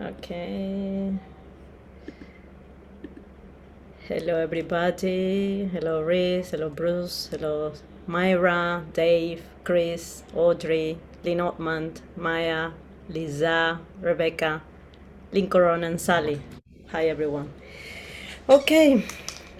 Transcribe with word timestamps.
Okay. 0.00 1.12
Hello, 4.06 4.36
everybody. 4.36 5.68
Hello, 5.72 6.02
Reese. 6.02 6.52
Hello, 6.52 6.70
Bruce. 6.70 7.28
Hello, 7.32 7.72
Myra, 8.06 8.84
Dave, 8.92 9.42
Chris, 9.64 10.22
Audrey, 10.36 10.98
Lynn 11.24 11.40
Otman, 11.40 11.94
Maya, 12.14 12.70
Lisa, 13.08 13.80
Rebecca, 14.00 14.62
Lincoln, 15.32 15.82
and 15.82 16.00
Sally. 16.00 16.42
Hi, 16.92 17.08
everyone. 17.08 17.52
Okay, 18.48 19.04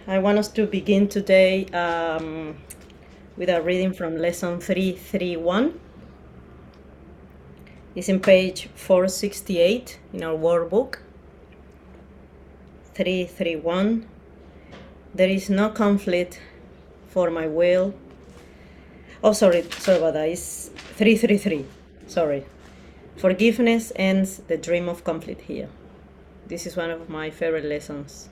I 0.07 0.21
want 0.21 0.39
us 0.39 0.47
to 0.53 0.67
begin 0.69 1.09
today 1.09 1.67
um, 1.75 2.57
with 3.37 3.49
a 3.49 3.61
reading 3.61 3.93
from 3.93 4.17
lesson 4.17 4.61
331. 4.61 5.81
It's 7.99 8.09
in 8.09 8.21
page 8.21 8.69
468 8.77 9.99
in 10.13 10.23
our 10.23 10.39
workbook. 10.39 11.01
331. 12.95 14.07
There 15.13 15.29
is 15.29 15.51
no 15.51 15.71
conflict 15.71 16.41
for 17.09 17.29
my 17.29 17.49
will. 17.49 17.93
Oh, 19.25 19.33
sorry, 19.33 19.63
sorry 19.63 19.99
about 19.99 20.15
that. 20.15 20.29
It's 20.29 20.69
333. 20.69 21.67
Sorry. 22.07 22.47
Forgiveness 23.17 23.91
ends 23.97 24.43
the 24.47 24.57
dream 24.57 24.89
of 24.89 25.03
conflict 25.03 25.41
here. 25.41 25.69
This 26.47 26.67
is 26.67 26.77
one 26.77 26.93
of 26.93 27.09
my 27.09 27.31
favorite 27.31 27.65
lessons. 27.65 28.29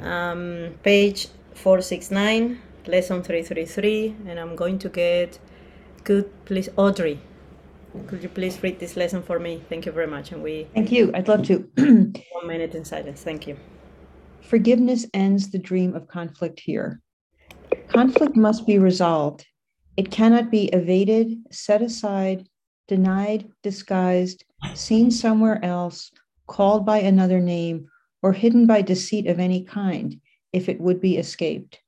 Um, 0.00 0.70
page 0.82 1.28
469, 1.52 2.62
lesson 2.86 3.22
333, 3.22 4.16
and 4.26 4.40
I'm 4.40 4.56
going 4.56 4.78
to 4.78 4.88
get, 4.88 5.38
good, 6.04 6.30
please, 6.46 6.70
Audrey, 6.78 7.20
could 8.06 8.22
you 8.22 8.28
please 8.28 8.62
read 8.62 8.78
this 8.78 8.96
lesson 8.96 9.22
for 9.22 9.38
me? 9.38 9.62
Thank 9.68 9.86
you 9.86 9.92
very 9.92 10.06
much. 10.06 10.32
And 10.32 10.42
we, 10.42 10.66
Thank 10.74 10.92
you. 10.92 11.10
I'd 11.14 11.28
love 11.28 11.44
to. 11.46 11.58
one 11.76 12.46
minute 12.46 12.74
in 12.74 12.84
silence. 12.84 13.22
Thank 13.22 13.46
you. 13.46 13.56
Forgiveness 14.42 15.06
ends 15.14 15.50
the 15.50 15.58
dream 15.58 15.94
of 15.94 16.08
conflict 16.08 16.60
here. 16.60 17.00
Conflict 17.88 18.36
must 18.36 18.66
be 18.66 18.78
resolved. 18.78 19.46
It 19.96 20.10
cannot 20.10 20.50
be 20.50 20.66
evaded, 20.66 21.36
set 21.50 21.82
aside, 21.82 22.48
denied, 22.88 23.48
disguised, 23.62 24.44
seen 24.74 25.10
somewhere 25.10 25.64
else, 25.64 26.10
called 26.46 26.86
by 26.86 26.98
another 26.98 27.40
name, 27.40 27.88
or 28.22 28.32
hidden 28.32 28.66
by 28.66 28.82
deceit 28.82 29.26
of 29.26 29.38
any 29.38 29.64
kind 29.64 30.20
if 30.52 30.68
it 30.68 30.80
would 30.80 31.00
be 31.00 31.16
escaped. 31.16 31.80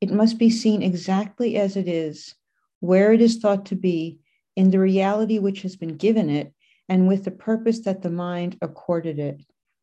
It 0.00 0.10
must 0.10 0.38
be 0.38 0.50
seen 0.50 0.82
exactly 0.82 1.56
as 1.56 1.76
it 1.76 1.88
is, 1.88 2.34
where 2.80 3.12
it 3.12 3.20
is 3.20 3.36
thought 3.36 3.66
to 3.66 3.76
be, 3.76 4.18
in 4.56 4.70
the 4.70 4.80
reality 4.80 5.38
which 5.38 5.62
has 5.62 5.76
been 5.76 5.96
given 5.96 6.28
it, 6.28 6.52
and 6.88 7.06
with 7.06 7.24
the 7.24 7.30
purpose 7.30 7.80
that 7.80 8.02
the 8.02 8.10
mind 8.10 8.56
accorded 8.62 9.18
it. 9.18 9.42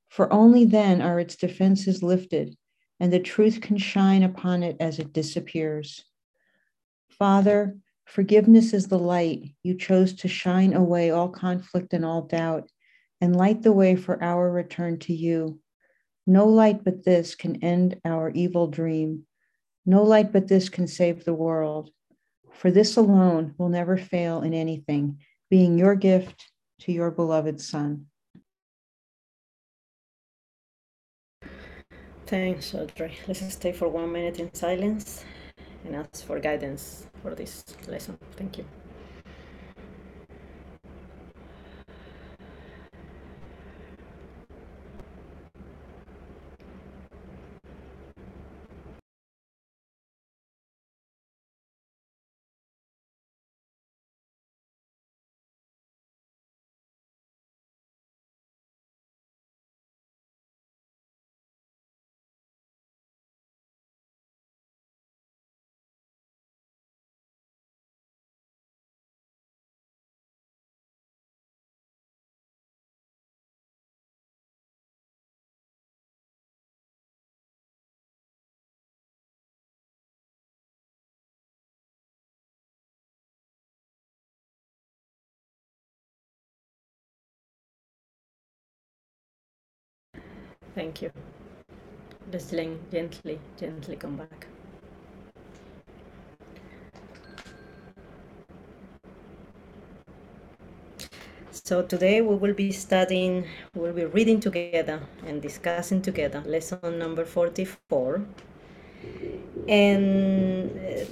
For 0.10 0.32
only 0.32 0.66
then 0.66 1.02
are 1.02 1.20
its 1.20 1.36
defenses 1.36 2.04
lifted, 2.04 2.58
and 3.00 3.12
the 3.12 3.20
truth 3.20 3.62
can 3.62 3.78
shine 3.78 4.24
upon 4.24 4.64
it 4.64 4.78
as 4.80 5.00
it 5.00 5.14
disappears. 5.14 6.04
Father, 7.10 7.78
forgiveness 8.06 8.74
is 8.74 8.88
the 8.88 9.00
light 9.00 9.56
you 9.64 9.76
chose 9.76 10.14
to 10.14 10.28
shine 10.28 10.74
away 10.74 11.12
all 11.12 11.30
conflict 11.30 11.94
and 11.94 12.04
all 12.04 12.24
doubt, 12.24 12.70
and 13.22 13.36
light 13.36 13.62
the 13.62 13.72
way 13.72 13.96
for 13.96 14.22
our 14.24 14.52
return 14.52 15.00
to 15.00 15.14
you. 15.14 15.60
No 16.26 16.46
light 16.46 16.84
but 16.84 17.04
this 17.04 17.36
can 17.36 17.64
end 17.64 18.00
our 18.06 18.30
evil 18.30 18.68
dream. 18.68 19.26
No 19.86 20.04
light 20.04 20.32
but 20.32 20.48
this 20.48 20.70
can 20.70 20.88
save 20.88 21.26
the 21.26 21.34
world. 21.34 21.92
For 22.54 22.72
this 22.72 22.98
alone 22.98 23.56
will 23.58 23.70
never 23.70 23.98
fail 23.98 24.42
in 24.42 24.54
anything, 24.54 25.20
being 25.50 25.78
your 25.78 25.96
gift 25.96 26.52
to 26.82 26.92
your 26.92 27.12
beloved 27.12 27.60
Son. 27.60 28.08
Thanks, 32.26 32.74
Audrey. 32.74 33.18
Let's 33.28 33.54
stay 33.54 33.74
for 33.74 33.90
one 33.90 34.12
minute 34.12 34.40
in 34.40 34.54
silence 34.54 35.26
and 35.86 35.96
ask 35.96 36.26
for 36.26 36.40
guidance 36.40 37.08
for 37.22 37.36
this 37.36 37.64
lesson. 37.88 38.18
Thank 38.38 38.58
you. 38.58 38.66
Thank 90.76 91.02
you. 91.02 91.12
Just 92.32 92.52
gently, 92.92 93.40
gently 93.60 93.96
come 93.96 94.18
back. 94.18 94.48
So 101.52 101.84
today 101.84 102.22
we 102.22 102.36
will 102.36 102.54
be 102.54 102.72
studying, 102.72 103.46
we'll 103.76 103.94
be 103.94 104.06
reading 104.06 104.40
together 104.40 105.00
and 105.28 105.42
discussing 105.42 106.02
together 106.02 106.42
lesson 106.46 106.98
number 106.98 107.24
44. 107.24 108.26
And 109.68 110.72
uh, 110.72 111.06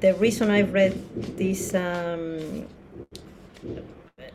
the 0.00 0.14
reason 0.14 0.50
I've 0.50 0.74
read 0.74 0.94
this 1.36 1.74
um, 1.74 2.66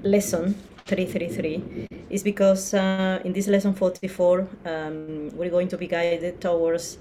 lesson 0.01 0.55
333 0.91 1.87
is 2.09 2.21
because 2.21 2.73
uh, 2.73 3.21
in 3.23 3.31
this 3.31 3.47
lesson 3.47 3.73
44 3.73 4.47
um, 4.65 5.29
we're 5.37 5.49
going 5.49 5.69
to 5.69 5.77
be 5.77 5.87
guided 5.87 6.41
towards 6.41 6.97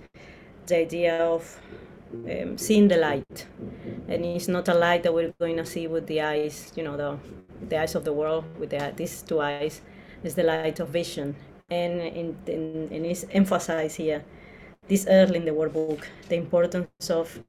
the 0.67 0.77
idea 0.77 1.19
of 1.25 1.61
um, 2.13 2.57
seeing 2.57 2.87
the 2.87 2.97
light. 2.97 3.47
And 4.09 4.25
it's 4.25 4.47
not 4.47 4.69
a 4.69 4.75
light 4.75 5.03
that 5.03 5.13
we're 5.13 5.35
going 5.41 5.57
to 5.57 5.67
see 5.67 5.89
with 5.89 6.07
the 6.07 6.21
eyes 6.21 6.73
you 6.77 6.85
know 6.85 6.97
the, 6.97 7.19
the 7.69 7.81
eyes 7.81 7.97
of 7.97 8.05
the 8.05 8.13
world 8.13 8.45
with 8.61 8.71
the, 8.71 8.93
these 8.97 9.23
two 9.23 9.41
eyes. 9.41 9.81
Is 10.23 10.35
the 10.35 10.43
light 10.43 10.81
of 10.81 10.91
vision. 10.91 11.35
And 11.71 12.01
in, 12.03 12.37
in, 12.47 12.89
and 12.93 13.07
it's 13.07 13.25
emphasized 13.33 13.97
here 13.97 14.23
this 14.87 15.07
early 15.09 15.37
in 15.37 15.45
the 15.47 15.53
workbook 15.53 16.03
the 16.29 16.37
importance 16.37 17.11
of 17.11 17.43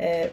uh, 0.00 0.28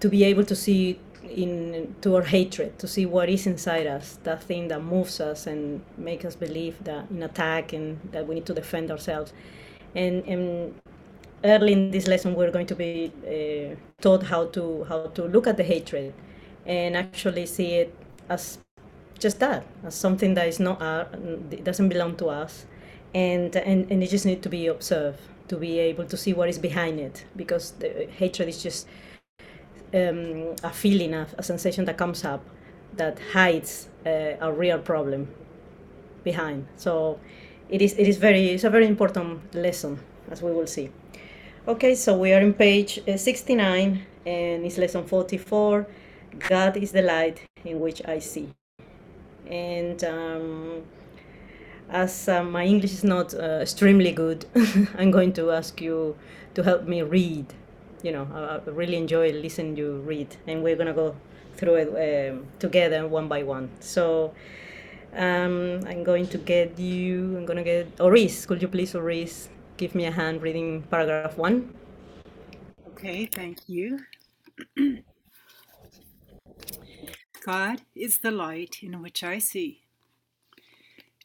to 0.00 0.08
be 0.08 0.24
able 0.24 0.44
to 0.44 0.56
see 0.56 0.98
in 1.34 1.94
to 2.00 2.16
our 2.16 2.22
hatred 2.22 2.78
to 2.78 2.86
see 2.88 3.06
what 3.06 3.28
is 3.28 3.46
inside 3.46 3.86
us 3.86 4.18
that 4.22 4.42
thing 4.42 4.68
that 4.68 4.82
moves 4.82 5.20
us 5.20 5.46
and 5.46 5.82
makes 5.96 6.24
us 6.24 6.34
believe 6.36 6.82
that 6.84 7.10
in 7.10 7.22
attack 7.22 7.72
and 7.72 7.98
that 8.12 8.26
we 8.26 8.34
need 8.36 8.46
to 8.46 8.54
defend 8.54 8.90
ourselves. 8.90 9.32
And, 9.94 10.24
and 10.24 10.74
early 11.44 11.72
in 11.72 11.90
this 11.90 12.06
lesson 12.06 12.34
we're 12.34 12.50
going 12.50 12.66
to 12.66 12.76
be 12.76 13.12
uh, 13.26 13.76
taught 14.00 14.22
how 14.24 14.46
to 14.46 14.84
how 14.84 15.06
to 15.08 15.24
look 15.24 15.46
at 15.46 15.56
the 15.56 15.64
hatred 15.64 16.14
and 16.66 16.96
actually 16.96 17.46
see 17.46 17.74
it 17.74 17.94
as 18.28 18.58
just 19.18 19.38
that 19.40 19.64
as 19.84 19.94
something 19.94 20.34
that 20.34 20.48
is 20.48 20.58
not 20.58 20.80
our, 20.80 21.04
doesn't 21.62 21.88
belong 21.88 22.16
to 22.16 22.26
us. 22.26 22.66
And, 23.14 23.54
and 23.54 23.90
and 23.90 24.02
it 24.02 24.10
just 24.10 24.26
need 24.26 24.42
to 24.42 24.48
be 24.48 24.66
observed 24.66 25.20
to 25.48 25.56
be 25.56 25.78
able 25.78 26.06
to 26.06 26.16
see 26.16 26.32
what 26.32 26.48
is 26.48 26.58
behind 26.58 26.98
it 26.98 27.24
because 27.36 27.72
the 27.72 28.08
hatred 28.16 28.48
is 28.48 28.62
just 28.62 28.88
um, 29.94 30.54
a 30.62 30.70
feeling, 30.70 31.14
a, 31.14 31.26
a, 31.38 31.42
sensation 31.42 31.84
that 31.84 31.96
comes 31.96 32.24
up 32.24 32.44
that 32.96 33.18
hides 33.32 33.88
uh, 34.04 34.36
a 34.40 34.52
real 34.52 34.78
problem 34.78 35.28
behind. 36.24 36.66
So 36.76 37.20
it 37.68 37.80
is 37.80 37.94
it 37.98 38.08
is 38.08 38.16
very 38.16 38.50
it's 38.50 38.64
a 38.64 38.70
very 38.70 38.86
important 38.86 39.54
lesson 39.54 40.00
as 40.30 40.42
we 40.42 40.50
will 40.50 40.66
see. 40.66 40.90
Okay, 41.66 41.94
so 41.94 42.18
we 42.18 42.32
are 42.32 42.40
in 42.40 42.52
page 42.52 43.00
uh, 43.08 43.16
69 43.16 44.02
and 44.26 44.66
it's 44.66 44.78
lesson 44.78 45.04
44. 45.06 45.86
God 46.48 46.76
is 46.76 46.92
the 46.92 47.02
light 47.02 47.40
in 47.64 47.80
which 47.80 48.02
I 48.06 48.18
see. 48.18 48.48
And 49.46 50.02
um, 50.04 50.82
as 51.88 52.28
uh, 52.28 52.42
my 52.42 52.64
English 52.64 52.92
is 52.92 53.04
not 53.04 53.34
uh, 53.34 53.60
extremely 53.62 54.12
good, 54.12 54.46
I'm 54.98 55.10
going 55.10 55.32
to 55.34 55.52
ask 55.52 55.80
you 55.80 56.16
to 56.54 56.62
help 56.62 56.86
me 56.86 57.02
read 57.02 57.46
you 58.04 58.12
know, 58.12 58.28
I, 58.32 58.70
really 58.70 58.96
enjoy 58.96 59.32
listening 59.32 59.74
to 59.76 59.82
you 59.82 59.92
read, 60.06 60.36
and 60.46 60.62
we're 60.62 60.76
gonna 60.76 60.94
go 60.94 61.16
through 61.56 61.74
it 61.74 62.30
um, 62.30 62.46
together 62.60 63.08
one 63.08 63.26
by 63.26 63.42
one. 63.42 63.70
So, 63.80 64.34
Um, 65.14 65.78
I'm 65.86 66.02
going 66.02 66.26
to 66.26 66.38
get 66.38 66.76
you, 66.76 67.36
I'm 67.38 67.46
to 67.46 67.62
get 67.62 68.00
Oris. 68.00 68.46
Could 68.46 68.60
you 68.60 68.66
please, 68.66 68.96
Oris, 68.96 69.48
give 69.76 69.94
me 69.94 70.06
a 70.06 70.10
hand 70.10 70.42
reading 70.42 70.82
paragraph 70.90 71.38
one? 71.38 71.72
Okay, 72.88 73.26
thank 73.26 73.68
you. 73.68 74.00
God 77.46 77.82
is 77.94 78.18
the 78.18 78.32
light 78.32 78.82
in 78.82 79.00
which 79.02 79.22
I 79.22 79.38
see. 79.38 79.82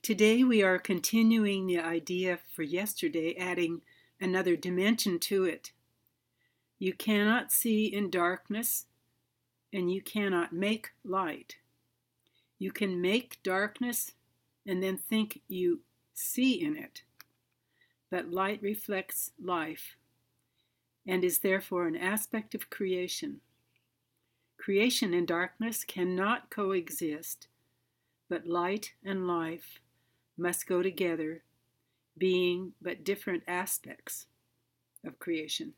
Today 0.04 0.44
we 0.44 0.62
are 0.62 0.78
continuing 0.78 1.66
the 1.66 1.80
idea 1.80 2.38
for 2.54 2.62
yesterday, 2.62 3.36
adding 3.40 3.82
another 4.22 4.56
dimension 4.56 5.18
to 5.20 5.46
it. 5.46 5.72
You 6.80 6.94
cannot 6.94 7.52
see 7.52 7.86
in 7.86 8.10
darkness, 8.10 8.86
and 9.74 9.92
you 9.92 10.02
cannot 10.02 10.54
make 10.54 10.92
light. 11.04 11.58
You 12.58 12.72
can 12.72 13.02
make 13.02 13.44
darkness 13.44 14.14
and 14.66 14.82
then 14.82 14.98
think 14.98 15.42
you 15.48 15.82
see 16.14 16.54
in 16.62 16.78
it. 16.78 17.04
But 18.10 18.32
light 18.32 18.62
reflects 18.62 19.32
life 19.42 19.98
and 21.06 21.24
is 21.24 21.40
therefore 21.40 21.88
an 21.88 21.96
aspect 21.96 22.56
of 22.56 22.70
creation. 22.70 23.42
Creation 24.58 25.14
and 25.14 25.28
darkness 25.28 25.84
cannot 25.84 26.50
coexist, 26.50 27.48
but 28.30 28.48
light 28.48 28.94
and 29.04 29.28
life 29.28 29.80
must 30.38 30.68
go 30.68 30.82
together, 30.82 31.44
being 32.18 32.74
but 32.82 33.04
different 33.04 33.44
aspects 33.48 34.28
of 35.06 35.20
creation. 35.20 35.74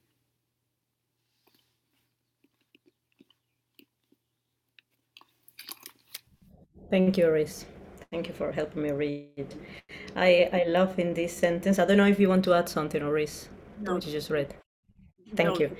Thank 6.91 7.17
you, 7.17 7.27
Oris. 7.27 7.65
Thank 8.11 8.27
you 8.27 8.33
for 8.33 8.51
helping 8.51 8.83
me 8.83 8.91
read. 8.91 9.55
I, 10.13 10.49
I 10.51 10.65
love 10.67 10.99
in 10.99 11.13
this 11.13 11.31
sentence, 11.31 11.79
I 11.79 11.85
don't 11.85 11.95
know 11.95 12.05
if 12.05 12.19
you 12.19 12.27
want 12.27 12.43
to 12.43 12.53
add 12.53 12.67
something, 12.67 13.01
Oris, 13.01 13.47
no. 13.79 13.93
what 13.93 14.05
you 14.05 14.11
just 14.11 14.29
read. 14.29 14.53
Thank 15.33 15.57
no. 15.57 15.67
you. 15.67 15.77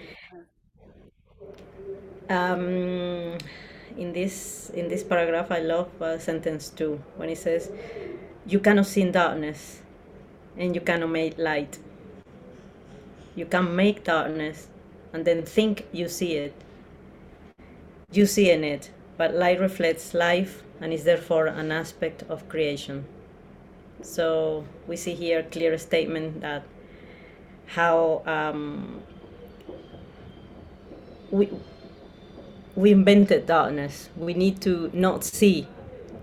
Um, 2.30 3.38
in 3.98 4.14
this 4.14 4.70
in 4.74 4.88
this 4.88 5.04
paragraph, 5.04 5.52
I 5.52 5.60
love 5.60 5.90
uh, 6.02 6.18
sentence 6.18 6.70
two 6.70 7.04
when 7.18 7.28
it 7.28 7.38
says, 7.38 7.70
"You 8.46 8.60
cannot 8.60 8.86
see 8.86 9.02
in 9.02 9.12
darkness, 9.12 9.82
and 10.56 10.74
you 10.74 10.80
cannot 10.80 11.10
make 11.10 11.38
light. 11.38 11.78
You 13.36 13.46
can 13.46 13.76
make 13.76 14.06
darkness, 14.06 14.70
and 15.12 15.26
then 15.26 15.44
think 15.44 15.88
you 15.92 16.08
see 16.08 16.38
it. 16.38 16.54
You 18.14 18.26
see 18.26 18.50
in 18.50 18.64
it, 18.64 18.92
but 19.22 19.36
light 19.36 19.60
reflects 19.60 20.16
life 20.16 20.64
and 20.82 20.92
is 20.92 21.04
therefore 21.04 21.46
an 21.46 21.72
aspect 21.72 22.24
of 22.28 22.50
creation. 22.50 23.06
So 24.02 24.66
we 24.88 24.96
see 24.98 25.14
here 25.14 25.42
a 25.42 25.44
clear 25.44 25.78
statement 25.78 26.42
that 26.42 26.64
how 27.68 28.24
um, 28.26 29.04
we 31.30 31.50
we 32.76 32.94
invented 32.94 33.46
darkness. 33.46 34.10
We 34.18 34.34
need 34.34 34.60
to 34.62 34.90
not 34.92 35.24
see 35.24 35.68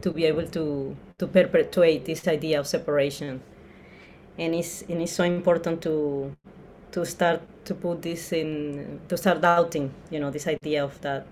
to 0.02 0.10
be 0.10 0.24
able 0.24 0.48
to 0.48 0.96
to 1.18 1.26
perpetuate 1.28 2.04
this 2.04 2.26
idea 2.26 2.58
of 2.58 2.66
separation. 2.66 3.42
And 4.36 4.56
it's 4.56 4.82
and 4.90 5.00
it's 5.02 5.12
so 5.12 5.22
important 5.22 5.82
to 5.82 6.34
to 6.90 7.06
start 7.06 7.42
to 7.64 7.74
put 7.74 8.02
this 8.02 8.32
in 8.32 8.98
to 9.08 9.16
start 9.16 9.40
doubting, 9.40 9.94
you 10.10 10.18
know, 10.18 10.32
this 10.32 10.48
idea 10.48 10.82
of 10.82 11.00
that 11.02 11.28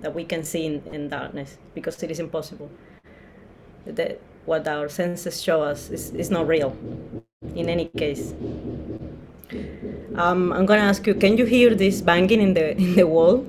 that 0.00 0.14
we 0.14 0.24
can 0.24 0.42
see 0.42 0.66
in, 0.66 0.82
in 0.92 1.08
darkness 1.08 1.58
because 1.74 2.02
it 2.02 2.10
is 2.10 2.20
impossible. 2.20 2.70
That 3.86 4.20
what 4.46 4.66
our 4.66 4.88
senses 4.88 5.42
show 5.42 5.62
us 5.62 5.90
is, 5.90 6.10
is 6.10 6.30
not 6.30 6.46
real 6.46 6.76
in 7.54 7.68
any 7.68 7.86
case. 7.86 8.34
Um, 10.14 10.52
I'm 10.52 10.66
gonna 10.66 10.82
ask 10.82 11.06
you, 11.06 11.14
can 11.14 11.36
you 11.36 11.44
hear 11.44 11.74
this 11.74 12.00
banging 12.00 12.40
in 12.40 12.54
the 12.54 12.76
in 12.76 12.94
the 12.94 13.06
wall? 13.06 13.44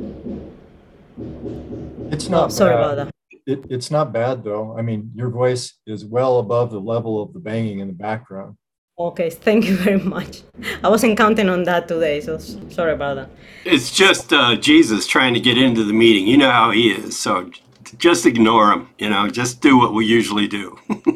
It's 2.11 2.29
not. 2.29 2.45
Oh, 2.45 2.49
sorry 2.49 2.75
bad. 2.75 2.83
about 2.83 2.95
that. 2.97 3.11
It, 3.45 3.65
it's 3.69 3.91
not 3.91 4.13
bad 4.13 4.43
though. 4.43 4.77
I 4.77 4.81
mean, 4.81 5.11
your 5.15 5.29
voice 5.29 5.73
is 5.85 6.05
well 6.05 6.39
above 6.39 6.71
the 6.71 6.79
level 6.79 7.21
of 7.21 7.33
the 7.33 7.39
banging 7.39 7.79
in 7.79 7.87
the 7.87 7.93
background. 7.93 8.55
Okay, 9.09 9.29
thank 9.47 9.65
you 9.65 9.75
very 9.75 9.99
much. 9.99 10.43
I 10.83 10.89
wasn't 10.89 11.17
counting 11.17 11.49
on 11.49 11.63
that 11.63 11.87
today, 11.87 12.21
so 12.21 12.37
sorry 12.37 12.93
about 12.93 13.15
that. 13.15 13.29
It's 13.65 13.91
just 13.91 14.31
uh, 14.33 14.55
Jesus 14.55 15.07
trying 15.07 15.33
to 15.33 15.39
get 15.39 15.57
into 15.57 15.83
the 15.83 15.93
meeting. 15.93 16.27
You 16.27 16.37
know 16.37 16.51
how 16.51 16.71
he 16.71 16.91
is, 16.91 17.17
so 17.17 17.49
just 17.97 18.25
ignore 18.25 18.71
him. 18.71 18.89
You 18.97 19.09
know, 19.09 19.27
just 19.29 19.61
do 19.61 19.77
what 19.77 19.93
we 19.93 20.05
usually 20.05 20.47
do. 20.47 20.77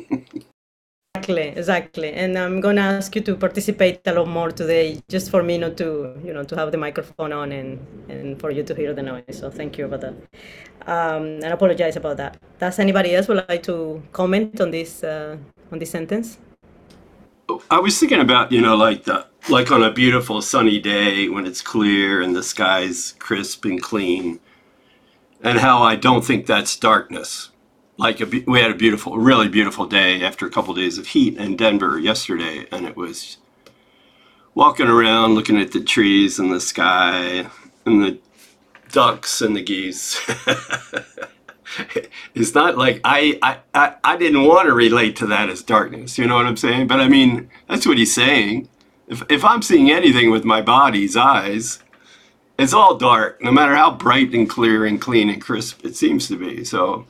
exactly, 1.15 1.47
exactly. 1.49 2.13
And 2.13 2.37
I'm 2.37 2.59
gonna 2.59 2.81
ask 2.81 3.15
you 3.15 3.21
to 3.21 3.35
participate 3.35 4.01
a 4.05 4.13
lot 4.13 4.27
more 4.27 4.51
today, 4.51 5.01
just 5.09 5.29
for 5.31 5.43
me 5.43 5.57
not 5.57 5.77
to, 5.77 6.19
you 6.23 6.33
know, 6.33 6.43
to 6.43 6.55
have 6.55 6.71
the 6.71 6.77
microphone 6.77 7.33
on 7.33 7.51
and 7.51 7.79
and 8.09 8.39
for 8.39 8.51
you 8.51 8.63
to 8.63 8.73
hear 8.75 8.93
the 8.93 9.03
noise. 9.03 9.37
So 9.39 9.49
thank 9.49 9.77
you 9.77 9.85
about 9.85 10.01
that. 10.01 10.13
Um, 10.87 11.23
and 11.41 11.45
I 11.45 11.49
apologize 11.49 11.95
about 11.95 12.17
that. 12.17 12.37
Does 12.59 12.79
anybody 12.79 13.15
else 13.15 13.27
would 13.27 13.45
like 13.49 13.63
to 13.63 14.01
comment 14.11 14.61
on 14.61 14.71
this 14.71 15.03
uh, 15.03 15.37
on 15.71 15.79
this 15.79 15.91
sentence? 15.91 16.37
I 17.69 17.79
was 17.79 17.99
thinking 17.99 18.19
about, 18.19 18.51
you 18.51 18.61
know, 18.61 18.75
like 18.75 19.03
the 19.03 19.27
like 19.49 19.71
on 19.71 19.83
a 19.83 19.91
beautiful 19.91 20.41
sunny 20.41 20.79
day 20.79 21.29
when 21.29 21.45
it's 21.45 21.61
clear 21.61 22.21
and 22.21 22.35
the 22.35 22.43
sky's 22.43 23.13
crisp 23.19 23.65
and 23.65 23.81
clean, 23.81 24.39
and 25.43 25.59
how 25.59 25.83
I 25.83 25.95
don't 25.95 26.25
think 26.25 26.45
that's 26.45 26.75
darkness. 26.75 27.51
Like 27.97 28.19
a, 28.19 28.25
we 28.47 28.59
had 28.59 28.71
a 28.71 28.75
beautiful, 28.75 29.17
really 29.17 29.47
beautiful 29.47 29.85
day 29.85 30.23
after 30.23 30.45
a 30.45 30.49
couple 30.49 30.71
of 30.71 30.77
days 30.77 30.97
of 30.97 31.07
heat 31.07 31.37
in 31.37 31.55
Denver 31.55 31.99
yesterday, 31.99 32.67
and 32.71 32.85
it 32.85 32.97
was 32.97 33.37
walking 34.53 34.87
around 34.87 35.35
looking 35.35 35.59
at 35.59 35.71
the 35.71 35.81
trees 35.81 36.39
and 36.39 36.51
the 36.51 36.59
sky 36.59 37.49
and 37.85 38.03
the 38.03 38.19
ducks 38.91 39.41
and 39.41 39.55
the 39.55 39.61
geese. 39.61 40.19
it's 42.35 42.53
not 42.53 42.77
like 42.77 43.01
I, 43.03 43.39
I, 43.41 43.57
I, 43.73 43.95
I 44.03 44.17
didn't 44.17 44.43
want 44.43 44.67
to 44.67 44.73
relate 44.73 45.15
to 45.17 45.27
that 45.27 45.49
as 45.49 45.63
darkness. 45.63 46.17
You 46.17 46.27
know 46.27 46.35
what 46.35 46.45
I'm 46.45 46.57
saying? 46.57 46.87
But 46.87 46.99
I 46.99 47.07
mean, 47.07 47.49
that's 47.67 47.85
what 47.85 47.97
he's 47.97 48.13
saying. 48.13 48.69
If, 49.07 49.23
if 49.29 49.45
I'm 49.45 49.61
seeing 49.61 49.91
anything 49.91 50.31
with 50.31 50.43
my 50.45 50.61
body's 50.61 51.15
eyes, 51.15 51.79
it's 52.57 52.73
all 52.73 52.95
dark, 52.95 53.41
no 53.41 53.51
matter 53.51 53.75
how 53.75 53.91
bright 53.91 54.33
and 54.33 54.49
clear 54.49 54.85
and 54.85 54.99
clean 54.99 55.29
and 55.29 55.41
crisp 55.41 55.85
it 55.85 55.95
seems 55.95 56.27
to 56.29 56.37
be. 56.37 56.63
So 56.63 57.05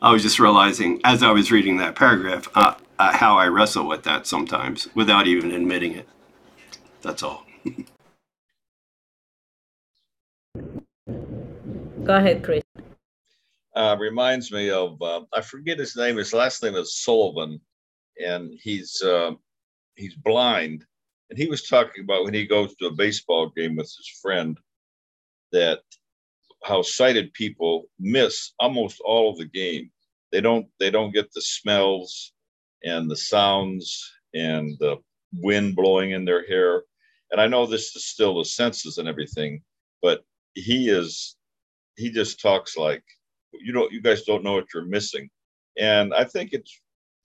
I 0.00 0.12
was 0.12 0.22
just 0.22 0.38
realizing 0.38 1.00
as 1.04 1.22
I 1.22 1.30
was 1.30 1.52
reading 1.52 1.76
that 1.78 1.94
paragraph 1.94 2.48
uh, 2.54 2.74
uh, 2.98 3.16
how 3.16 3.36
I 3.36 3.46
wrestle 3.46 3.86
with 3.86 4.02
that 4.04 4.26
sometimes 4.26 4.88
without 4.94 5.26
even 5.26 5.52
admitting 5.52 5.92
it. 5.94 6.08
That's 7.02 7.22
all. 7.22 7.44
Go 12.04 12.14
ahead, 12.14 12.42
Chris 12.42 12.62
uh, 13.78 13.96
reminds 13.98 14.50
me 14.50 14.70
of 14.70 15.00
uh, 15.00 15.20
I 15.32 15.40
forget 15.40 15.78
his 15.78 15.96
name. 15.96 16.16
His 16.16 16.34
last 16.34 16.62
name 16.64 16.74
is 16.74 17.00
Sullivan, 17.00 17.60
and 18.24 18.52
he's 18.60 19.00
uh, 19.02 19.32
he's 19.94 20.14
blind. 20.16 20.84
And 21.30 21.38
he 21.38 21.46
was 21.46 21.68
talking 21.68 22.02
about 22.02 22.24
when 22.24 22.34
he 22.34 22.46
goes 22.46 22.74
to 22.76 22.86
a 22.86 22.94
baseball 22.94 23.52
game 23.56 23.76
with 23.76 23.86
his 23.86 24.18
friend 24.20 24.58
that 25.52 25.80
how 26.64 26.82
sighted 26.82 27.32
people 27.34 27.84
miss 28.00 28.52
almost 28.58 29.00
all 29.04 29.30
of 29.30 29.38
the 29.38 29.44
game. 29.46 29.90
They 30.32 30.40
don't 30.40 30.66
they 30.80 30.90
don't 30.90 31.14
get 31.14 31.32
the 31.32 31.42
smells 31.42 32.32
and 32.82 33.08
the 33.08 33.16
sounds 33.16 34.12
and 34.34 34.76
the 34.80 34.96
wind 35.34 35.76
blowing 35.76 36.10
in 36.10 36.24
their 36.24 36.44
hair. 36.48 36.82
And 37.30 37.40
I 37.40 37.46
know 37.46 37.64
this 37.64 37.94
is 37.94 38.06
still 38.06 38.38
the 38.38 38.44
senses 38.44 38.98
and 38.98 39.06
everything, 39.06 39.62
but 40.02 40.24
he 40.54 40.88
is 40.88 41.36
he 41.96 42.10
just 42.10 42.40
talks 42.40 42.76
like 42.76 43.04
you 43.52 43.72
don't 43.72 43.92
you 43.92 44.00
guys 44.00 44.22
don't 44.22 44.44
know 44.44 44.54
what 44.54 44.66
you're 44.74 44.84
missing. 44.84 45.28
And 45.78 46.12
i 46.14 46.24
think 46.24 46.52
it's 46.52 46.80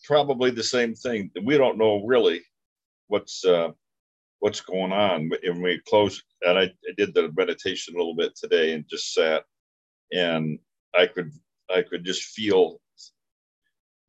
probably 0.05 0.51
the 0.51 0.63
same 0.63 0.93
thing. 0.95 1.31
We 1.43 1.57
don't 1.57 1.77
know 1.77 2.05
really 2.05 2.41
what's 3.07 3.45
uh, 3.45 3.71
what's 4.39 4.61
going 4.61 4.91
on 4.91 5.31
and 5.43 5.63
we 5.63 5.81
close. 5.87 6.21
And 6.41 6.59
I, 6.59 6.63
I 6.63 6.91
did 6.97 7.13
the 7.13 7.31
meditation 7.35 7.95
a 7.95 7.97
little 7.97 8.15
bit 8.15 8.35
today 8.35 8.73
and 8.73 8.85
just 8.89 9.13
sat 9.13 9.43
and 10.13 10.59
i 10.95 11.05
could 11.05 11.31
i 11.73 11.81
could 11.81 12.05
just 12.05 12.23
feel 12.23 12.79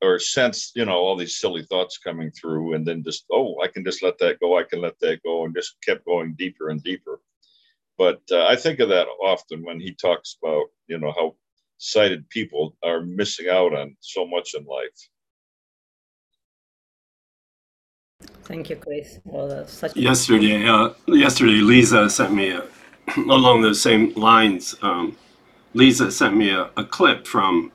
or 0.03 0.19
sense 0.19 0.73
you 0.75 0.85
know 0.85 0.97
all 0.97 1.17
these 1.17 1.37
silly 1.37 1.65
thoughts 1.65 1.99
coming 1.99 2.31
through 2.31 2.75
and 2.75 2.87
then 2.87 3.03
just 3.03 3.25
oh 3.33 3.61
i 3.63 3.69
can 3.69 3.85
just 3.85 4.03
let 4.03 4.19
that 4.19 4.39
go. 4.41 4.59
I 4.59 4.65
can 4.65 4.81
let 4.81 4.99
that 5.01 5.23
go 5.23 5.45
and 5.45 5.55
just 5.55 5.77
kept 5.83 6.05
going 6.05 6.35
deeper 6.35 6.69
and 6.71 6.83
deeper. 6.83 7.21
But 7.97 8.21
uh, 8.31 8.45
i 8.47 8.57
think 8.57 8.81
of 8.81 8.89
that 8.91 9.09
often 9.23 9.65
when 9.65 9.81
he 9.81 9.95
talks 9.95 10.37
about 10.43 10.67
you 10.89 10.99
know 10.99 11.13
how 11.13 11.37
sighted 11.85 12.29
people 12.31 12.77
are 12.83 13.03
missing 13.03 13.49
out 13.49 13.75
on 13.75 13.97
so 14.01 14.27
much 14.27 14.55
in 14.55 14.65
life. 14.65 15.09
Thank 18.45 18.71
you, 18.71 18.77
Chris. 18.77 19.21
Well, 19.25 19.67
such 19.67 19.97
yesterday, 19.97 20.67
uh, 20.67 20.91
yesterday, 21.07 21.61
Lisa 21.61 22.09
sent 22.11 22.33
me 22.35 22.51
a, 22.51 22.65
along 23.17 23.63
those 23.63 23.83
same 23.83 24.15
lines. 24.15 24.75
Um, 24.83 25.17
Lisa 25.75 26.11
sent 26.11 26.37
me 26.37 26.51
a, 26.51 26.71
a 26.77 26.85
clip 26.85 27.27
from 27.27 27.73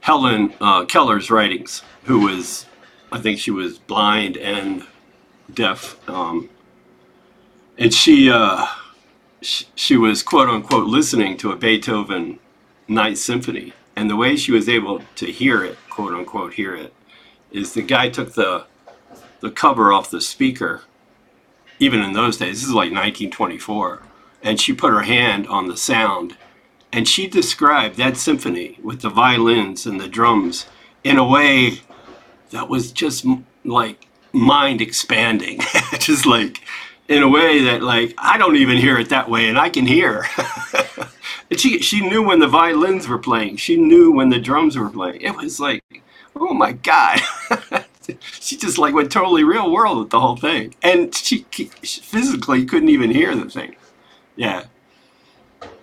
Helen 0.00 0.54
uh, 0.60 0.84
Keller's 0.86 1.30
writings, 1.30 1.82
who 2.04 2.20
was, 2.20 2.66
I 3.12 3.20
think 3.20 3.38
she 3.38 3.50
was 3.50 3.78
blind 3.78 4.36
and 4.38 4.84
deaf, 5.52 5.96
um, 6.08 6.48
and 7.78 7.92
she, 7.94 8.30
uh, 8.30 8.66
she 9.42 9.66
she 9.74 9.96
was 9.96 10.22
quote 10.22 10.48
unquote 10.48 10.86
listening 10.86 11.36
to 11.38 11.52
a 11.52 11.56
Beethoven 11.56 12.38
Ninth 12.94 13.18
Symphony, 13.18 13.72
and 13.96 14.08
the 14.08 14.16
way 14.16 14.36
she 14.36 14.52
was 14.52 14.68
able 14.68 15.02
to 15.16 15.26
hear 15.26 15.64
it, 15.64 15.78
quote 15.90 16.14
unquote, 16.14 16.54
hear 16.54 16.74
it, 16.74 16.92
is 17.50 17.74
the 17.74 17.82
guy 17.82 18.08
took 18.08 18.34
the 18.34 18.66
the 19.40 19.50
cover 19.50 19.92
off 19.92 20.10
the 20.10 20.20
speaker. 20.20 20.82
Even 21.78 22.00
in 22.00 22.12
those 22.12 22.36
days, 22.36 22.60
this 22.60 22.68
is 22.68 22.74
like 22.74 22.92
1924, 22.92 24.02
and 24.42 24.60
she 24.60 24.72
put 24.72 24.92
her 24.92 25.02
hand 25.02 25.46
on 25.48 25.66
the 25.66 25.76
sound 25.76 26.36
and 26.92 27.08
she 27.08 27.26
described 27.26 27.96
that 27.96 28.16
symphony 28.16 28.78
with 28.82 29.00
the 29.00 29.08
violins 29.08 29.86
and 29.86 30.00
the 30.00 30.08
drums 30.08 30.66
in 31.02 31.16
a 31.16 31.26
way 31.26 31.80
that 32.50 32.68
was 32.68 32.92
just 32.92 33.24
like 33.64 34.06
mind 34.32 34.80
expanding 34.80 35.58
just 35.98 36.26
like 36.26 36.60
in 37.08 37.22
a 37.22 37.28
way 37.28 37.62
that 37.62 37.82
like 37.82 38.14
i 38.18 38.36
don't 38.36 38.56
even 38.56 38.76
hear 38.76 38.98
it 38.98 39.08
that 39.08 39.28
way 39.28 39.48
and 39.48 39.58
i 39.58 39.68
can 39.68 39.86
hear 39.86 40.26
and 41.52 41.60
she 41.60 41.80
she 41.80 42.00
knew 42.00 42.22
when 42.22 42.40
the 42.40 42.48
violins 42.48 43.06
were 43.06 43.18
playing 43.18 43.56
she 43.56 43.76
knew 43.76 44.10
when 44.10 44.28
the 44.28 44.40
drums 44.40 44.76
were 44.76 44.90
playing 44.90 45.20
it 45.20 45.36
was 45.36 45.60
like 45.60 45.82
oh 46.36 46.54
my 46.54 46.72
god 46.72 47.20
she 48.40 48.56
just 48.56 48.78
like 48.78 48.94
went 48.94 49.12
totally 49.12 49.44
real 49.44 49.70
world 49.70 49.98
with 49.98 50.10
the 50.10 50.20
whole 50.20 50.36
thing 50.36 50.74
and 50.82 51.14
she, 51.14 51.46
she 51.50 51.66
physically 52.00 52.64
couldn't 52.64 52.88
even 52.88 53.10
hear 53.10 53.34
the 53.36 53.48
thing 53.48 53.76
yeah 54.36 54.64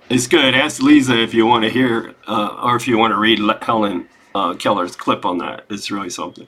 it's 0.09 0.25
good. 0.25 0.55
Ask 0.55 0.81
Lisa 0.81 1.15
if 1.21 1.35
you 1.35 1.45
want 1.45 1.63
to 1.65 1.69
hear 1.69 2.15
uh, 2.27 2.59
or 2.63 2.75
if 2.75 2.87
you 2.87 2.97
want 2.97 3.11
to 3.11 3.19
read 3.19 3.39
Helen 3.61 4.09
uh, 4.33 4.55
Keller's 4.55 4.95
clip 4.95 5.23
on 5.23 5.37
that. 5.37 5.65
It's 5.69 5.91
really 5.91 6.09
something. 6.09 6.47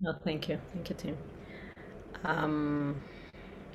no, 0.00 0.14
thank 0.24 0.48
you. 0.48 0.58
Thank 0.72 0.88
you, 0.88 0.96
Tim. 0.96 1.16
Um, 2.24 3.02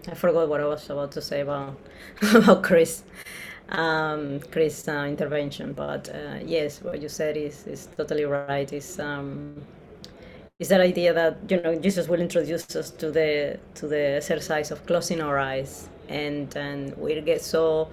I 0.08 0.15
forgot 0.15 0.50
what 0.50 0.60
I 0.60 0.65
was 0.65 0.89
about 0.89 1.12
to 1.12 1.22
say 1.22 1.41
about, 1.41 1.77
about 2.34 2.63
Chris. 2.63 3.03
Um, 3.72 4.42
Chris' 4.51 4.88
uh, 4.88 5.06
intervention, 5.08 5.74
but 5.74 6.10
uh, 6.10 6.40
yes, 6.44 6.82
what 6.82 7.01
you 7.01 7.08
said 7.08 7.38
is, 7.38 7.66
is 7.68 7.88
totally 7.98 8.25
right. 8.25 8.72
Is 8.74 9.00
um, 9.00 9.56
is 10.60 10.68
that 10.70 10.82
idea 10.82 11.13
that 11.13 11.38
you 11.50 11.62
know 11.62 11.75
Jesus 11.75 12.08
will 12.08 12.20
introduce 12.20 12.75
us 12.75 12.90
to 12.90 13.12
the 13.12 13.60
to 13.75 13.88
the 13.88 14.18
exercise 14.18 14.72
of 14.72 14.86
closing 14.86 15.22
our 15.22 15.40
eyes 15.40 15.88
and 16.10 16.56
and 16.58 16.98
we 16.98 17.20
get 17.22 17.42
so 17.42 17.88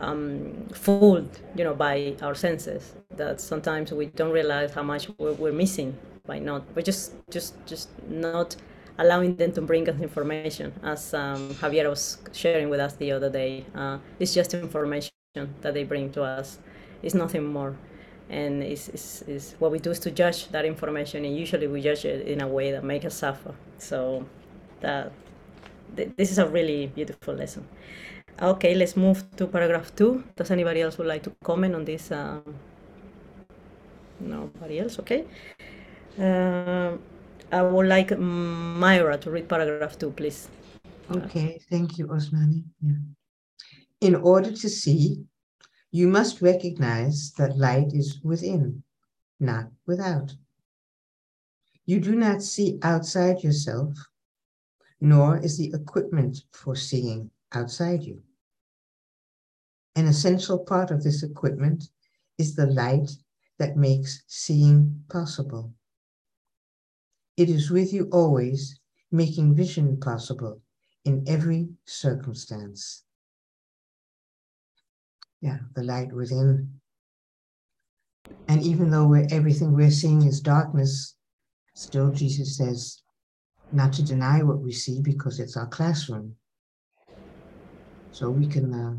um, 0.00 0.66
fooled, 0.72 1.38
you 1.54 1.64
know, 1.64 1.74
by 1.74 2.14
our 2.22 2.34
senses 2.34 2.94
that 3.16 3.40
sometimes 3.40 3.92
we 3.92 4.06
don't 4.06 4.32
realize 4.32 4.72
how 4.72 4.82
much 4.82 5.08
we're, 5.18 5.34
we're 5.34 5.52
missing 5.52 5.96
by 6.26 6.38
not, 6.38 6.64
we're 6.74 6.82
just, 6.82 7.12
just, 7.30 7.54
just 7.66 7.88
not 8.08 8.56
allowing 9.00 9.34
them 9.36 9.50
to 9.52 9.62
bring 9.62 9.88
us 9.88 9.98
information. 10.00 10.72
As 10.82 11.14
um, 11.14 11.48
Javier 11.60 11.88
was 11.88 12.18
sharing 12.32 12.68
with 12.68 12.80
us 12.80 12.92
the 12.94 13.10
other 13.12 13.30
day, 13.30 13.64
uh, 13.74 13.98
it's 14.20 14.34
just 14.34 14.52
information 14.54 15.10
that 15.62 15.72
they 15.74 15.84
bring 15.84 16.12
to 16.12 16.22
us. 16.22 16.58
It's 17.02 17.14
nothing 17.14 17.46
more. 17.46 17.74
And 18.28 18.62
it's, 18.62 18.88
it's, 18.88 19.22
it's, 19.22 19.54
what 19.58 19.72
we 19.72 19.78
do 19.78 19.90
is 19.90 19.98
to 20.00 20.10
judge 20.10 20.48
that 20.48 20.64
information, 20.64 21.24
and 21.24 21.34
usually 21.34 21.66
we 21.66 21.80
judge 21.80 22.04
it 22.04 22.28
in 22.28 22.40
a 22.42 22.46
way 22.46 22.70
that 22.72 22.84
makes 22.84 23.06
us 23.06 23.16
suffer. 23.16 23.54
So 23.78 24.24
that 24.82 25.12
th- 25.96 26.10
this 26.16 26.30
is 26.30 26.38
a 26.38 26.46
really 26.46 26.86
beautiful 26.88 27.34
lesson. 27.34 27.66
Okay, 28.40 28.74
let's 28.74 28.96
move 28.96 29.24
to 29.36 29.46
paragraph 29.46 29.96
two. 29.96 30.22
Does 30.36 30.50
anybody 30.50 30.82
else 30.82 30.98
would 30.98 31.08
like 31.08 31.22
to 31.24 31.32
comment 31.42 31.74
on 31.74 31.84
this? 31.84 32.12
Uh, 32.12 32.40
nobody 34.20 34.78
else, 34.78 34.98
okay. 35.00 35.24
Uh, 36.18 36.92
I 37.52 37.62
would 37.62 37.86
like 37.86 38.16
Myra 38.16 39.18
to 39.18 39.30
read 39.30 39.48
paragraph 39.48 39.98
two, 39.98 40.10
please. 40.10 40.48
Okay, 41.10 41.60
thank 41.68 41.98
you, 41.98 42.06
Osmani. 42.06 42.64
Yeah. 42.80 43.02
In 44.00 44.14
order 44.14 44.52
to 44.52 44.68
see, 44.68 45.24
you 45.90 46.06
must 46.06 46.40
recognize 46.40 47.32
that 47.32 47.58
light 47.58 47.92
is 47.92 48.20
within, 48.22 48.84
not 49.40 49.66
without. 49.86 50.32
You 51.86 51.98
do 51.98 52.14
not 52.14 52.42
see 52.42 52.78
outside 52.82 53.42
yourself, 53.42 53.94
nor 55.00 55.38
is 55.38 55.58
the 55.58 55.72
equipment 55.74 56.44
for 56.52 56.76
seeing 56.76 57.30
outside 57.52 58.02
you. 58.04 58.22
An 59.96 60.06
essential 60.06 60.60
part 60.60 60.92
of 60.92 61.02
this 61.02 61.24
equipment 61.24 61.90
is 62.38 62.54
the 62.54 62.66
light 62.66 63.10
that 63.58 63.76
makes 63.76 64.22
seeing 64.28 65.02
possible. 65.10 65.74
It 67.40 67.48
is 67.48 67.70
with 67.70 67.90
you 67.94 68.06
always, 68.12 68.78
making 69.10 69.54
vision 69.54 69.98
possible 69.98 70.60
in 71.06 71.24
every 71.26 71.70
circumstance. 71.86 73.04
Yeah, 75.40 75.60
the 75.74 75.82
light 75.82 76.12
within. 76.12 76.68
And 78.46 78.62
even 78.62 78.90
though 78.90 79.06
we're, 79.06 79.26
everything 79.30 79.72
we're 79.72 79.90
seeing 79.90 80.26
is 80.26 80.42
darkness, 80.42 81.16
still 81.72 82.10
Jesus 82.10 82.58
says 82.58 83.00
not 83.72 83.94
to 83.94 84.02
deny 84.02 84.42
what 84.42 84.60
we 84.60 84.72
see 84.72 85.00
because 85.00 85.40
it's 85.40 85.56
our 85.56 85.68
classroom. 85.68 86.36
So 88.10 88.28
we 88.28 88.48
can 88.48 88.74
uh, 88.74 88.96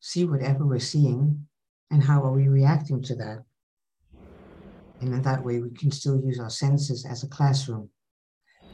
see 0.00 0.24
whatever 0.24 0.66
we're 0.66 0.80
seeing 0.80 1.46
and 1.92 2.02
how 2.02 2.24
are 2.24 2.32
we 2.32 2.48
reacting 2.48 3.02
to 3.02 3.14
that. 3.14 3.44
And 5.04 5.12
in 5.12 5.22
that 5.22 5.44
way, 5.44 5.60
we 5.60 5.68
can 5.70 5.90
still 5.90 6.18
use 6.18 6.40
our 6.40 6.48
senses 6.48 7.04
as 7.04 7.22
a 7.24 7.28
classroom 7.28 7.90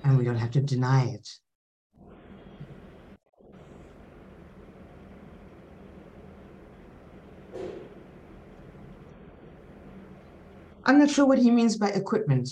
and 0.05 0.17
we 0.17 0.25
don't 0.25 0.39
have 0.39 0.53
to 0.53 0.61
deny 0.61 1.07
it. 1.07 1.29
I'm 10.85 11.01
not 11.01 11.11
sure 11.11 11.27
what 11.27 11.39
he 11.39 11.51
means 11.51 11.77
by 11.77 11.89
equipment. 11.89 12.49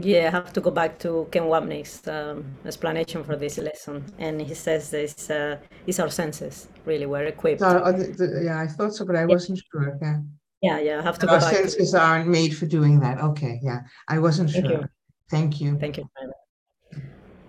Yeah, 0.00 0.28
I 0.28 0.30
have 0.30 0.52
to 0.52 0.60
go 0.60 0.70
back 0.70 0.98
to 1.00 1.26
Ken 1.32 1.44
Wapnick's 1.44 2.06
um, 2.06 2.44
explanation 2.64 3.24
for 3.24 3.36
this 3.36 3.58
lesson, 3.58 4.04
and 4.18 4.40
he 4.40 4.54
says 4.54 4.90
this 4.90 5.28
uh, 5.28 5.58
is 5.86 5.98
our 5.98 6.08
senses 6.08 6.68
really 6.84 7.04
we're 7.04 7.24
equipped. 7.24 7.60
So, 7.60 7.66
uh, 7.66 7.98
yeah, 8.42 8.60
I 8.60 8.68
thought 8.68 8.94
so, 8.94 9.04
but 9.04 9.16
I 9.16 9.20
yeah. 9.20 9.26
wasn't 9.26 9.60
sure. 9.70 9.98
Yeah. 10.00 10.20
Yeah, 10.62 10.78
yeah, 10.78 10.98
I 10.98 11.02
have 11.02 11.18
to 11.20 11.28
our 11.28 11.38
go 11.38 11.44
back. 11.44 11.54
Our 11.54 11.68
senses 11.68 11.90
to... 11.92 12.00
aren't 12.00 12.28
made 12.28 12.56
for 12.56 12.66
doing 12.66 13.00
that. 13.00 13.20
Okay, 13.20 13.60
yeah, 13.62 13.80
I 14.08 14.18
wasn't 14.18 14.50
Thank 14.50 14.66
sure. 14.66 14.80
You. 14.80 14.88
Thank 15.30 15.60
you. 15.60 15.78
Thank 15.78 15.96
you. 15.98 16.08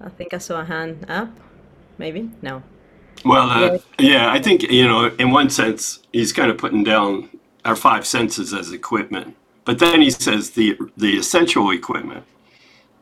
I 0.01 0.09
think 0.09 0.33
I 0.33 0.37
saw 0.37 0.61
a 0.61 0.65
hand 0.65 1.05
up. 1.09 1.29
Maybe 1.97 2.29
no. 2.41 2.61
Well, 3.25 3.49
uh, 3.49 3.79
yeah, 3.97 4.31
I 4.31 4.39
think 4.39 4.63
you 4.63 4.87
know, 4.87 5.07
in 5.17 5.31
one 5.31 5.49
sense, 5.49 5.99
he's 6.11 6.31
kind 6.33 6.51
of 6.51 6.57
putting 6.57 6.83
down 6.83 7.29
our 7.65 7.75
five 7.75 8.05
senses 8.05 8.53
as 8.53 8.71
equipment 8.71 9.35
but 9.67 9.79
then 9.79 10.01
he 10.01 10.09
says 10.09 10.51
the 10.51 10.77
the 10.95 11.17
essential 11.17 11.71
equipment, 11.71 12.23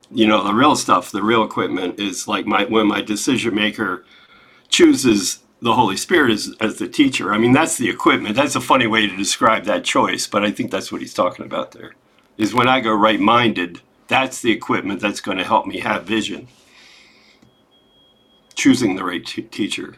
you 0.09 0.25
know, 0.25 0.43
the 0.43 0.51
real 0.51 0.75
stuff, 0.75 1.11
the 1.11 1.21
real 1.21 1.43
equipment 1.43 1.99
is 1.99 2.27
like 2.27 2.47
my 2.47 2.65
when 2.65 2.87
my 2.87 3.01
decision 3.01 3.53
maker 3.53 4.03
chooses 4.67 5.43
the 5.61 5.73
Holy 5.73 5.97
Spirit 5.97 6.31
as, 6.31 6.55
as 6.59 6.77
the 6.77 6.87
teacher. 6.87 7.33
I 7.33 7.37
mean, 7.37 7.53
that's 7.53 7.77
the 7.77 7.89
equipment. 7.89 8.35
That's 8.35 8.55
a 8.55 8.61
funny 8.61 8.87
way 8.87 9.07
to 9.07 9.15
describe 9.15 9.65
that 9.65 9.83
choice, 9.83 10.27
but 10.27 10.43
I 10.43 10.51
think 10.51 10.71
that's 10.71 10.91
what 10.91 11.01
he's 11.01 11.13
talking 11.13 11.45
about 11.45 11.71
there. 11.71 11.93
Is 12.37 12.53
when 12.53 12.67
I 12.67 12.81
go 12.81 12.93
right 12.93 13.19
minded, 13.19 13.81
that's 14.07 14.41
the 14.41 14.51
equipment 14.51 14.99
that's 14.99 15.21
going 15.21 15.37
to 15.37 15.43
help 15.43 15.65
me 15.65 15.79
have 15.79 16.03
vision. 16.03 16.47
Choosing 18.53 18.95
the 18.95 19.03
right 19.03 19.25
t- 19.25 19.41
teacher. 19.41 19.95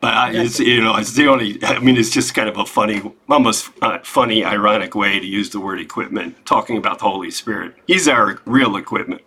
But 0.00 0.12
I, 0.12 0.32
it's 0.34 0.60
you 0.60 0.82
know 0.82 0.96
it's 0.96 1.14
the 1.14 1.28
only. 1.28 1.64
I 1.64 1.78
mean, 1.78 1.96
it's 1.96 2.10
just 2.10 2.34
kind 2.34 2.46
of 2.46 2.58
a 2.58 2.66
funny, 2.66 3.00
almost 3.26 3.70
uh, 3.80 4.00
funny, 4.02 4.44
ironic 4.44 4.94
way 4.94 5.18
to 5.18 5.24
use 5.24 5.48
the 5.48 5.60
word 5.60 5.80
equipment, 5.80 6.44
talking 6.44 6.76
about 6.76 6.98
the 6.98 7.06
Holy 7.06 7.30
Spirit. 7.30 7.74
He's 7.86 8.06
our 8.06 8.38
real 8.44 8.76
equipment. 8.76 9.22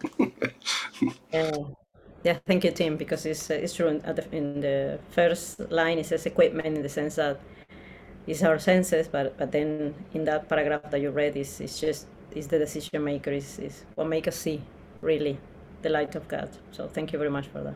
yeah. 1.33 1.51
yeah, 2.27 2.39
thank 2.45 2.65
you, 2.65 2.71
Tim, 2.71 2.97
because 2.97 3.25
it's 3.25 3.49
uh, 3.49 3.53
it's 3.53 3.73
true. 3.73 3.87
In 3.87 3.99
the, 3.99 4.25
in 4.35 4.59
the 4.59 4.99
first 5.11 5.59
line, 5.71 5.97
it 5.97 6.05
says 6.05 6.25
equipment 6.25 6.67
in 6.67 6.81
the 6.81 6.89
sense 6.89 7.15
that 7.15 7.39
it's 8.27 8.43
our 8.43 8.59
senses, 8.59 9.07
but 9.07 9.37
but 9.37 9.51
then 9.51 9.95
in 10.13 10.25
that 10.25 10.49
paragraph 10.49 10.91
that 10.91 10.99
you 10.99 11.11
read, 11.11 11.37
is 11.37 11.61
it's 11.61 11.79
just 11.79 12.07
is 12.35 12.47
the 12.47 12.59
decision 12.59 13.01
maker 13.03 13.31
is 13.31 13.59
is 13.59 13.85
what 13.95 14.07
make 14.07 14.27
us 14.27 14.35
see 14.35 14.61
really 15.01 15.39
the 15.83 15.89
light 15.89 16.15
of 16.15 16.27
God. 16.27 16.49
So 16.71 16.87
thank 16.87 17.13
you 17.13 17.19
very 17.19 17.31
much 17.31 17.47
for 17.47 17.63
that. 17.63 17.75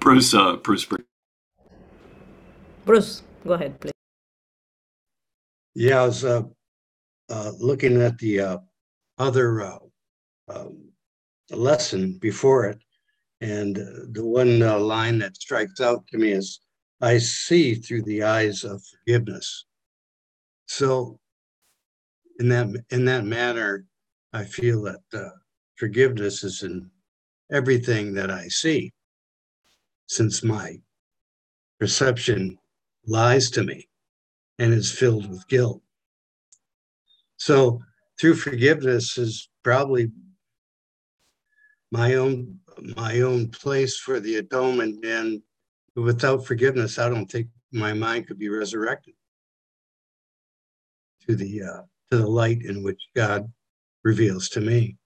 Bruce, 0.00 0.32
uh, 0.32 0.56
Bruce. 0.56 0.88
Bruce, 2.86 3.22
go 3.46 3.52
ahead, 3.52 3.78
please. 3.80 3.92
Yeah, 5.74 6.02
I 6.02 6.06
was 6.06 6.24
uh, 6.24 6.42
uh, 7.28 7.52
looking 7.60 8.00
at 8.00 8.16
the 8.16 8.40
uh, 8.40 8.58
other 9.18 9.60
uh, 9.60 9.78
um, 10.48 10.88
lesson 11.50 12.16
before 12.18 12.64
it, 12.64 12.80
and 13.40 13.76
the 13.76 14.24
one 14.24 14.62
uh, 14.62 14.78
line 14.78 15.18
that 15.18 15.36
strikes 15.36 15.80
out 15.80 16.06
to 16.08 16.18
me 16.18 16.32
is 16.32 16.60
I 17.00 17.18
see 17.18 17.74
through 17.74 18.02
the 18.02 18.24
eyes 18.24 18.64
of 18.64 18.82
forgiveness. 18.84 19.64
So 20.66 21.20
in 22.40 22.48
that 22.48 22.68
in 22.90 23.04
that 23.04 23.24
manner, 23.24 23.84
I 24.32 24.44
feel 24.44 24.82
that 24.82 25.02
uh, 25.14 25.30
forgiveness 25.76 26.42
is 26.42 26.62
in 26.62 26.90
everything 27.52 28.14
that 28.14 28.30
I 28.30 28.48
see, 28.48 28.92
since 30.06 30.42
my 30.42 30.80
perception 31.78 32.58
lies 33.06 33.50
to 33.52 33.62
me 33.62 33.88
and 34.58 34.74
is 34.74 34.92
filled 34.92 35.30
with 35.30 35.46
guilt. 35.48 35.82
So 37.36 37.80
through 38.20 38.34
forgiveness 38.34 39.16
is 39.16 39.48
probably 39.62 40.10
my 41.90 42.14
own 42.14 42.58
my 42.96 43.20
own 43.20 43.48
place 43.48 43.98
for 43.98 44.20
the 44.20 44.36
atonement 44.36 45.04
and 45.04 45.42
without 45.96 46.46
forgiveness 46.46 46.98
i 46.98 47.08
don't 47.08 47.30
think 47.30 47.48
my 47.72 47.92
mind 47.92 48.26
could 48.26 48.38
be 48.38 48.48
resurrected 48.48 49.14
to 51.26 51.34
the 51.34 51.62
uh, 51.62 51.82
to 52.10 52.18
the 52.18 52.26
light 52.26 52.62
in 52.62 52.82
which 52.82 53.00
god 53.14 53.50
reveals 54.04 54.48
to 54.48 54.60
me 54.60 54.96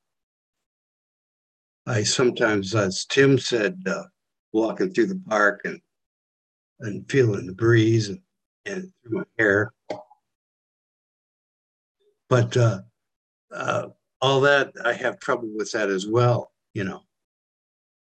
i 1.87 2.03
sometimes 2.03 2.75
as 2.75 3.05
tim 3.07 3.39
said 3.39 3.81
uh, 3.87 4.03
walking 4.53 4.93
through 4.93 5.07
the 5.07 5.23
park 5.29 5.63
and 5.65 5.81
and 6.81 7.09
feeling 7.11 7.47
the 7.47 7.55
breeze 7.55 8.09
and, 8.09 8.21
and 8.67 8.93
through 9.03 9.19
my 9.19 9.25
hair 9.39 9.73
but 12.29 12.57
uh, 12.57 12.81
uh, 13.55 13.89
all 14.23 14.41
that 14.41 14.73
I 14.83 14.95
have 14.95 15.19
trouble 15.19 15.51
with 15.55 15.73
that 15.73 15.91
as 15.91 16.07
well, 16.07 16.51
you 16.73 16.85
know. 16.85 17.03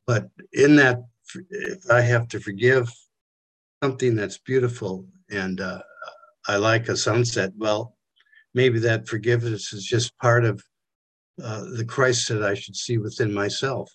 But 0.07 0.29
in 0.53 0.77
that, 0.77 1.03
if 1.51 1.91
I 1.91 2.01
have 2.01 2.29
to 2.29 2.41
forgive 2.41 2.89
something 3.83 4.15
that's 4.15 4.39
beautiful 4.39 5.07
and 5.31 5.61
uh, 5.61 5.83
I 6.49 6.57
like 6.57 6.89
a 6.89 6.97
sunset, 6.97 7.53
well, 7.57 7.97
maybe 8.55 8.79
that 8.81 9.09
forgiveness 9.09 9.73
is 9.73 9.85
just 9.85 10.17
part 10.19 10.45
of 10.45 10.63
uh, 11.43 11.65
the 11.77 11.85
Christ 11.85 12.29
that 12.29 12.43
I 12.43 12.55
should 12.55 12.77
see 12.77 12.99
within 12.99 13.33
myself. 13.33 13.91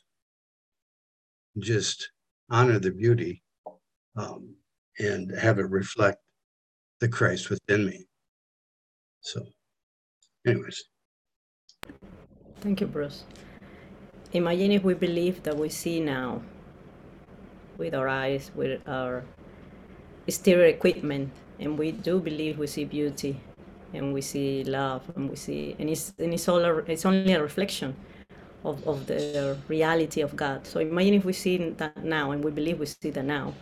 Just 1.58 2.12
honor 2.50 2.80
the 2.80 2.92
beauty 2.92 3.42
um, 4.16 4.54
and 5.00 5.32
have 5.38 5.60
it 5.60 5.70
reflect 5.70 6.20
the 7.00 7.08
Christ 7.08 7.50
within 7.50 7.86
me. 7.86 8.06
So, 9.22 9.46
anyways. 10.46 10.84
Thank 12.60 12.82
you, 12.82 12.88
Bruce. 12.88 13.24
Imagine 14.34 14.72
if 14.72 14.84
we 14.86 14.94
believe 14.94 15.44
that 15.44 15.58
we 15.58 15.68
see 15.68 16.00
now 16.00 16.42
with 17.78 17.94
our 17.94 18.08
eyes, 18.08 18.50
with 18.56 18.80
our 18.88 19.26
stereo 20.30 20.70
equipment, 20.70 21.30
and 21.60 21.78
we 21.78 21.92
do 21.92 22.22
believe 22.22 22.58
we 22.58 22.68
see 22.68 22.86
beauty 22.86 23.36
and 23.94 24.14
we 24.14 24.22
see 24.22 24.64
love 24.64 25.04
and 25.18 25.30
we 25.30 25.36
see 25.36 25.76
and 25.80 25.90
it's 25.90 26.14
and 26.18 26.34
it's 26.34 26.48
all 26.48 26.64
a, 26.64 26.78
it's 26.88 27.06
only 27.06 27.34
a 27.34 27.42
reflection 27.42 27.94
of, 28.64 28.88
of 28.88 29.06
the 29.06 29.58
reality 29.68 30.22
of 30.22 30.34
God. 30.38 30.66
So 30.66 30.80
imagine 30.80 31.16
if 31.16 31.26
we 31.26 31.34
see 31.34 31.58
that 31.72 32.02
now 32.02 32.32
and 32.32 32.42
we 32.42 32.52
believe 32.52 32.80
we 32.80 32.86
see 32.86 33.10
that 33.10 33.26
now. 33.26 33.54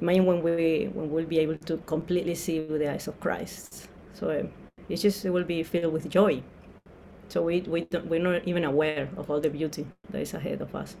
Imagine 0.00 0.26
when 0.26 0.42
we 0.42 0.90
when 0.92 1.08
we'll 1.08 1.24
be 1.24 1.38
able 1.38 1.56
to 1.56 1.76
completely 1.86 2.34
see 2.34 2.62
with 2.62 2.80
the 2.80 2.90
eyes 2.90 3.06
of 3.06 3.20
Christ. 3.20 3.86
So 4.14 4.30
eh, 4.30 4.42
it's 4.88 5.02
just 5.02 5.24
it 5.24 5.30
will 5.30 5.44
be 5.44 5.62
filled 5.62 5.92
with 5.92 6.10
joy 6.10 6.42
so 7.28 7.42
we, 7.42 7.60
we 7.60 7.86
we're 8.04 8.20
not 8.20 8.46
even 8.46 8.64
aware 8.64 9.08
of 9.16 9.30
all 9.30 9.40
the 9.40 9.50
beauty 9.50 9.86
that 10.10 10.20
is 10.20 10.32
ahead 10.34 10.62
of 10.62 10.74
us 10.74 10.96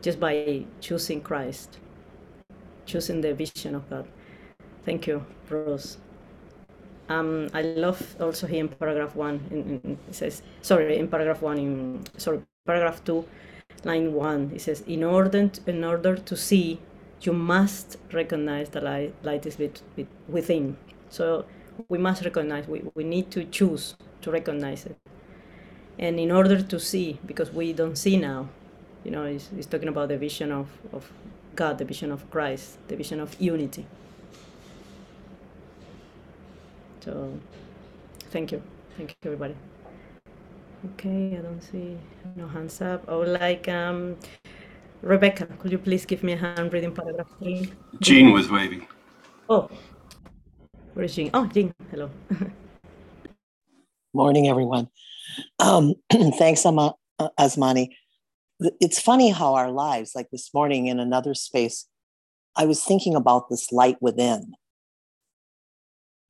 just 0.00 0.20
by 0.20 0.64
choosing 0.80 1.20
Christ, 1.20 1.78
choosing 2.86 3.20
the 3.20 3.34
vision 3.34 3.74
of 3.74 3.88
God. 3.90 4.06
Thank 4.84 5.06
you, 5.06 5.24
Bruce. 5.46 5.98
Um, 7.08 7.48
I 7.52 7.62
love 7.62 8.16
also 8.20 8.46
here 8.46 8.60
in 8.60 8.68
paragraph 8.68 9.16
one. 9.16 9.40
In, 9.50 9.80
in, 9.82 9.98
it 10.08 10.14
says, 10.14 10.42
sorry, 10.62 10.96
in 10.98 11.08
paragraph 11.08 11.42
one, 11.42 11.58
in 11.58 12.04
sorry, 12.16 12.42
paragraph 12.64 13.02
two, 13.04 13.26
line 13.84 14.12
one. 14.12 14.52
It 14.54 14.60
says, 14.60 14.82
in 14.86 15.02
order 15.02 15.48
to, 15.48 15.70
in 15.70 15.82
order 15.82 16.16
to 16.16 16.36
see, 16.36 16.80
you 17.22 17.32
must 17.32 17.96
recognize 18.12 18.68
the 18.68 18.80
light, 18.80 19.14
light 19.24 19.44
is 19.46 19.58
within. 20.28 20.76
So 21.08 21.46
we 21.88 21.98
must 21.98 22.24
recognize. 22.24 22.68
We, 22.68 22.84
we 22.94 23.02
need 23.02 23.30
to 23.32 23.44
choose 23.44 23.96
to 24.20 24.30
recognize 24.30 24.86
it 24.86 24.96
and 25.98 26.20
in 26.20 26.30
order 26.30 26.62
to 26.62 26.78
see 26.78 27.18
because 27.26 27.50
we 27.52 27.72
don't 27.72 27.96
see 27.96 28.16
now 28.16 28.48
you 29.04 29.10
know 29.10 29.24
he's, 29.26 29.48
he's 29.54 29.66
talking 29.66 29.88
about 29.88 30.08
the 30.08 30.18
vision 30.18 30.52
of, 30.52 30.68
of 30.92 31.10
god 31.56 31.78
the 31.78 31.84
vision 31.84 32.12
of 32.12 32.30
christ 32.30 32.78
the 32.88 32.96
vision 32.96 33.20
of 33.20 33.34
unity. 33.40 33.86
So 37.00 37.32
thank 38.30 38.52
you. 38.52 38.62
Thank 38.96 39.10
you 39.10 39.16
everybody. 39.24 39.54
Okay 40.90 41.36
i 41.38 41.40
don't 41.40 41.62
see 41.62 41.96
no 42.36 42.46
hands 42.46 42.80
up. 42.80 43.08
I 43.08 43.14
would 43.16 43.28
like 43.28 43.68
um 43.68 44.16
rebecca 45.02 45.46
could 45.58 45.72
you 45.72 45.78
please 45.78 46.04
give 46.04 46.22
me 46.22 46.32
a 46.32 46.36
hand 46.36 46.72
reading 46.72 46.94
paragraph 46.94 47.28
three 47.38 47.72
jean 48.00 48.32
was 48.32 48.50
waving. 48.50 48.86
Oh 49.48 49.70
where 50.94 51.04
is 51.04 51.14
jean? 51.14 51.30
Oh 51.34 51.46
jean 51.46 51.72
hello 51.90 52.10
morning 54.14 54.48
everyone 54.48 54.88
um, 55.58 55.94
thanks, 56.12 56.64
uh, 56.64 57.28
Osmani. 57.38 57.90
It's 58.80 59.00
funny 59.00 59.30
how 59.30 59.54
our 59.54 59.70
lives, 59.70 60.12
like 60.14 60.30
this 60.30 60.52
morning 60.52 60.86
in 60.86 60.98
another 60.98 61.34
space, 61.34 61.86
I 62.56 62.66
was 62.66 62.82
thinking 62.82 63.14
about 63.14 63.48
this 63.48 63.70
light 63.70 63.96
within 64.00 64.52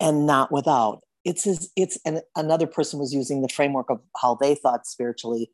and 0.00 0.26
not 0.26 0.52
without. 0.52 1.00
It's 1.24 1.46
as, 1.46 1.70
it's 1.76 1.98
and 2.04 2.22
another 2.36 2.66
person 2.66 2.98
was 2.98 3.14
using 3.14 3.42
the 3.42 3.48
framework 3.48 3.90
of 3.90 4.00
how 4.20 4.36
they 4.40 4.54
thought 4.54 4.86
spiritually, 4.86 5.50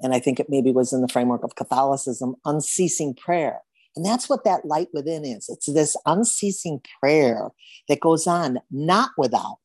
and 0.00 0.14
I 0.14 0.20
think 0.20 0.40
it 0.40 0.46
maybe 0.48 0.72
was 0.72 0.92
in 0.92 1.02
the 1.02 1.08
framework 1.08 1.44
of 1.44 1.56
Catholicism, 1.56 2.36
unceasing 2.44 3.14
prayer. 3.14 3.60
And 3.96 4.04
that's 4.04 4.28
what 4.28 4.44
that 4.44 4.64
light 4.64 4.88
within 4.92 5.24
is. 5.24 5.48
It's 5.48 5.72
this 5.72 5.96
unceasing 6.04 6.80
prayer 7.00 7.50
that 7.88 8.00
goes 8.00 8.26
on, 8.26 8.58
not 8.72 9.10
without, 9.16 9.58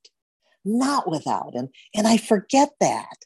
not 0.65 1.09
without. 1.09 1.53
And, 1.55 1.69
and 1.95 2.07
I 2.07 2.17
forget 2.17 2.69
that 2.79 3.17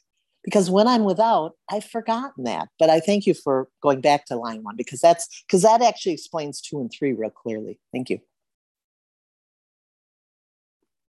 because 0.44 0.70
when 0.70 0.86
I'm 0.86 1.04
without, 1.04 1.52
I've 1.70 1.84
forgotten 1.84 2.44
that. 2.44 2.68
But 2.78 2.90
I 2.90 3.00
thank 3.00 3.26
you 3.26 3.34
for 3.34 3.68
going 3.82 4.00
back 4.00 4.26
to 4.26 4.36
line 4.36 4.62
one 4.62 4.76
because 4.76 5.00
that's 5.00 5.26
because 5.46 5.62
that 5.62 5.82
actually 5.82 6.12
explains 6.12 6.60
two 6.60 6.80
and 6.80 6.90
three 6.92 7.12
real 7.12 7.30
clearly. 7.30 7.80
Thank 7.92 8.10
you. 8.10 8.20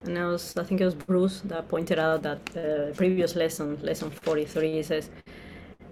And 0.02 0.16
I 0.16 0.26
was, 0.26 0.57
I 0.57 0.62
think 0.62 0.81
it 0.81 0.85
was 0.85 0.94
Bruce 0.94 1.40
that 1.40 1.68
pointed 1.68 1.98
out 1.98 2.22
that 2.22 2.46
the 2.46 2.92
previous 2.96 3.35
lesson, 3.35 3.78
lesson 3.83 4.11
43, 4.11 4.83
says, 4.85 5.11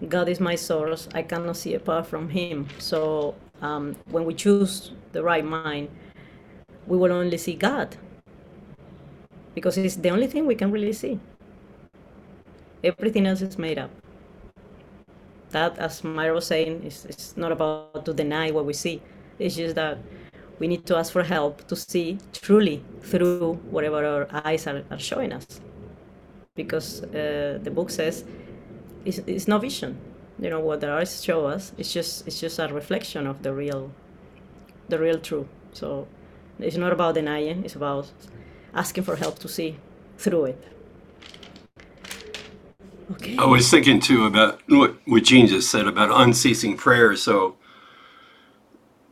God 0.08 0.28
is 0.28 0.38
my 0.38 0.54
source. 0.54 1.08
I 1.12 1.22
cannot 1.22 1.56
see 1.56 1.74
apart 1.74 2.06
from 2.06 2.28
Him. 2.28 2.68
So 2.78 3.34
um, 3.60 3.96
when 4.10 4.24
we 4.24 4.34
choose 4.34 4.92
the 5.10 5.24
right 5.24 5.44
mind, 5.44 5.88
we 6.86 6.96
will 6.96 7.12
only 7.12 7.36
see 7.36 7.54
God 7.54 7.96
because 9.56 9.78
it's 9.78 9.96
the 9.96 10.10
only 10.10 10.26
thing 10.26 10.46
we 10.46 10.54
can 10.54 10.70
really 10.70 10.92
see. 10.92 11.18
Everything 12.84 13.26
else 13.26 13.40
is 13.40 13.58
made 13.58 13.78
up. 13.78 13.90
That, 15.50 15.78
as 15.78 16.04
Myra 16.04 16.34
was 16.34 16.46
saying, 16.46 16.84
is 16.84 17.06
it's 17.06 17.36
not 17.38 17.52
about 17.52 18.04
to 18.04 18.12
deny 18.12 18.50
what 18.50 18.66
we 18.66 18.74
see. 18.74 19.00
It's 19.38 19.56
just 19.56 19.74
that 19.76 19.96
we 20.58 20.68
need 20.68 20.84
to 20.86 20.96
ask 20.96 21.10
for 21.10 21.22
help 21.22 21.66
to 21.68 21.74
see 21.74 22.18
truly 22.32 22.84
through 23.00 23.54
whatever 23.70 24.04
our 24.04 24.28
eyes 24.44 24.66
are, 24.66 24.84
are 24.90 24.98
showing 24.98 25.32
us. 25.32 25.60
Because 26.54 27.02
uh, 27.04 27.58
the 27.62 27.70
book 27.70 27.88
says 27.88 28.24
it's, 29.06 29.18
it's 29.26 29.48
no 29.48 29.58
vision. 29.58 29.98
You 30.38 30.50
know 30.50 30.60
what 30.60 30.82
the 30.82 30.90
eyes 30.90 31.24
show 31.24 31.46
us. 31.46 31.72
It's 31.78 31.94
just 31.94 32.26
it's 32.26 32.40
just 32.40 32.58
a 32.58 32.68
reflection 32.68 33.26
of 33.26 33.42
the 33.42 33.54
real, 33.54 33.90
the 34.90 34.98
real 34.98 35.18
truth. 35.18 35.46
So 35.72 36.06
it's 36.58 36.76
not 36.76 36.92
about 36.92 37.14
denying. 37.14 37.64
It's 37.64 37.76
about 37.76 38.12
asking 38.76 39.04
for 39.04 39.16
help 39.16 39.38
to 39.40 39.48
see 39.48 39.76
through 40.18 40.46
it. 40.46 40.64
Okay. 43.12 43.36
I 43.36 43.46
was 43.46 43.70
thinking 43.70 44.00
too 44.00 44.26
about 44.26 44.60
what, 44.68 44.96
what 45.06 45.24
Jean 45.24 45.46
just 45.46 45.70
said 45.70 45.86
about 45.86 46.10
unceasing 46.10 46.76
prayer. 46.76 47.16
So, 47.16 47.56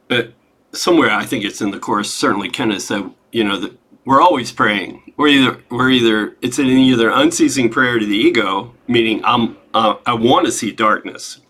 but 0.09 0.33
somewhere 0.72 1.11
I 1.11 1.24
think 1.24 1.44
it's 1.44 1.61
in 1.61 1.70
the 1.70 1.79
course. 1.79 2.12
Certainly, 2.12 2.50
Kenneth 2.50 2.83
said, 2.83 3.11
you 3.33 3.44
know, 3.44 3.59
that 3.61 3.79
we're 4.05 4.20
always 4.20 4.53
praying. 4.53 5.12
We're 5.16 5.29
either 5.29 5.61
we're 5.70 5.90
either 5.90 6.37
it's 6.42 6.59
an 6.59 6.66
either 6.66 7.09
unceasing 7.09 7.70
prayer 7.70 7.98
to 7.98 8.05
the 8.05 8.16
ego, 8.16 8.74
meaning 8.88 9.22
I'm 9.24 9.57
uh, 9.72 9.94
I 10.05 10.14
want 10.14 10.46
to 10.46 10.53
see 10.53 10.72
darkness. 10.72 11.40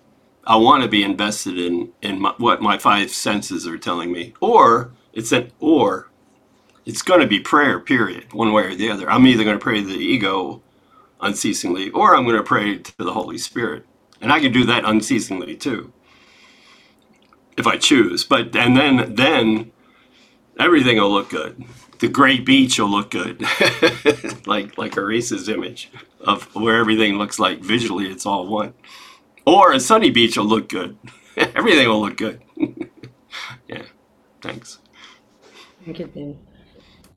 I 0.47 0.57
want 0.57 0.83
to 0.83 0.89
be 0.89 1.03
invested 1.03 1.59
in 1.59 1.93
in 2.03 2.21
my, 2.21 2.35
what 2.37 2.61
my 2.61 2.77
five 2.77 3.11
senses 3.11 3.67
are 3.67 3.79
telling 3.79 4.13
me, 4.13 4.35
or 4.41 4.93
it's 5.15 5.33
an 5.33 5.51
or 5.61 6.11
it's 6.87 7.03
going 7.03 7.21
to 7.21 7.27
be 7.27 7.41
prayer. 7.41 7.81
Period. 7.81 8.33
One 8.33 8.53
way 8.53 8.65
or 8.65 8.75
the 8.75 8.91
other. 8.91 9.11
I'm 9.11 9.27
either 9.27 9.45
going 9.45 9.59
to 9.59 9.63
pray 9.63 9.81
to 9.81 9.87
the 9.87 9.95
ego 9.97 10.63
unceasingly, 11.21 11.91
or 11.91 12.15
I'm 12.17 12.25
going 12.25 12.37
to 12.37 12.43
pray 12.43 12.79
to 12.79 12.93
the 12.99 13.13
Holy 13.15 13.39
Spirit. 13.39 13.87
And 14.21 14.33
I 14.33 14.41
can 14.41 14.53
do 14.53 14.65
that 14.67 14.85
unceasingly 14.85 15.57
too, 15.57 15.93
if 17.57 17.67
I 17.67 17.77
choose. 17.79 18.25
But 18.25 18.55
and 18.57 18.77
then 18.77 19.15
then 19.15 19.73
everything 20.59 20.99
will 20.99 21.13
look 21.13 21.31
good. 21.31 21.65
the 22.01 22.09
gray 22.09 22.39
beach 22.41 22.79
will 22.79 22.91
look 22.91 23.11
good, 23.11 23.43
like 24.47 24.79
like 24.79 24.97
Erase's 24.97 25.49
image 25.49 25.91
of 26.21 26.55
where 26.55 26.79
everything 26.79 27.19
looks 27.19 27.39
like 27.39 27.61
visually. 27.61 28.07
It's 28.11 28.27
all 28.27 28.47
one. 28.47 28.75
Or 29.47 29.73
a 29.73 29.81
sunny 29.81 30.11
beach 30.11 30.37
will 30.37 30.47
look 30.47 30.69
good. 30.69 30.99
everything 31.37 31.89
will 31.89 32.03
look 32.03 32.17
good. 32.17 32.43
yeah. 33.69 33.83
Thanks. 34.43 34.79
Thank 35.85 35.99
you. 36.01 36.39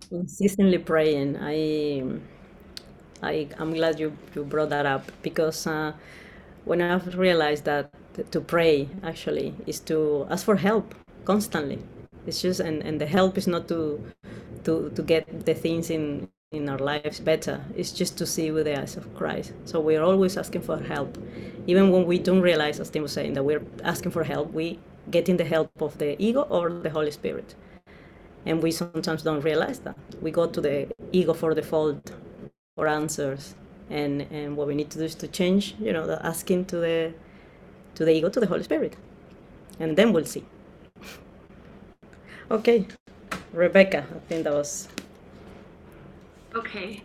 Consistently 0.10 0.78
praying. 0.80 1.38
I, 1.40 2.04
I, 3.22 3.48
I'm 3.60 3.74
glad 3.74 4.00
you, 4.00 4.18
you 4.36 4.44
brought 4.44 4.70
that 4.70 4.86
up 4.86 5.12
because 5.22 5.68
uh, 5.68 5.94
when 6.66 6.82
I've 6.82 7.18
realized 7.18 7.66
that 7.66 7.92
to 8.32 8.42
pray 8.42 8.90
actually 9.04 9.54
is 9.66 9.80
to 9.82 10.26
ask 10.30 10.46
for 10.46 10.56
help 10.56 10.96
constantly. 11.26 11.80
It's 12.26 12.42
just 12.42 12.60
and, 12.60 12.82
and 12.84 13.00
the 13.00 13.06
help 13.06 13.38
is 13.38 13.48
not 13.48 13.68
to 13.70 14.04
to 14.66 14.90
to 14.96 15.02
get 15.04 15.46
the 15.46 15.54
things 15.54 15.90
in 15.90 16.30
in 16.52 16.70
our 16.70 16.80
lives 16.80 17.20
better. 17.20 17.64
It's 17.76 17.92
just 17.92 18.18
to 18.20 18.26
see 18.26 18.52
with 18.52 18.66
the 18.66 18.80
eyes 18.80 18.98
of 18.98 19.14
Christ. 19.16 19.54
So 19.66 19.80
we're 19.80 20.04
always 20.04 20.38
asking 20.38 20.62
for 20.64 20.80
help, 20.80 21.18
even 21.68 21.92
when 21.92 22.06
we 22.06 22.18
don't 22.20 22.42
realize, 22.42 22.80
as 22.80 22.90
Tim 22.90 23.04
was 23.04 23.12
saying, 23.14 23.34
that 23.34 23.44
we're 23.44 23.64
asking 23.84 24.12
for 24.12 24.24
help. 24.24 24.54
We 24.54 24.80
getting 25.12 25.38
the 25.38 25.46
help 25.46 25.72
of 25.82 25.98
the 25.98 26.22
ego 26.22 26.42
or 26.50 26.70
the 26.70 26.90
Holy 26.90 27.12
Spirit, 27.12 27.56
and 28.48 28.64
we 28.64 28.72
sometimes 28.72 29.22
don't 29.24 29.42
realize 29.42 29.80
that. 29.80 29.98
We 30.22 30.32
go 30.32 30.48
to 30.48 30.62
the 30.62 30.88
ego 31.12 31.34
for 31.34 31.54
default 31.54 32.12
for 32.76 32.88
answers, 32.88 33.56
and 33.90 34.22
and 34.32 34.56
what 34.56 34.68
we 34.68 34.76
need 34.76 34.90
to 34.92 34.98
do 34.98 35.04
is 35.04 35.16
to 35.16 35.28
change. 35.28 35.76
You 35.80 35.92
know, 35.94 36.08
the 36.08 36.18
asking 36.26 36.66
to 36.72 36.78
the 36.78 37.14
to 37.96 38.06
the 38.06 38.14
ego 38.18 38.30
to 38.30 38.40
the 38.40 38.48
Holy 38.48 38.64
Spirit, 38.64 38.96
and 39.80 39.98
then 39.98 40.14
we'll 40.14 40.26
see. 40.26 40.46
okay, 42.52 42.88
Rebecca, 43.52 44.06
I 44.16 44.20
think 44.30 44.46
that 44.46 44.54
was. 44.54 44.88
Okay. 46.56 47.04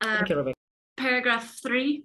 Uh, 0.00 0.16
Thank 0.16 0.30
you, 0.30 0.36
Rebecca. 0.36 0.58
paragraph 0.96 1.46
three. 1.62 2.04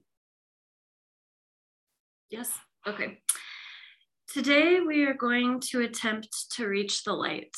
Yes, 2.30 2.52
okay. 2.86 3.20
Today 4.28 4.82
we 4.86 5.06
are 5.06 5.16
going 5.16 5.62
to 5.72 5.82
attempt 5.82 6.52
to 6.52 6.68
reach 6.68 7.04
the 7.04 7.13
light. 7.13 7.56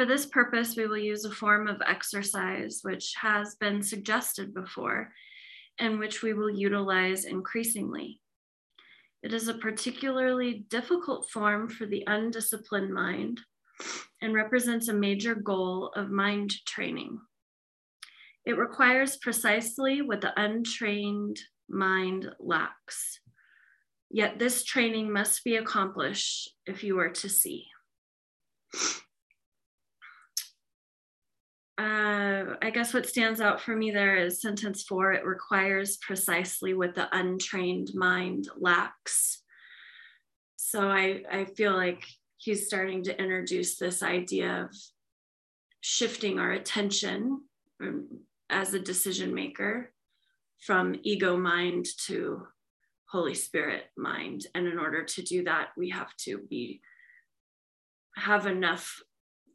For 0.00 0.06
this 0.06 0.24
purpose, 0.24 0.76
we 0.76 0.86
will 0.86 0.96
use 0.96 1.26
a 1.26 1.30
form 1.30 1.68
of 1.68 1.82
exercise 1.86 2.80
which 2.80 3.12
has 3.20 3.56
been 3.56 3.82
suggested 3.82 4.54
before 4.54 5.12
and 5.78 5.98
which 5.98 6.22
we 6.22 6.32
will 6.32 6.48
utilize 6.48 7.26
increasingly. 7.26 8.22
It 9.22 9.34
is 9.34 9.48
a 9.48 9.58
particularly 9.58 10.64
difficult 10.70 11.28
form 11.30 11.68
for 11.68 11.84
the 11.84 12.02
undisciplined 12.06 12.94
mind 12.94 13.42
and 14.22 14.32
represents 14.32 14.88
a 14.88 14.94
major 14.94 15.34
goal 15.34 15.92
of 15.94 16.10
mind 16.10 16.54
training. 16.64 17.18
It 18.46 18.56
requires 18.56 19.18
precisely 19.18 20.00
what 20.00 20.22
the 20.22 20.32
untrained 20.40 21.38
mind 21.68 22.26
lacks. 22.38 23.20
Yet 24.08 24.38
this 24.38 24.64
training 24.64 25.12
must 25.12 25.44
be 25.44 25.56
accomplished 25.56 26.54
if 26.64 26.82
you 26.82 26.98
are 27.00 27.10
to 27.10 27.28
see. 27.28 27.66
Uh, 31.80 32.56
I 32.60 32.68
guess 32.68 32.92
what 32.92 33.08
stands 33.08 33.40
out 33.40 33.58
for 33.58 33.74
me 33.74 33.90
there 33.90 34.18
is 34.18 34.42
sentence 34.42 34.82
four 34.82 35.12
it 35.12 35.24
requires 35.24 35.96
precisely 35.96 36.74
what 36.74 36.94
the 36.94 37.08
untrained 37.16 37.92
mind 37.94 38.48
lacks. 38.58 39.42
So 40.56 40.90
I, 40.90 41.22
I 41.32 41.46
feel 41.46 41.72
like 41.72 42.04
he's 42.36 42.66
starting 42.66 43.02
to 43.04 43.18
introduce 43.18 43.78
this 43.78 44.02
idea 44.02 44.64
of 44.64 44.76
shifting 45.80 46.38
our 46.38 46.52
attention 46.52 47.40
um, 47.82 48.08
as 48.50 48.74
a 48.74 48.78
decision 48.78 49.32
maker 49.34 49.90
from 50.60 50.96
ego 51.02 51.38
mind 51.38 51.86
to 52.08 52.46
Holy 53.08 53.34
Spirit 53.34 53.84
mind. 53.96 54.46
And 54.54 54.66
in 54.66 54.78
order 54.78 55.02
to 55.02 55.22
do 55.22 55.44
that, 55.44 55.68
we 55.78 55.88
have 55.88 56.14
to 56.24 56.40
be 56.50 56.82
have 58.16 58.46
enough 58.46 59.00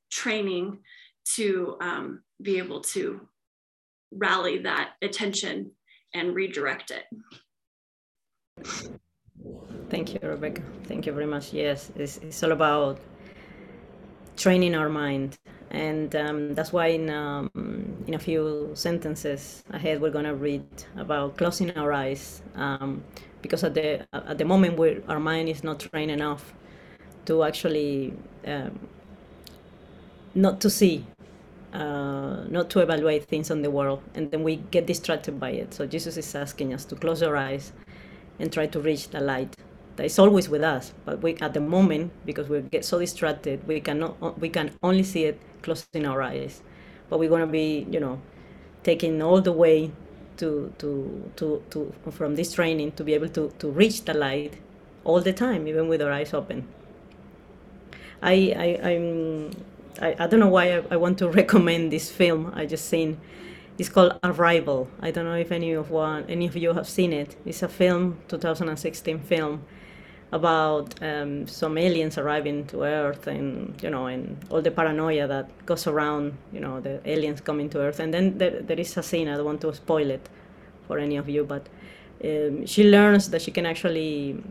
training 0.09 0.79
to 1.35 1.77
um, 1.81 2.23
be 2.41 2.57
able 2.57 2.81
to 2.81 3.27
rally 4.11 4.59
that 4.59 4.91
attention 5.01 5.71
and 6.13 6.35
redirect 6.35 6.91
it. 6.91 7.05
Thank 9.89 10.13
you, 10.13 10.19
Rebecca. 10.23 10.61
Thank 10.85 11.05
you 11.05 11.11
very 11.13 11.25
much. 11.25 11.53
Yes, 11.53 11.91
it's, 11.95 12.17
it's 12.17 12.41
all 12.43 12.51
about 12.51 12.99
training 14.37 14.75
our 14.75 14.89
mind, 14.89 15.37
and 15.71 16.15
um, 16.15 16.55
that's 16.55 16.73
why 16.73 16.87
in 16.87 17.09
um, 17.09 17.49
in 18.07 18.13
a 18.13 18.19
few 18.19 18.71
sentences 18.73 19.63
ahead 19.71 20.01
we're 20.01 20.11
gonna 20.11 20.33
read 20.33 20.65
about 20.97 21.37
closing 21.37 21.71
our 21.77 21.93
eyes, 21.93 22.41
um, 22.55 23.03
because 23.41 23.63
at 23.63 23.73
the 23.73 24.05
at 24.13 24.37
the 24.37 24.45
moment 24.45 24.77
where 24.77 25.01
our 25.07 25.19
mind 25.19 25.49
is 25.49 25.63
not 25.63 25.79
trained 25.79 26.11
enough 26.11 26.53
to 27.25 27.43
actually 27.43 28.13
um, 28.47 28.79
not 30.33 30.59
to 30.61 30.69
see 30.69 31.05
uh, 31.75 32.45
not 32.49 32.69
to 32.71 32.79
evaluate 32.79 33.25
things 33.25 33.51
on 33.51 33.61
the 33.61 33.71
world, 33.71 34.01
and 34.15 34.31
then 34.31 34.43
we 34.43 34.57
get 34.71 34.87
distracted 34.87 35.39
by 35.39 35.51
it. 35.51 35.73
So 35.73 35.85
Jesus 35.85 36.17
is 36.17 36.35
asking 36.35 36.73
us 36.73 36.85
to 36.85 36.95
close 36.95 37.21
our 37.23 37.37
eyes 37.37 37.73
and 38.39 38.51
try 38.51 38.67
to 38.67 38.79
reach 38.79 39.09
the 39.09 39.21
light 39.21 39.55
that 39.97 40.05
is 40.05 40.19
always 40.19 40.49
with 40.49 40.63
us. 40.63 40.93
But 41.05 41.21
we, 41.21 41.35
at 41.37 41.53
the 41.53 41.61
moment, 41.61 42.11
because 42.25 42.49
we 42.49 42.61
get 42.61 42.85
so 42.85 42.99
distracted, 42.99 43.67
we 43.67 43.81
cannot, 43.81 44.39
we 44.39 44.49
can 44.49 44.71
only 44.83 45.03
see 45.03 45.25
it 45.25 45.39
closing 45.61 46.05
our 46.05 46.21
eyes. 46.21 46.61
But 47.09 47.19
we're 47.19 47.29
gonna 47.29 47.47
be, 47.47 47.87
you 47.89 47.99
know, 47.99 48.21
taking 48.83 49.21
all 49.21 49.41
the 49.41 49.53
way 49.53 49.91
to 50.37 50.73
to 50.79 51.31
to 51.37 51.63
to 51.71 51.93
from 52.11 52.35
this 52.35 52.53
training 52.53 52.91
to 52.93 53.03
be 53.03 53.13
able 53.13 53.29
to 53.29 53.51
to 53.59 53.69
reach 53.69 54.05
the 54.05 54.13
light 54.13 54.53
all 55.03 55.21
the 55.21 55.33
time, 55.33 55.67
even 55.67 55.87
with 55.87 56.01
our 56.01 56.11
eyes 56.11 56.33
open. 56.33 56.67
I 58.21 58.53
I 58.57 58.89
I'm 58.91 59.51
I, 60.01 60.15
I 60.19 60.27
don't 60.27 60.39
know 60.39 60.47
why 60.49 60.77
I, 60.77 60.83
I 60.91 60.97
want 60.97 61.17
to 61.19 61.29
recommend 61.41 61.91
this 61.91 62.09
film 62.11 62.51
I 62.55 62.65
just 62.65 62.85
seen. 62.87 63.19
It's 63.77 63.89
called 63.89 64.17
Arrival. 64.23 64.87
I 65.01 65.11
don't 65.11 65.25
know 65.25 65.35
if 65.35 65.51
any 65.51 65.73
of 65.73 65.91
one 65.91 66.25
any 66.29 66.47
of 66.47 66.55
you 66.55 66.73
have 66.73 66.87
seen 66.87 67.13
it. 67.13 67.35
It's 67.45 67.61
a 67.63 67.67
film, 67.67 68.19
2016 68.29 69.19
film, 69.19 69.63
about 70.31 71.01
um, 71.03 71.47
some 71.47 71.77
aliens 71.77 72.17
arriving 72.17 72.65
to 72.67 72.83
Earth 72.83 73.27
and 73.27 73.81
you 73.83 73.89
know 73.89 74.07
and 74.07 74.37
all 74.49 74.61
the 74.61 74.71
paranoia 74.71 75.27
that 75.27 75.65
goes 75.65 75.87
around. 75.87 76.37
You 76.53 76.61
know 76.61 76.79
the 76.79 77.01
aliens 77.09 77.41
coming 77.41 77.69
to 77.71 77.79
Earth, 77.79 77.99
and 77.99 78.13
then 78.13 78.37
there, 78.37 78.61
there 78.61 78.79
is 78.79 78.95
a 78.97 79.03
scene. 79.03 79.27
I 79.27 79.35
don't 79.35 79.45
want 79.45 79.61
to 79.61 79.73
spoil 79.73 80.09
it 80.09 80.29
for 80.87 80.99
any 80.99 81.17
of 81.17 81.27
you, 81.27 81.43
but 81.43 81.67
um, 82.23 82.65
she 82.65 82.89
learns 82.89 83.29
that 83.29 83.41
she 83.41 83.51
can 83.51 83.65
actually 83.65 84.41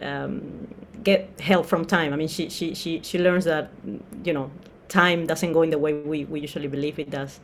um, 0.00 0.68
get 1.02 1.40
help 1.40 1.66
from 1.66 1.84
time. 1.84 2.12
I 2.12 2.16
mean, 2.16 2.28
she, 2.28 2.48
she, 2.48 2.74
she, 2.74 3.00
she 3.02 3.18
learns 3.18 3.44
that, 3.44 3.70
you 4.24 4.32
know, 4.32 4.50
time 4.90 5.26
doesn't 5.26 5.52
go 5.52 5.62
in 5.62 5.70
the 5.70 5.78
way 5.78 5.94
we, 5.94 6.24
we 6.26 6.40
usually 6.40 6.68
believe 6.68 6.98
it 6.98 7.10
does. 7.10 7.40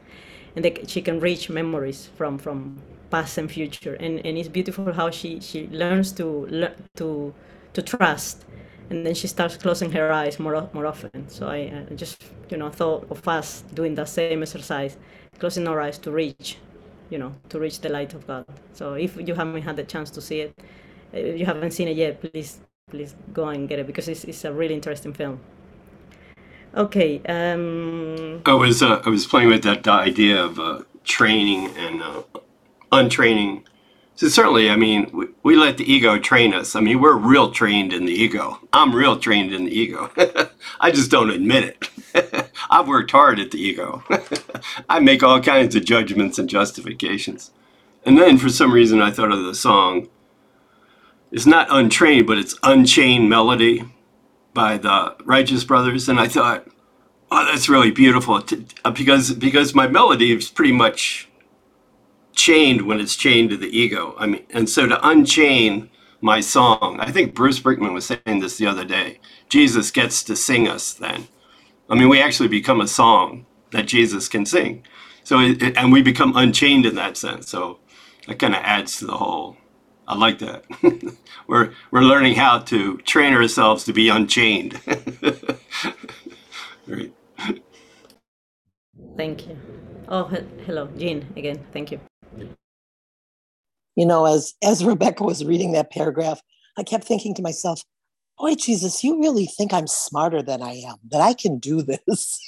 And 0.54 0.64
that 0.64 0.90
she 0.90 1.00
can 1.00 1.20
reach 1.20 1.48
memories 1.48 2.10
from, 2.16 2.38
from 2.38 2.82
past 3.10 3.38
and 3.38 3.50
future. 3.50 3.94
And, 3.94 4.24
and 4.26 4.36
it's 4.36 4.48
beautiful 4.48 4.92
how 4.92 5.10
she, 5.10 5.40
she 5.40 5.68
learns 5.68 6.12
to, 6.12 6.46
learn 6.46 6.74
to, 6.96 7.34
to 7.72 7.82
trust. 7.82 8.44
And 8.90 9.04
then 9.04 9.14
she 9.14 9.26
starts 9.26 9.56
closing 9.56 9.90
her 9.92 10.12
eyes 10.12 10.38
more, 10.38 10.68
more 10.72 10.86
often. 10.86 11.28
So 11.28 11.48
I, 11.48 11.86
I 11.90 11.94
just, 11.94 12.24
you 12.50 12.56
know, 12.56 12.70
thought 12.70 13.06
of 13.10 13.26
us 13.26 13.62
doing 13.74 13.94
that 13.96 14.08
same 14.08 14.42
exercise, 14.42 14.96
closing 15.38 15.66
our 15.66 15.80
eyes 15.80 15.98
to 15.98 16.10
reach, 16.10 16.58
you 17.10 17.18
know, 17.18 17.34
to 17.48 17.58
reach 17.58 17.80
the 17.80 17.88
light 17.88 18.14
of 18.14 18.26
God. 18.26 18.46
So 18.72 18.94
if 18.94 19.16
you 19.16 19.34
haven't 19.34 19.62
had 19.62 19.76
the 19.76 19.84
chance 19.84 20.10
to 20.10 20.20
see 20.20 20.40
it, 20.40 20.54
uh, 21.12 21.18
if 21.18 21.38
you 21.38 21.46
haven't 21.46 21.72
seen 21.72 21.88
it 21.88 21.96
yet, 21.96 22.20
please 22.20 22.60
please 22.88 23.16
go 23.32 23.48
and 23.48 23.68
get 23.68 23.80
it 23.80 23.86
because 23.86 24.06
it's, 24.06 24.22
it's 24.24 24.44
a 24.44 24.52
really 24.52 24.74
interesting 24.74 25.12
film. 25.12 25.40
Okay. 26.76 27.22
Um, 27.24 28.42
I 28.44 28.52
was 28.52 28.82
uh, 28.82 29.00
I 29.04 29.08
was 29.08 29.26
playing 29.26 29.48
with 29.48 29.62
that 29.62 29.88
idea 29.88 30.44
of 30.44 30.60
uh, 30.60 30.82
training 31.04 31.74
and 31.76 32.02
uh, 32.02 32.22
untraining. 32.92 33.64
So 34.14 34.28
certainly, 34.28 34.70
I 34.70 34.76
mean, 34.76 35.10
we, 35.12 35.26
we 35.42 35.56
let 35.56 35.78
the 35.78 35.90
ego 35.90 36.18
train 36.18 36.54
us. 36.54 36.74
I 36.74 36.80
mean, 36.80 37.00
we're 37.00 37.16
real 37.16 37.50
trained 37.50 37.92
in 37.92 38.06
the 38.06 38.12
ego. 38.12 38.60
I'm 38.72 38.94
real 38.94 39.18
trained 39.18 39.52
in 39.52 39.66
the 39.66 39.78
ego. 39.78 40.10
I 40.80 40.90
just 40.90 41.10
don't 41.10 41.30
admit 41.30 41.76
it. 42.14 42.50
I've 42.70 42.88
worked 42.88 43.10
hard 43.10 43.38
at 43.38 43.50
the 43.50 43.58
ego. 43.60 44.04
I 44.88 45.00
make 45.00 45.22
all 45.22 45.40
kinds 45.40 45.74
of 45.76 45.84
judgments 45.84 46.38
and 46.38 46.48
justifications. 46.48 47.50
And 48.06 48.16
then 48.16 48.38
for 48.38 48.48
some 48.48 48.72
reason, 48.72 49.02
I 49.02 49.10
thought 49.10 49.32
of 49.32 49.44
the 49.44 49.54
song. 49.54 50.08
It's 51.30 51.46
not 51.46 51.66
untrained, 51.70 52.26
but 52.26 52.38
it's 52.38 52.58
Unchained 52.62 53.28
Melody 53.28 53.84
by 54.56 54.78
the 54.78 55.14
Righteous 55.24 55.62
Brothers, 55.62 56.08
and 56.08 56.18
I 56.18 56.26
thought, 56.26 56.66
oh, 57.30 57.44
that's 57.44 57.68
really 57.68 57.92
beautiful 57.92 58.42
uh, 58.84 58.90
because 58.90 59.32
because 59.34 59.74
my 59.74 59.86
melody 59.86 60.32
is 60.32 60.50
pretty 60.50 60.72
much 60.72 61.28
chained 62.32 62.82
when 62.82 62.98
it's 62.98 63.14
chained 63.14 63.50
to 63.50 63.56
the 63.56 63.68
ego. 63.68 64.16
I 64.18 64.26
mean, 64.26 64.44
and 64.50 64.68
so 64.68 64.86
to 64.86 65.08
unchain 65.08 65.90
my 66.20 66.40
song, 66.40 66.98
I 66.98 67.12
think 67.12 67.34
Bruce 67.34 67.60
Brickman 67.60 67.92
was 67.92 68.06
saying 68.06 68.40
this 68.40 68.56
the 68.56 68.66
other 68.66 68.84
day. 68.84 69.20
Jesus 69.48 69.90
gets 69.90 70.24
to 70.24 70.34
sing 70.34 70.66
us 70.66 70.92
then. 70.92 71.28
I 71.88 71.94
mean, 71.94 72.08
we 72.08 72.20
actually 72.20 72.48
become 72.48 72.80
a 72.80 72.88
song 72.88 73.46
that 73.70 73.86
Jesus 73.86 74.28
can 74.28 74.44
sing. 74.46 74.84
So, 75.22 75.40
it, 75.40 75.62
it, 75.62 75.76
and 75.76 75.92
we 75.92 76.02
become 76.02 76.36
unchained 76.36 76.86
in 76.86 76.94
that 76.96 77.16
sense. 77.16 77.48
So 77.48 77.78
that 78.26 78.38
kind 78.38 78.54
of 78.54 78.62
adds 78.62 78.98
to 78.98 79.06
the 79.06 79.16
whole. 79.16 79.56
I 80.08 80.16
like 80.16 80.38
that. 80.40 80.64
we're 81.48 81.72
we're 81.90 82.02
learning 82.02 82.36
how 82.36 82.60
to 82.60 82.98
train 82.98 83.34
ourselves 83.34 83.84
to 83.84 83.92
be 83.92 84.08
unchained. 84.08 84.80
Great. 86.86 87.14
Thank 89.16 89.48
you. 89.48 89.58
Oh, 90.08 90.24
he- 90.26 90.64
hello, 90.66 90.88
Jean 90.98 91.26
again. 91.36 91.64
Thank 91.72 91.92
you. 91.92 92.00
You 93.96 94.06
know, 94.06 94.26
as 94.26 94.54
as 94.64 94.84
Rebecca 94.84 95.24
was 95.24 95.44
reading 95.44 95.72
that 95.72 95.90
paragraph, 95.92 96.40
I 96.78 96.82
kept 96.84 97.04
thinking 97.04 97.34
to 97.34 97.42
myself, 97.42 97.82
"Boy, 98.38 98.54
Jesus, 98.56 99.04
you 99.04 99.20
really 99.20 99.46
think 99.46 99.72
I'm 99.74 99.86
smarter 99.88 100.42
than 100.42 100.62
I 100.62 100.74
am, 100.88 100.96
that 101.10 101.20
I 101.22 101.34
can 101.34 101.58
do 101.58 101.82
this." 101.82 102.40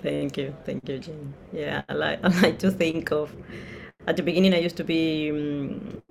Thank 0.08 0.38
you, 0.38 0.56
thank 0.66 0.88
you, 0.88 1.00
Jean. 1.00 1.34
Yeah, 1.52 1.84
I 1.90 1.94
like 1.94 2.20
I 2.24 2.30
like 2.42 2.60
to 2.60 2.72
think 2.72 3.12
of. 3.12 3.36
At 4.08 4.16
the 4.18 4.24
beginning, 4.24 4.54
I 4.54 4.60
used 4.60 4.78
to 4.78 4.84
be. 4.84 5.32
Um, 5.32 6.02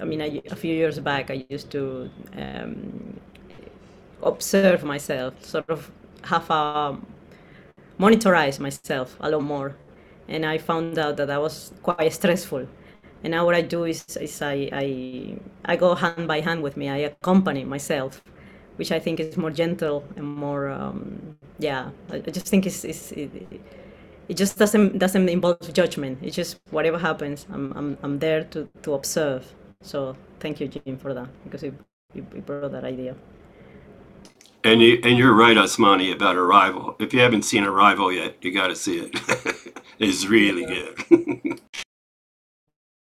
I 0.00 0.04
mean, 0.04 0.20
I, 0.22 0.42
a 0.50 0.56
few 0.56 0.74
years 0.74 0.98
back, 0.98 1.30
I 1.30 1.44
used 1.48 1.70
to 1.72 2.10
um, 2.36 3.20
observe 4.22 4.84
myself, 4.84 5.44
sort 5.44 5.70
of 5.70 5.90
have 6.24 6.50
a 6.50 6.98
monitorize 8.00 8.58
myself 8.60 9.16
a 9.20 9.30
lot 9.30 9.42
more, 9.42 9.76
and 10.28 10.44
I 10.46 10.58
found 10.58 10.98
out 10.98 11.16
that 11.18 11.30
I 11.30 11.38
was 11.38 11.72
quite 11.82 12.12
stressful. 12.12 12.66
And 13.24 13.32
now 13.32 13.44
what 13.46 13.54
I 13.54 13.62
do 13.62 13.84
is, 13.84 14.04
is 14.16 14.42
I, 14.42 14.68
I 14.72 15.38
I 15.64 15.76
go 15.76 15.94
hand 15.94 16.28
by 16.28 16.40
hand 16.40 16.62
with 16.62 16.76
me. 16.76 16.88
I 16.88 16.98
accompany 16.98 17.64
myself 17.64 18.22
which 18.78 18.92
I 18.92 19.00
think 19.00 19.20
is 19.20 19.36
more 19.38 19.52
gentle 19.52 20.04
and 20.16 20.26
more 20.26 20.70
um, 20.70 21.37
yeah. 21.58 21.90
I, 22.10 22.20
just 22.20 22.46
think 22.46 22.66
it's, 22.66 22.84
it's 22.84 23.12
it, 23.12 23.30
it 24.28 24.36
just 24.36 24.58
doesn't 24.58 24.98
doesn't 24.98 25.28
involve 25.28 25.72
judgment. 25.72 26.18
It's 26.22 26.36
just 26.36 26.60
whatever 26.70 26.98
happens, 26.98 27.46
I'm 27.52 27.72
I'm, 27.72 27.98
I'm 28.02 28.18
there 28.18 28.44
to, 28.44 28.68
to 28.82 28.94
observe. 28.94 29.54
So 29.82 30.16
thank 30.40 30.60
you, 30.60 30.68
Jim, 30.68 30.98
for 30.98 31.14
that 31.14 31.28
because 31.44 31.62
you, 31.62 31.76
you, 32.14 32.26
you 32.34 32.40
brought 32.42 32.72
that 32.72 32.84
idea. 32.84 33.14
And 34.64 34.82
you 34.82 35.00
and 35.04 35.16
you're 35.16 35.34
right, 35.34 35.56
Osmani, 35.56 36.12
about 36.12 36.36
Arrival. 36.36 36.96
If 36.98 37.14
you 37.14 37.20
haven't 37.20 37.42
seen 37.42 37.64
Arrival 37.64 38.12
yet, 38.12 38.36
you 38.42 38.52
got 38.52 38.68
to 38.68 38.76
see 38.76 38.98
it. 38.98 39.74
it's 39.98 40.26
really 40.26 40.66
good. 40.66 41.60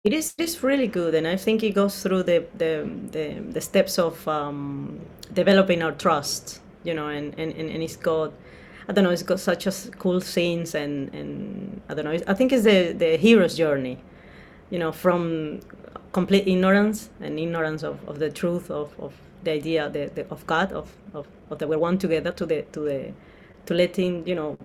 It 0.04 0.14
is, 0.14 0.36
it 0.38 0.44
is 0.44 0.62
really 0.62 0.86
good, 0.86 1.16
and 1.16 1.26
I 1.26 1.36
think 1.36 1.64
it 1.64 1.72
goes 1.72 2.04
through 2.04 2.24
the 2.24 2.46
the, 2.56 2.88
the, 3.12 3.42
the 3.50 3.60
steps 3.60 3.98
of 3.98 4.28
um, 4.28 5.00
developing 5.34 5.82
our 5.82 5.94
trust, 5.94 6.62
you 6.84 6.94
know, 6.94 7.08
and, 7.08 7.34
and, 7.40 7.52
and, 7.54 7.72
and 7.72 7.82
it's 7.82 7.96
got, 7.96 8.32
I 8.88 8.94
don't 8.94 9.04
know, 9.04 9.10
it's 9.10 9.24
got 9.24 9.40
such 9.40 9.66
a 9.68 9.72
cool 9.98 10.22
scenes, 10.22 10.76
and, 10.76 11.14
and 11.14 11.82
I 11.90 11.96
don't 11.96 12.06
know, 12.06 12.18
I 12.28 12.34
think 12.34 12.52
it's 12.54 12.64
the, 12.64 12.94
the 12.94 13.18
hero's 13.18 13.58
journey, 13.58 13.98
you 14.70 14.78
know, 14.78 14.92
from 14.92 15.62
complete 16.12 16.48
ignorance 16.48 17.10
and 17.20 17.40
ignorance 17.40 17.84
of, 17.84 17.98
of 18.08 18.20
the 18.20 18.30
truth 18.30 18.70
of, 18.72 18.94
of 19.00 19.14
the 19.44 19.52
idea 19.52 19.90
the, 19.90 20.12
the, 20.14 20.28
of 20.30 20.46
God, 20.48 20.72
of, 20.72 20.96
of, 21.14 21.28
of 21.50 21.60
that 21.60 21.68
we're 21.68 21.78
one 21.80 21.98
together, 21.98 22.32
to 22.32 22.46
the 22.46 22.62
to 22.74 22.80
the 22.82 23.12
to 23.66 23.74
letting 23.74 24.28
you 24.28 24.36
know 24.36 24.58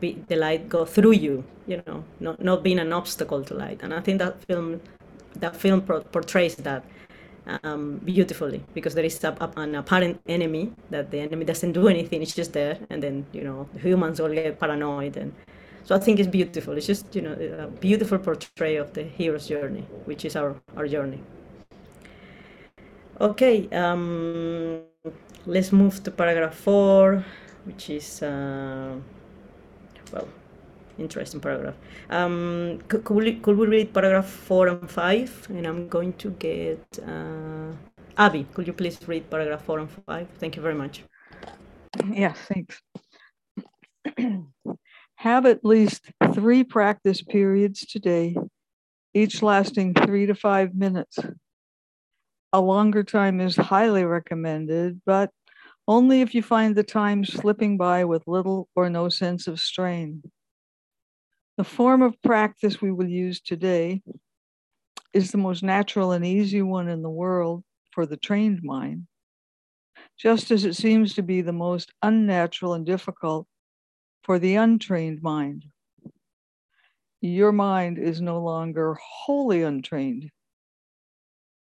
be, 0.00 0.22
the 0.28 0.36
light 0.36 0.68
go 0.68 0.84
through 0.84 1.12
you, 1.12 1.44
you 1.66 1.82
know, 1.86 2.04
not 2.20 2.42
not 2.42 2.62
being 2.62 2.78
an 2.78 2.92
obstacle 2.92 3.42
to 3.44 3.54
light. 3.54 3.80
And 3.82 3.92
I 3.92 4.00
think 4.00 4.18
that 4.18 4.42
film 4.44 4.80
that 5.36 5.56
film 5.56 5.82
portrays 5.82 6.56
that 6.56 6.84
um, 7.64 8.00
beautifully 8.04 8.62
because 8.74 8.94
there 8.94 9.04
is 9.04 9.22
a, 9.24 9.32
a- 9.40 9.60
an 9.60 9.74
apparent 9.74 10.20
enemy 10.26 10.72
that 10.90 11.10
the 11.10 11.20
enemy 11.20 11.44
doesn't 11.44 11.72
do 11.72 11.88
anything; 11.88 12.22
it's 12.22 12.34
just 12.34 12.52
there, 12.52 12.78
and 12.90 13.02
then 13.02 13.26
you 13.32 13.42
know 13.42 13.68
humans 13.80 14.20
all 14.20 14.30
get 14.30 14.58
paranoid 14.60 15.16
and. 15.16 15.32
So 15.84 15.96
I 15.96 15.98
think 15.98 16.20
it's 16.20 16.28
beautiful. 16.28 16.76
It's 16.76 16.86
just 16.86 17.14
you 17.16 17.22
know 17.22 17.32
a 17.32 17.66
beautiful 17.66 18.18
portrayal 18.18 18.84
of 18.84 18.92
the 18.92 19.02
hero's 19.02 19.48
journey, 19.48 19.84
which 20.04 20.24
is 20.24 20.36
our 20.36 20.54
our 20.76 20.86
journey. 20.86 21.20
Okay, 23.20 23.68
um, 23.72 24.82
let's 25.46 25.72
move 25.72 26.02
to 26.04 26.10
paragraph 26.10 26.54
four, 26.54 27.24
which 27.64 27.90
is, 27.90 28.22
uh, 28.22 28.94
well, 30.12 30.28
interesting 31.00 31.40
paragraph. 31.40 31.74
Um, 32.10 32.80
could, 32.88 33.04
could, 33.04 33.16
we, 33.16 33.34
could 33.34 33.56
we 33.56 33.66
read 33.66 33.92
paragraph 33.92 34.28
four 34.28 34.68
and 34.68 34.90
five? 34.90 35.46
And 35.48 35.66
I'm 35.66 35.88
going 35.88 36.12
to 36.14 36.30
get 36.32 36.84
uh, 37.06 37.72
Abby. 38.16 38.46
Could 38.54 38.66
you 38.66 38.72
please 38.72 38.98
read 39.06 39.30
paragraph 39.30 39.64
four 39.64 39.78
and 39.78 39.90
five? 39.90 40.28
Thank 40.38 40.56
you 40.56 40.62
very 40.62 40.74
much. 40.74 41.04
Yeah, 42.12 42.34
thanks. 42.34 42.80
Have 45.16 45.46
at 45.46 45.64
least 45.64 46.10
three 46.32 46.64
practice 46.64 47.22
periods 47.22 47.80
today, 47.80 48.36
each 49.12 49.42
lasting 49.42 49.94
three 49.94 50.26
to 50.26 50.34
five 50.34 50.74
minutes. 50.74 51.18
A 52.52 52.60
longer 52.60 53.04
time 53.04 53.40
is 53.40 53.54
highly 53.54 54.04
recommended, 54.04 55.00
but 55.04 55.30
only 55.86 56.20
if 56.20 56.34
you 56.34 56.42
find 56.42 56.74
the 56.74 56.82
time 56.82 57.24
slipping 57.24 57.76
by 57.76 58.04
with 58.04 58.26
little 58.26 58.68
or 58.74 58.88
no 58.88 59.08
sense 59.08 59.46
of 59.46 59.60
strain. 59.60 60.22
The 61.60 61.64
form 61.64 62.00
of 62.00 62.16
practice 62.22 62.80
we 62.80 62.90
will 62.90 63.06
use 63.06 63.38
today 63.38 64.00
is 65.12 65.30
the 65.30 65.36
most 65.36 65.62
natural 65.62 66.12
and 66.12 66.24
easy 66.24 66.62
one 66.62 66.88
in 66.88 67.02
the 67.02 67.10
world 67.10 67.64
for 67.90 68.06
the 68.06 68.16
trained 68.16 68.62
mind, 68.62 69.06
just 70.18 70.50
as 70.50 70.64
it 70.64 70.74
seems 70.74 71.12
to 71.12 71.22
be 71.22 71.42
the 71.42 71.52
most 71.52 71.92
unnatural 72.00 72.72
and 72.72 72.86
difficult 72.86 73.46
for 74.22 74.38
the 74.38 74.54
untrained 74.54 75.20
mind. 75.20 75.66
Your 77.20 77.52
mind 77.52 77.98
is 77.98 78.22
no 78.22 78.40
longer 78.40 78.96
wholly 78.98 79.62
untrained. 79.62 80.30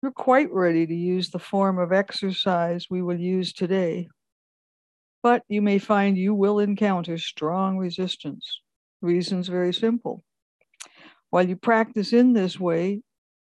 You're 0.02 0.12
quite 0.12 0.52
ready 0.52 0.88
to 0.88 0.96
use 0.96 1.30
the 1.30 1.38
form 1.38 1.78
of 1.78 1.94
exercise 1.94 2.88
we 2.90 3.04
will 3.04 3.20
use 3.20 3.54
today, 3.54 4.08
but 5.22 5.44
you 5.48 5.62
may 5.62 5.78
find 5.78 6.18
you 6.18 6.34
will 6.34 6.58
encounter 6.58 7.20
strong 7.20 7.78
resistance. 7.78 8.62
Reason's 9.02 9.48
very 9.48 9.74
simple. 9.74 10.24
While 11.30 11.48
you 11.48 11.56
practice 11.56 12.14
in 12.14 12.34
this 12.34 12.60
way, 12.60 13.02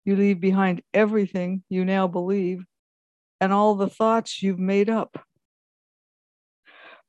you 0.04 0.16
leave 0.16 0.40
behind 0.40 0.82
everything 0.92 1.62
you 1.68 1.84
now 1.84 2.06
believe 2.06 2.64
and 3.40 3.52
all 3.52 3.74
the 3.74 3.88
thoughts 3.88 4.42
you've 4.42 4.58
made 4.58 4.90
up. 4.90 5.24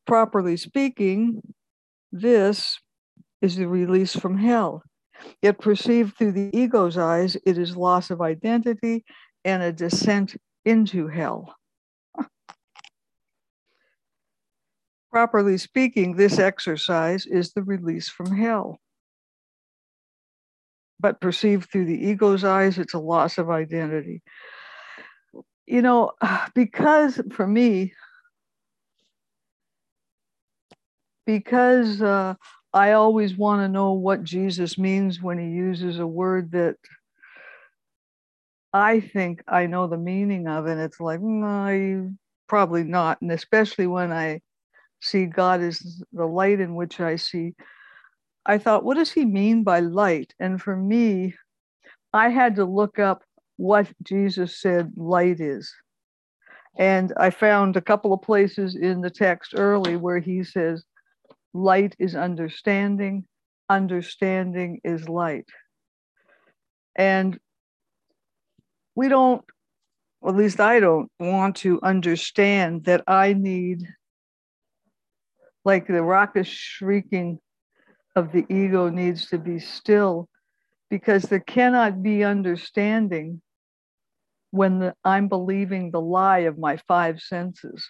Properly 0.05 0.57
speaking, 0.57 1.41
this 2.11 2.79
is 3.41 3.55
the 3.55 3.67
release 3.67 4.15
from 4.15 4.37
hell. 4.37 4.83
Yet 5.41 5.59
perceived 5.59 6.17
through 6.17 6.31
the 6.31 6.49
ego's 6.57 6.97
eyes, 6.97 7.37
it 7.45 7.57
is 7.57 7.77
loss 7.77 8.09
of 8.09 8.21
identity 8.21 9.05
and 9.45 9.61
a 9.61 9.71
descent 9.71 10.35
into 10.65 11.07
hell. 11.07 11.55
Properly 15.11 15.57
speaking, 15.57 16.15
this 16.15 16.39
exercise 16.39 17.25
is 17.25 17.51
the 17.51 17.63
release 17.63 18.07
from 18.07 18.35
hell. 18.35 18.79
But 20.99 21.19
perceived 21.19 21.69
through 21.69 21.85
the 21.85 22.07
ego's 22.07 22.43
eyes, 22.43 22.77
it's 22.77 22.93
a 22.93 22.99
loss 22.99 23.37
of 23.37 23.49
identity. 23.49 24.21
You 25.65 25.81
know, 25.81 26.11
because 26.55 27.19
for 27.31 27.45
me, 27.45 27.93
because 31.25 32.01
uh, 32.01 32.35
I 32.73 32.93
always 32.93 33.35
want 33.35 33.61
to 33.61 33.67
know 33.67 33.91
what 33.93 34.23
Jesus 34.23 34.77
means 34.77 35.21
when 35.21 35.37
he 35.37 35.47
uses 35.47 35.99
a 35.99 36.07
word 36.07 36.51
that 36.51 36.77
I 38.73 39.01
think 39.01 39.43
I 39.47 39.67
know 39.67 39.87
the 39.87 39.97
meaning 39.97 40.47
of, 40.47 40.67
and 40.67 40.79
it's 40.79 41.01
like, 41.01 41.19
no, 41.21 42.13
probably 42.47 42.85
not. 42.85 43.21
And 43.21 43.31
especially 43.31 43.87
when 43.87 44.13
I 44.13 44.39
see 45.01 45.25
God 45.25 45.61
as 45.61 46.01
the 46.13 46.25
light 46.25 46.59
in 46.59 46.75
which 46.75 46.99
I 46.99 47.15
see, 47.15 47.53
I 48.45 48.57
thought, 48.57 48.83
what 48.83 48.97
does 48.97 49.11
he 49.11 49.25
mean 49.25 49.63
by 49.63 49.79
light? 49.79 50.33
And 50.39 50.61
for 50.61 50.75
me, 50.75 51.35
I 52.13 52.29
had 52.29 52.55
to 52.55 52.65
look 52.65 52.99
up 52.99 53.23
what 53.57 53.87
Jesus 54.03 54.59
said 54.59 54.91
light 54.95 55.39
is. 55.39 55.73
And 56.77 57.13
I 57.17 57.29
found 57.29 57.75
a 57.75 57.81
couple 57.81 58.13
of 58.13 58.21
places 58.21 58.75
in 58.75 59.01
the 59.01 59.09
text 59.09 59.53
early 59.55 59.97
where 59.97 60.19
he 60.19 60.43
says, 60.43 60.83
light 61.53 61.95
is 61.99 62.15
understanding, 62.15 63.25
understanding 63.69 64.79
is 64.83 65.09
light. 65.09 65.47
And 66.95 67.37
we 68.95 69.09
don't, 69.09 69.43
at 70.25 70.35
least 70.35 70.59
I 70.59 70.79
don't 70.79 71.09
want 71.19 71.57
to 71.57 71.79
understand 71.83 72.85
that 72.85 73.03
I 73.07 73.33
need, 73.33 73.87
like 75.65 75.87
the 75.87 76.01
raucous 76.03 76.47
shrieking 76.47 77.39
of 78.15 78.31
the 78.31 78.45
ego 78.49 78.89
needs 78.89 79.27
to 79.27 79.37
be 79.37 79.59
still, 79.59 80.27
because 80.89 81.23
there 81.23 81.39
cannot 81.39 82.03
be 82.03 82.23
understanding 82.23 83.41
when 84.51 84.79
the, 84.79 84.95
I'm 85.05 85.27
believing 85.29 85.91
the 85.91 86.01
lie 86.01 86.39
of 86.39 86.57
my 86.57 86.77
five 86.87 87.21
senses. 87.21 87.87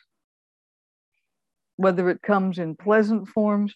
whether 1.78 2.10
it 2.10 2.22
comes 2.22 2.60
in 2.60 2.76
pleasant 2.76 3.28
forms, 3.28 3.74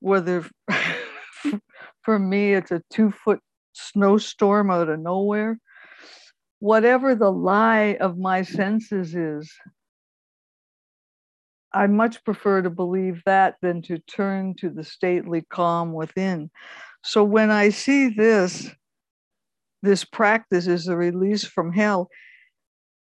whether 0.00 0.44
for 2.02 2.18
me 2.18 2.54
it's 2.54 2.72
a 2.72 2.82
two 2.92 3.10
foot 3.12 3.40
snowstorm 3.72 4.70
out 4.70 4.88
of 4.88 4.98
nowhere. 4.98 5.58
Whatever 6.58 7.14
the 7.14 7.30
lie 7.30 7.96
of 8.00 8.18
my 8.18 8.42
senses 8.42 9.14
is, 9.14 9.52
I 11.74 11.88
much 11.88 12.22
prefer 12.24 12.62
to 12.62 12.70
believe 12.70 13.22
that 13.26 13.56
than 13.60 13.82
to 13.82 13.98
turn 13.98 14.54
to 14.56 14.70
the 14.70 14.84
stately 14.84 15.42
calm 15.50 15.92
within. 15.92 16.50
So 17.02 17.24
when 17.24 17.50
I 17.50 17.70
see 17.70 18.08
this, 18.08 18.70
this 19.82 20.04
practice 20.04 20.68
is 20.68 20.86
a 20.86 20.96
release 20.96 21.44
from 21.44 21.72
hell, 21.72 22.08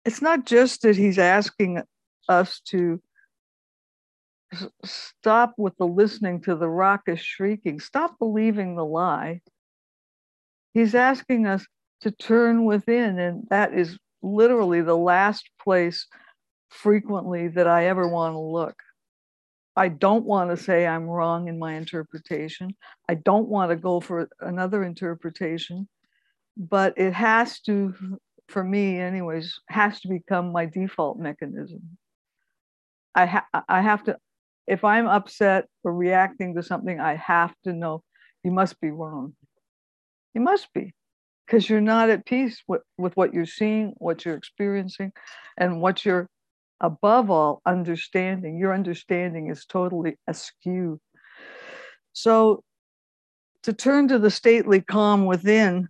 it's 0.05 0.23
not 0.23 0.47
just 0.47 0.83
that 0.83 0.97
he's 0.97 1.19
asking 1.19 1.83
us 2.29 2.61
to 2.67 3.01
stop 4.85 5.55
with 5.59 5.77
the 5.79 5.87
listening 5.87 6.41
to 6.43 6.55
the 6.55 6.69
raucous 6.69 7.21
shrieking, 7.21 7.81
stop 7.81 8.19
believing 8.19 8.77
the 8.77 8.85
lie. 8.85 9.41
He's 10.75 10.95
asking 10.95 11.47
us 11.47 11.67
to 12.03 12.11
turn 12.11 12.65
within, 12.65 13.19
and 13.19 13.45
that 13.51 13.75
is 13.75 13.99
literally 14.23 14.83
the 14.83 14.97
last 14.97 15.51
place 15.63 16.07
frequently 16.69 17.49
that 17.49 17.67
I 17.67 17.87
ever 17.87 18.09
want 18.09 18.35
to 18.35 18.39
look. 18.39 18.77
I 19.77 19.89
don't 19.89 20.25
want 20.25 20.51
to 20.51 20.63
say 20.63 20.87
I'm 20.87 21.05
wrong 21.05 21.49
in 21.49 21.59
my 21.59 21.75
interpretation. 21.75 22.75
I 23.09 23.15
don't 23.15 23.49
want 23.49 23.71
to 23.71 23.77
go 23.77 24.01
for 24.01 24.29
another 24.41 24.83
interpretation, 24.83 25.89
but 26.57 26.99
it 26.99 27.13
has 27.13 27.61
to, 27.61 27.95
for 28.49 28.65
me, 28.65 28.99
anyways, 28.99 29.61
has 29.69 30.01
to 30.01 30.09
become 30.09 30.51
my 30.51 30.67
default 30.67 31.19
mechanism. 31.19 31.97
I, 33.15 33.27
ha- 33.27 33.65
I 33.69 33.81
have 33.81 34.03
to, 34.05 34.17
if 34.67 34.85
I'm 34.85 35.07
upset 35.07 35.67
or 35.85 35.95
reacting 35.95 36.57
to 36.57 36.63
something, 36.63 36.99
I 36.99 37.15
have 37.15 37.55
to 37.65 37.73
know 37.73 38.03
you 38.43 38.51
must 38.51 38.81
be 38.81 38.91
wrong. 38.91 39.35
You 40.35 40.41
must 40.41 40.73
be 40.75 40.93
because 41.47 41.69
you're 41.71 41.81
not 41.81 42.11
at 42.11 42.27
peace 42.27 42.63
with, 42.67 42.83
with 42.99 43.17
what 43.17 43.33
you're 43.33 43.47
seeing, 43.47 43.95
what 43.99 44.25
you're 44.25 44.37
experiencing, 44.37 45.13
and 45.57 45.81
what 45.81 46.05
you're 46.05 46.29
above 46.81 47.31
all 47.31 47.61
understanding. 47.67 48.59
Your 48.59 48.75
understanding 48.75 49.51
is 49.51 49.65
totally 49.67 50.17
askew. 50.27 51.01
So 52.13 52.63
to 53.63 53.73
turn 53.73 54.09
to 54.09 54.19
the 54.19 54.31
stately 54.31 54.81
calm 54.81 55.27
within 55.27 55.89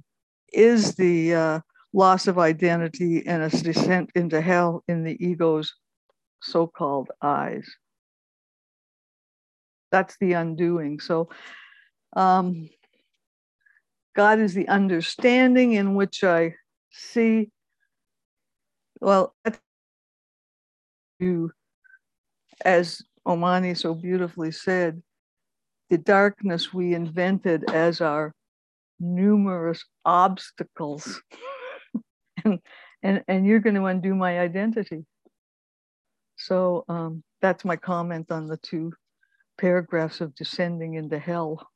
is 0.52 0.94
the 0.94 1.34
uh, 1.34 1.60
loss 1.92 2.26
of 2.26 2.38
identity 2.38 3.26
and 3.26 3.42
a 3.42 3.50
descent 3.50 4.10
into 4.14 4.40
hell 4.40 4.82
in 4.88 5.04
the 5.04 5.16
ego's 5.24 5.74
so 6.40 6.66
called 6.66 7.08
eyes. 7.22 7.68
That's 9.90 10.16
the 10.20 10.34
undoing. 10.34 11.00
So, 11.00 11.28
um, 12.16 12.68
God 14.14 14.38
is 14.38 14.54
the 14.54 14.68
understanding 14.68 15.72
in 15.72 15.94
which 15.94 16.24
I 16.24 16.54
see. 16.90 17.50
Well, 19.00 19.34
you, 21.18 21.50
as 22.64 23.02
Osmani 23.26 23.76
so 23.76 23.94
beautifully 23.94 24.50
said, 24.50 25.02
the 25.90 25.98
darkness 25.98 26.72
we 26.72 26.94
invented 26.94 27.70
as 27.70 28.00
our 28.00 28.32
numerous 29.00 29.84
obstacles. 30.04 31.22
and, 32.44 32.58
and, 33.02 33.22
and 33.28 33.46
you're 33.46 33.60
going 33.60 33.76
to 33.76 33.84
undo 33.86 34.14
my 34.14 34.40
identity. 34.40 35.04
So 36.36 36.84
um, 36.88 37.22
that's 37.40 37.64
my 37.64 37.76
comment 37.76 38.30
on 38.30 38.46
the 38.46 38.56
two 38.58 38.92
paragraphs 39.58 40.20
of 40.20 40.34
descending 40.34 40.94
into 40.94 41.18
hell. 41.18 41.68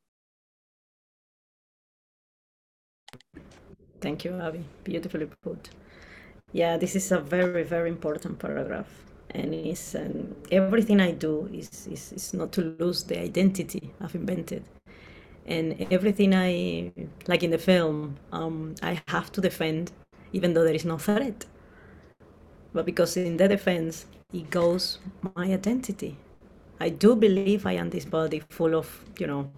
Thank 4.00 4.24
you, 4.24 4.40
Abby. 4.40 4.64
Beautifully 4.84 5.28
put. 5.42 5.70
Yeah, 6.52 6.76
this 6.76 6.96
is 6.96 7.12
a 7.12 7.20
very, 7.20 7.62
very 7.62 7.88
important 7.88 8.38
paragraph. 8.38 8.88
And 9.34 9.54
it's 9.54 9.94
um, 9.94 10.34
everything 10.50 11.00
I 11.00 11.12
do 11.12 11.48
is, 11.52 11.86
is, 11.86 12.12
is 12.12 12.34
not 12.34 12.52
to 12.52 12.76
lose 12.78 13.04
the 13.04 13.18
identity 13.18 13.92
I've 14.00 14.14
invented. 14.14 14.64
And 15.46 15.86
everything 15.90 16.34
I, 16.34 16.92
like 17.26 17.42
in 17.42 17.50
the 17.50 17.58
film, 17.58 18.16
um, 18.30 18.74
I 18.82 19.02
have 19.08 19.32
to 19.32 19.40
defend, 19.40 19.90
even 20.32 20.54
though 20.54 20.64
there 20.64 20.74
is 20.74 20.84
no 20.84 20.98
threat. 20.98 21.46
But 22.72 22.86
because 22.86 23.16
in 23.16 23.36
the 23.36 23.48
defense, 23.48 24.06
it 24.32 24.50
goes 24.50 24.98
my 25.34 25.46
identity. 25.46 26.16
I 26.80 26.90
do 26.90 27.16
believe 27.16 27.66
I 27.66 27.72
am 27.72 27.90
this 27.90 28.04
body 28.04 28.42
full 28.50 28.74
of, 28.74 29.04
you 29.18 29.26
know, 29.26 29.50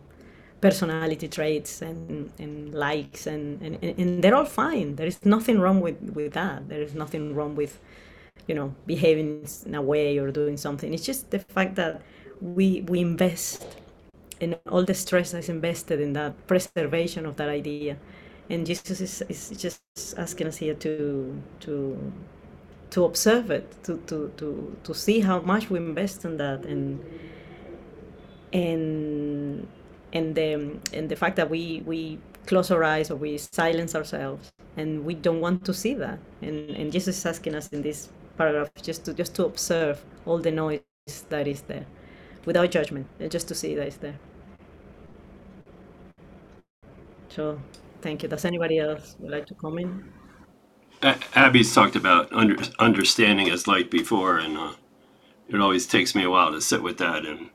personality 0.60 1.28
traits 1.28 1.82
and, 1.82 2.32
and 2.38 2.72
likes 2.72 3.26
and, 3.26 3.60
and, 3.60 3.84
and 4.00 4.24
they're 4.24 4.34
all 4.34 4.46
fine 4.46 4.96
there 4.96 5.06
is 5.06 5.22
nothing 5.26 5.60
wrong 5.60 5.78
with, 5.78 6.00
with 6.14 6.32
that 6.32 6.66
there 6.70 6.80
is 6.80 6.94
nothing 6.94 7.34
wrong 7.34 7.54
with 7.54 7.78
you 8.46 8.54
know 8.54 8.74
behaving 8.86 9.46
in 9.66 9.74
a 9.74 9.82
way 9.82 10.18
or 10.18 10.30
doing 10.30 10.56
something. 10.56 10.92
It's 10.92 11.04
just 11.04 11.30
the 11.30 11.38
fact 11.38 11.76
that 11.76 12.02
we 12.40 12.82
we 12.82 13.00
invest 13.00 13.64
in 14.40 14.56
all 14.70 14.84
the 14.84 14.94
stress 14.94 15.32
that's 15.32 15.48
invested 15.48 16.00
in 16.00 16.12
that 16.14 16.46
preservation 16.46 17.26
of 17.26 17.36
that 17.36 17.48
idea. 17.48 17.96
And 18.50 18.66
jesus 18.66 19.00
is, 19.00 19.22
is 19.28 19.50
just 19.56 19.80
asking 20.18 20.48
us 20.48 20.56
here 20.58 20.74
to 20.74 21.42
to 21.60 22.12
to 22.90 23.04
observe 23.04 23.50
it 23.50 23.82
to 23.84 23.98
to 24.06 24.32
to, 24.36 24.76
to 24.84 24.94
see 24.94 25.20
how 25.20 25.40
much 25.40 25.70
we 25.70 25.78
invest 25.78 26.24
in 26.24 26.36
that. 26.36 26.64
And 26.66 27.02
and 28.52 29.66
and 30.12 30.34
the 30.34 30.78
and 30.92 31.08
the 31.08 31.16
fact 31.16 31.36
that 31.36 31.48
we 31.50 31.82
we 31.86 32.18
close 32.46 32.70
our 32.70 32.84
eyes 32.84 33.10
or 33.10 33.16
we 33.16 33.38
silence 33.38 33.94
ourselves. 33.94 34.52
And 34.76 35.04
we 35.04 35.14
don't 35.14 35.40
want 35.40 35.64
to 35.64 35.74
see 35.74 35.94
that. 35.94 36.18
And 36.42 36.70
and 36.70 36.92
jesus 36.92 37.18
is 37.18 37.26
asking 37.26 37.54
us 37.54 37.68
in 37.68 37.82
this 37.82 38.10
paragraph 38.36 38.70
just 38.82 39.04
to 39.04 39.14
just 39.14 39.34
to 39.34 39.44
observe 39.46 40.04
all 40.26 40.38
the 40.38 40.50
noise 40.50 40.80
that 41.28 41.46
is 41.46 41.62
there 41.62 41.86
without 42.44 42.70
judgment 42.70 43.06
just 43.30 43.48
to 43.48 43.54
see 43.54 43.74
that 43.74 43.88
is 43.88 43.96
there. 43.98 44.18
So 47.28 47.60
thank 48.00 48.22
you. 48.22 48.28
Does 48.28 48.44
anybody 48.44 48.78
else 48.78 49.16
would 49.18 49.30
like 49.30 49.46
to 49.46 49.54
comment? 49.54 50.04
Abby's 51.34 51.74
talked 51.74 51.96
about 51.96 52.32
under, 52.32 52.56
understanding 52.78 53.50
as 53.50 53.66
light 53.66 53.90
before 53.90 54.38
and 54.38 54.56
uh, 54.56 54.72
it 55.48 55.60
always 55.60 55.86
takes 55.86 56.14
me 56.14 56.24
a 56.24 56.30
while 56.30 56.52
to 56.52 56.60
sit 56.60 56.82
with 56.82 56.98
that 56.98 57.26
and 57.26 57.50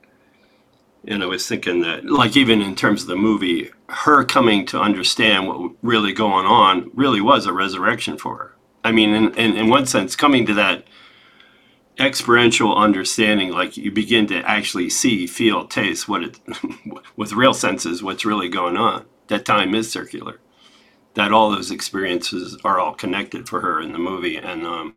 and 1.06 1.22
I 1.22 1.26
was 1.26 1.46
thinking 1.48 1.80
that, 1.80 2.04
like, 2.04 2.36
even 2.36 2.60
in 2.60 2.76
terms 2.76 3.02
of 3.02 3.08
the 3.08 3.16
movie, 3.16 3.70
her 3.88 4.22
coming 4.22 4.66
to 4.66 4.78
understand 4.78 5.48
what 5.48 5.72
really 5.82 6.12
going 6.12 6.44
on 6.44 6.90
really 6.94 7.22
was 7.22 7.46
a 7.46 7.52
resurrection 7.52 8.18
for 8.18 8.36
her. 8.36 8.56
I 8.84 8.92
mean, 8.92 9.14
in, 9.14 9.34
in, 9.34 9.56
in 9.56 9.68
one 9.68 9.86
sense, 9.86 10.16
coming 10.16 10.46
to 10.46 10.54
that 10.54 10.84
experiential 11.98 12.76
understanding, 12.76 13.52
like 13.52 13.76
you 13.76 13.90
begin 13.90 14.26
to 14.28 14.42
actually 14.48 14.90
see, 14.90 15.26
feel, 15.26 15.66
taste 15.66 16.08
what 16.08 16.22
it, 16.22 16.40
with 17.16 17.32
real 17.32 17.54
senses, 17.54 18.02
what's 18.02 18.24
really 18.24 18.48
going 18.48 18.76
on. 18.76 19.06
That 19.28 19.44
time 19.44 19.74
is 19.74 19.90
circular. 19.90 20.40
That 21.14 21.32
all 21.32 21.50
those 21.50 21.70
experiences 21.70 22.56
are 22.64 22.78
all 22.78 22.94
connected 22.94 23.48
for 23.48 23.60
her 23.60 23.80
in 23.80 23.92
the 23.92 23.98
movie, 23.98 24.36
and 24.36 24.64
um, 24.64 24.96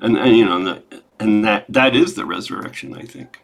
and, 0.00 0.16
and 0.18 0.36
you 0.36 0.44
know, 0.44 0.56
and, 0.56 0.66
the, 0.66 1.02
and 1.20 1.44
that 1.44 1.66
that 1.68 1.94
is 1.94 2.14
the 2.14 2.24
resurrection, 2.24 2.94
I 2.94 3.02
think 3.02 3.40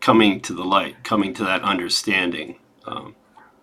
coming 0.00 0.40
to 0.40 0.54
the 0.54 0.64
light, 0.64 1.04
coming 1.04 1.34
to 1.34 1.44
that 1.44 1.62
understanding, 1.62 2.56
um, 2.86 3.14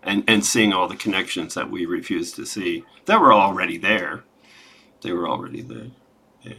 and 0.04 0.24
and 0.28 0.46
seeing 0.46 0.74
all 0.74 0.88
the 0.88 0.96
connections 0.96 1.56
that 1.56 1.70
we 1.70 1.86
refuse 1.86 2.32
to 2.34 2.46
see 2.46 2.86
that 3.06 3.20
were 3.20 3.34
already 3.34 3.78
there. 3.78 4.24
They 5.02 5.12
were 5.12 5.28
already 5.28 5.62
there. 5.62 5.92
Yeah. 6.42 6.54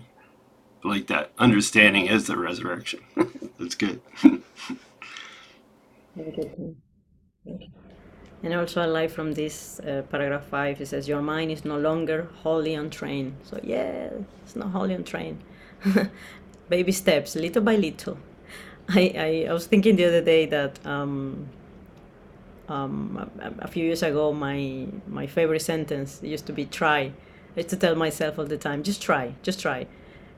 Like 0.84 1.06
that 1.08 1.32
understanding 1.38 2.06
is 2.06 2.26
the 2.26 2.36
resurrection. 2.36 3.00
That's 3.58 3.74
good. 3.74 4.00
And 8.42 8.54
also, 8.54 8.80
I 8.80 8.86
like 8.86 9.10
from 9.10 9.32
this 9.32 9.80
uh, 9.80 10.02
paragraph 10.10 10.46
five, 10.46 10.80
it 10.80 10.86
says, 10.86 11.08
Your 11.08 11.22
mind 11.22 11.50
is 11.50 11.64
no 11.64 11.76
longer 11.76 12.28
wholly 12.42 12.74
untrained. 12.74 13.34
So, 13.42 13.58
yeah, 13.64 14.10
it's 14.44 14.54
not 14.54 14.68
wholly 14.70 14.94
untrained. 14.94 15.42
Baby 16.68 16.92
steps, 16.92 17.34
little 17.34 17.62
by 17.62 17.74
little. 17.74 18.16
I, 18.88 19.12
I, 19.16 19.46
I 19.50 19.52
was 19.52 19.66
thinking 19.66 19.96
the 19.96 20.04
other 20.04 20.22
day 20.22 20.46
that 20.46 20.84
um, 20.86 21.48
um, 22.68 23.30
a, 23.40 23.64
a, 23.64 23.68
few 23.68 23.84
years 23.84 24.02
ago, 24.02 24.32
my 24.32 24.86
my 25.06 25.26
favorite 25.26 25.62
sentence 25.62 26.20
used 26.22 26.46
to 26.46 26.52
be 26.52 26.64
"try." 26.64 27.12
I 27.56 27.60
used 27.60 27.70
to 27.70 27.76
tell 27.76 27.94
myself 27.94 28.38
all 28.38 28.44
the 28.44 28.56
time, 28.56 28.82
"Just 28.82 29.02
try, 29.02 29.34
just 29.42 29.60
try," 29.60 29.86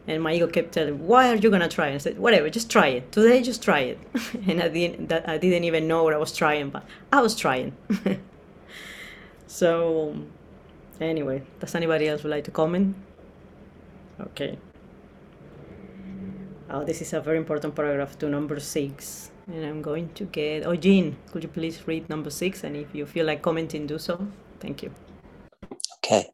and 0.06 0.22
my 0.22 0.34
ego 0.34 0.46
kept 0.46 0.72
telling, 0.72 1.06
"Why 1.06 1.30
are 1.30 1.36
you 1.36 1.50
gonna 1.50 1.68
try?" 1.68 1.86
And 1.86 1.96
I 1.96 1.98
said, 1.98 2.18
"Whatever, 2.18 2.48
just 2.50 2.70
try 2.70 2.88
it. 2.88 3.12
Today, 3.12 3.42
just 3.42 3.62
try 3.62 3.80
it." 3.80 3.98
and 4.48 4.62
I 4.62 4.68
didn't 4.68 5.08
that 5.08 5.28
I 5.28 5.38
didn't 5.38 5.64
even 5.64 5.86
know 5.88 6.02
what 6.04 6.14
I 6.14 6.18
was 6.18 6.32
trying, 6.32 6.70
but 6.70 6.84
I 7.12 7.20
was 7.20 7.34
trying. 7.36 7.76
so, 9.46 10.16
anyway, 11.00 11.42
does 11.60 11.74
anybody 11.74 12.08
else 12.08 12.22
would 12.22 12.30
like 12.30 12.44
to 12.44 12.50
comment? 12.50 12.96
Okay. 14.20 14.58
Oh, 16.72 16.84
this 16.84 17.02
is 17.02 17.12
a 17.12 17.20
very 17.20 17.38
important 17.38 17.74
paragraph 17.74 18.16
to 18.18 18.28
number 18.28 18.60
six. 18.60 19.32
And 19.48 19.64
I'm 19.64 19.82
going 19.82 20.10
to 20.14 20.24
get, 20.24 20.64
oh, 20.64 20.76
Jean, 20.76 21.16
could 21.32 21.42
you 21.42 21.48
please 21.48 21.86
read 21.88 22.08
number 22.08 22.30
six? 22.30 22.62
And 22.62 22.76
if 22.76 22.94
you 22.94 23.06
feel 23.06 23.26
like 23.26 23.42
commenting, 23.42 23.88
do 23.88 23.98
so. 23.98 24.28
Thank 24.60 24.84
you. 24.84 24.92
Okay. 25.98 26.30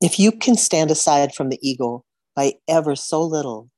If 0.00 0.18
you 0.18 0.30
can 0.30 0.56
stand 0.56 0.90
aside 0.90 1.34
from 1.34 1.48
the 1.48 1.58
ego 1.62 2.04
by 2.34 2.54
ever 2.68 2.94
so 2.94 3.22
little, 3.22 3.70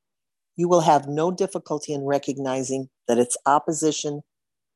you 0.57 0.69
will 0.69 0.81
have 0.81 1.07
no 1.07 1.31
difficulty 1.31 1.93
in 1.93 2.03
recognizing 2.05 2.89
that 3.07 3.19
its 3.19 3.37
opposition 3.47 4.23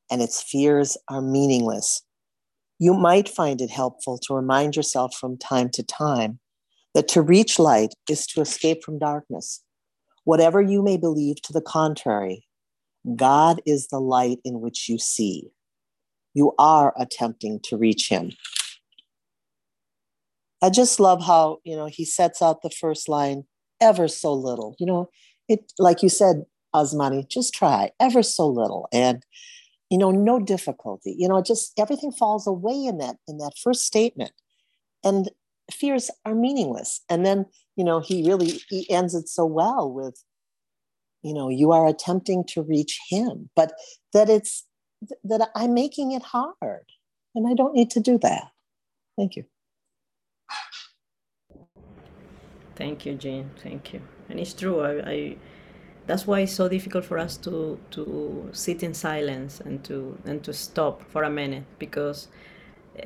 and 0.09 0.22
its 0.22 0.40
fears 0.40 0.97
are 1.09 1.20
meaningless. 1.20 2.03
You 2.78 2.95
might 2.95 3.28
find 3.28 3.61
it 3.61 3.70
helpful 3.70 4.18
to 4.18 4.34
remind 4.34 4.76
yourself 4.76 5.16
from 5.16 5.36
time 5.36 5.68
to 5.70 5.82
time 5.82 6.38
that 6.95 7.09
to 7.09 7.22
reach 7.22 7.59
light 7.59 7.95
is 8.09 8.24
to 8.28 8.40
escape 8.40 8.84
from 8.84 9.01
darkness. 9.01 9.62
Whatever 10.24 10.62
you 10.62 10.80
may 10.80 10.97
believe 10.97 11.43
to 11.43 11.53
the 11.53 11.61
contrary, 11.61 12.47
God 13.16 13.61
is 13.66 13.88
the 13.88 13.99
light 13.99 14.38
in 14.45 14.61
which 14.61 14.88
you 14.88 14.97
see. 14.97 15.51
You 16.34 16.55
are 16.59 16.95
attempting 16.97 17.59
to 17.64 17.76
reach 17.76 18.09
Him. 18.09 18.32
I 20.62 20.70
just 20.70 21.00
love 21.00 21.24
how, 21.24 21.58
you 21.64 21.76
know, 21.76 21.86
he 21.86 22.04
sets 22.04 22.40
out 22.40 22.62
the 22.62 22.70
first 22.70 23.08
line 23.08 23.44
ever 23.80 24.08
so 24.08 24.32
little. 24.32 24.76
You 24.78 24.86
know, 24.86 25.10
it, 25.48 25.72
like 25.78 26.02
you 26.02 26.08
said, 26.08 26.44
Osmani, 26.74 27.28
just 27.28 27.52
try 27.52 27.90
ever 28.00 28.22
so 28.22 28.46
little. 28.48 28.88
And, 28.92 29.24
you 29.90 29.98
know, 29.98 30.10
no 30.10 30.38
difficulty. 30.38 31.14
You 31.18 31.28
know, 31.28 31.42
just 31.42 31.72
everything 31.78 32.12
falls 32.12 32.46
away 32.46 32.84
in 32.84 32.98
that, 32.98 33.16
in 33.26 33.38
that 33.38 33.54
first 33.62 33.84
statement. 33.84 34.32
And 35.04 35.30
fears 35.70 36.10
are 36.24 36.34
meaningless. 36.34 37.00
And 37.08 37.26
then, 37.26 37.46
you 37.76 37.84
know, 37.84 38.00
he 38.00 38.26
really 38.26 38.60
he 38.68 38.88
ends 38.90 39.14
it 39.14 39.28
so 39.28 39.44
well 39.44 39.90
with, 39.90 40.22
you 41.22 41.34
know, 41.34 41.48
you 41.48 41.72
are 41.72 41.86
attempting 41.86 42.44
to 42.48 42.62
reach 42.62 43.00
him, 43.08 43.50
but 43.56 43.72
that 44.12 44.28
it's 44.28 44.64
that 45.24 45.50
I'm 45.54 45.74
making 45.74 46.12
it 46.12 46.22
hard. 46.22 46.86
And 47.34 47.48
I 47.48 47.54
don't 47.54 47.74
need 47.74 47.90
to 47.90 48.00
do 48.00 48.18
that. 48.18 48.48
Thank 49.16 49.36
you. 49.36 49.44
Thank 52.76 53.07
you, 53.07 53.14
Jean. 53.14 53.50
Thank 53.62 53.92
you. 53.92 54.00
And 54.28 54.40
it's 54.40 54.55
true. 54.55 54.80
I, 54.80 55.11
I 55.11 55.36
that's 56.07 56.26
why 56.26 56.40
it's 56.40 56.55
so 56.55 56.68
difficult 56.68 57.05
for 57.05 57.18
us 57.18 57.36
to 57.38 57.78
to 57.92 58.50
sit 58.53 58.82
in 58.82 58.94
silence 58.94 59.61
and 59.61 59.84
to 59.84 60.18
and 60.26 60.42
to 60.44 60.53
stop 60.53 61.03
for 61.11 61.24
a 61.24 61.30
minute 61.30 61.64
because 61.78 62.28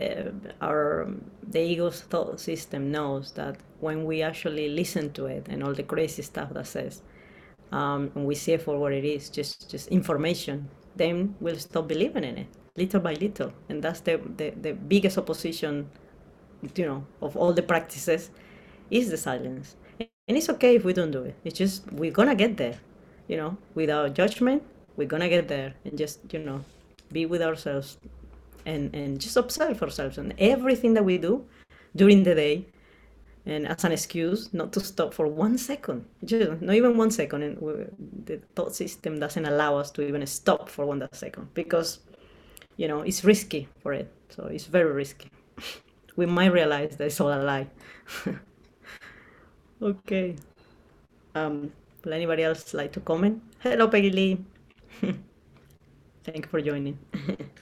uh, 0.01 0.31
our 0.63 1.09
the 1.43 1.61
ego's 1.61 2.03
thought 2.03 2.41
system 2.41 2.91
knows 2.93 3.33
that 3.33 3.57
when 3.81 4.05
we 4.05 4.23
actually 4.23 4.69
listen 4.71 5.13
to 5.13 5.27
it 5.27 5.47
and 5.49 5.63
all 5.65 5.75
the 5.75 5.83
crazy 5.85 6.23
stuff 6.23 6.53
that 6.55 6.67
says 6.67 7.03
um, 7.73 8.11
and 8.15 8.25
we 8.27 8.35
see 8.35 8.53
it 8.53 8.63
for 8.63 8.79
what 8.79 8.93
it 8.93 9.05
is 9.05 9.29
just 9.31 9.71
just 9.71 9.89
information 9.89 10.69
then 10.97 11.35
we'll 11.41 11.59
stop 11.59 11.89
believing 11.89 12.25
in 12.25 12.39
it 12.39 12.47
little 12.77 13.01
by 13.01 13.15
little 13.15 13.53
and 13.69 13.83
that's 13.83 14.01
the 14.01 14.21
the, 14.37 14.51
the 14.63 14.73
biggest 14.73 15.19
opposition 15.19 15.89
you 16.75 16.87
know 16.87 17.05
of 17.23 17.37
all 17.37 17.53
the 17.53 17.63
practices 17.63 18.31
is 18.91 19.11
the 19.11 19.17
silence. 19.17 19.77
And 20.29 20.37
it's 20.37 20.49
okay 20.51 20.75
if 20.75 20.85
we 20.85 20.93
don't 20.93 21.13
do 21.13 21.23
it. 21.23 21.37
It's 21.45 21.57
just 21.57 21.91
we're 21.93 22.11
gonna 22.11 22.35
get 22.35 22.57
there 22.57 22.79
you 23.29 23.37
know 23.37 23.57
without 23.75 24.15
judgment 24.15 24.63
we're 24.97 25.09
gonna 25.09 25.29
get 25.29 25.49
there 25.49 25.75
and 25.85 25.99
just 25.99 26.21
you 26.33 26.39
know 26.39 26.65
be 27.13 27.27
with 27.27 27.43
ourselves 27.43 27.99
and, 28.65 28.93
and 28.95 29.21
just 29.21 29.37
observe 29.37 29.81
ourselves 29.83 30.19
and 30.19 30.35
everything 30.39 30.95
that 30.95 31.05
we 31.05 31.19
do 31.19 31.45
during 31.95 32.23
the 32.25 32.35
day 32.35 32.67
and 33.45 33.67
as 33.69 33.85
an 33.85 33.93
excuse 33.93 34.53
not 34.53 34.73
to 34.73 34.81
stop 34.81 35.15
for 35.15 35.29
one 35.29 35.57
second. 35.57 36.05
Just 36.25 36.61
not 36.61 36.75
even 36.75 36.97
one 36.97 37.13
second. 37.13 37.45
And 37.45 37.57
the 38.25 38.39
thought 38.57 38.75
system 38.75 39.21
doesn't 39.21 39.45
allow 39.45 39.77
us 39.77 39.93
to 39.93 40.03
even 40.03 40.27
stop 40.27 40.69
for 40.69 40.85
one 40.85 41.07
second 41.13 41.55
because 41.55 42.01
you 42.77 42.89
know 42.89 43.03
it's 43.03 43.23
risky 43.23 43.69
for 43.83 43.93
it. 43.93 44.13
So 44.31 44.47
it's 44.47 44.65
very 44.65 44.93
risky 44.93 45.31
we 46.17 46.27
might 46.27 46.53
realize 46.53 46.97
that 46.97 47.07
it's 47.07 47.21
all 47.21 47.33
a 47.33 47.43
lie 47.43 47.67
okay 49.83 50.37
um 51.35 51.73
would 52.05 52.15
anybody 52.15 52.43
else 52.43 52.75
like 52.75 52.93
to 52.93 53.01
comment 53.01 53.43
hello 53.61 53.89
peggy 53.89 54.11
lee 54.11 54.45
thank 56.25 56.45
you 56.45 56.51
for 56.51 56.61
joining 56.61 56.99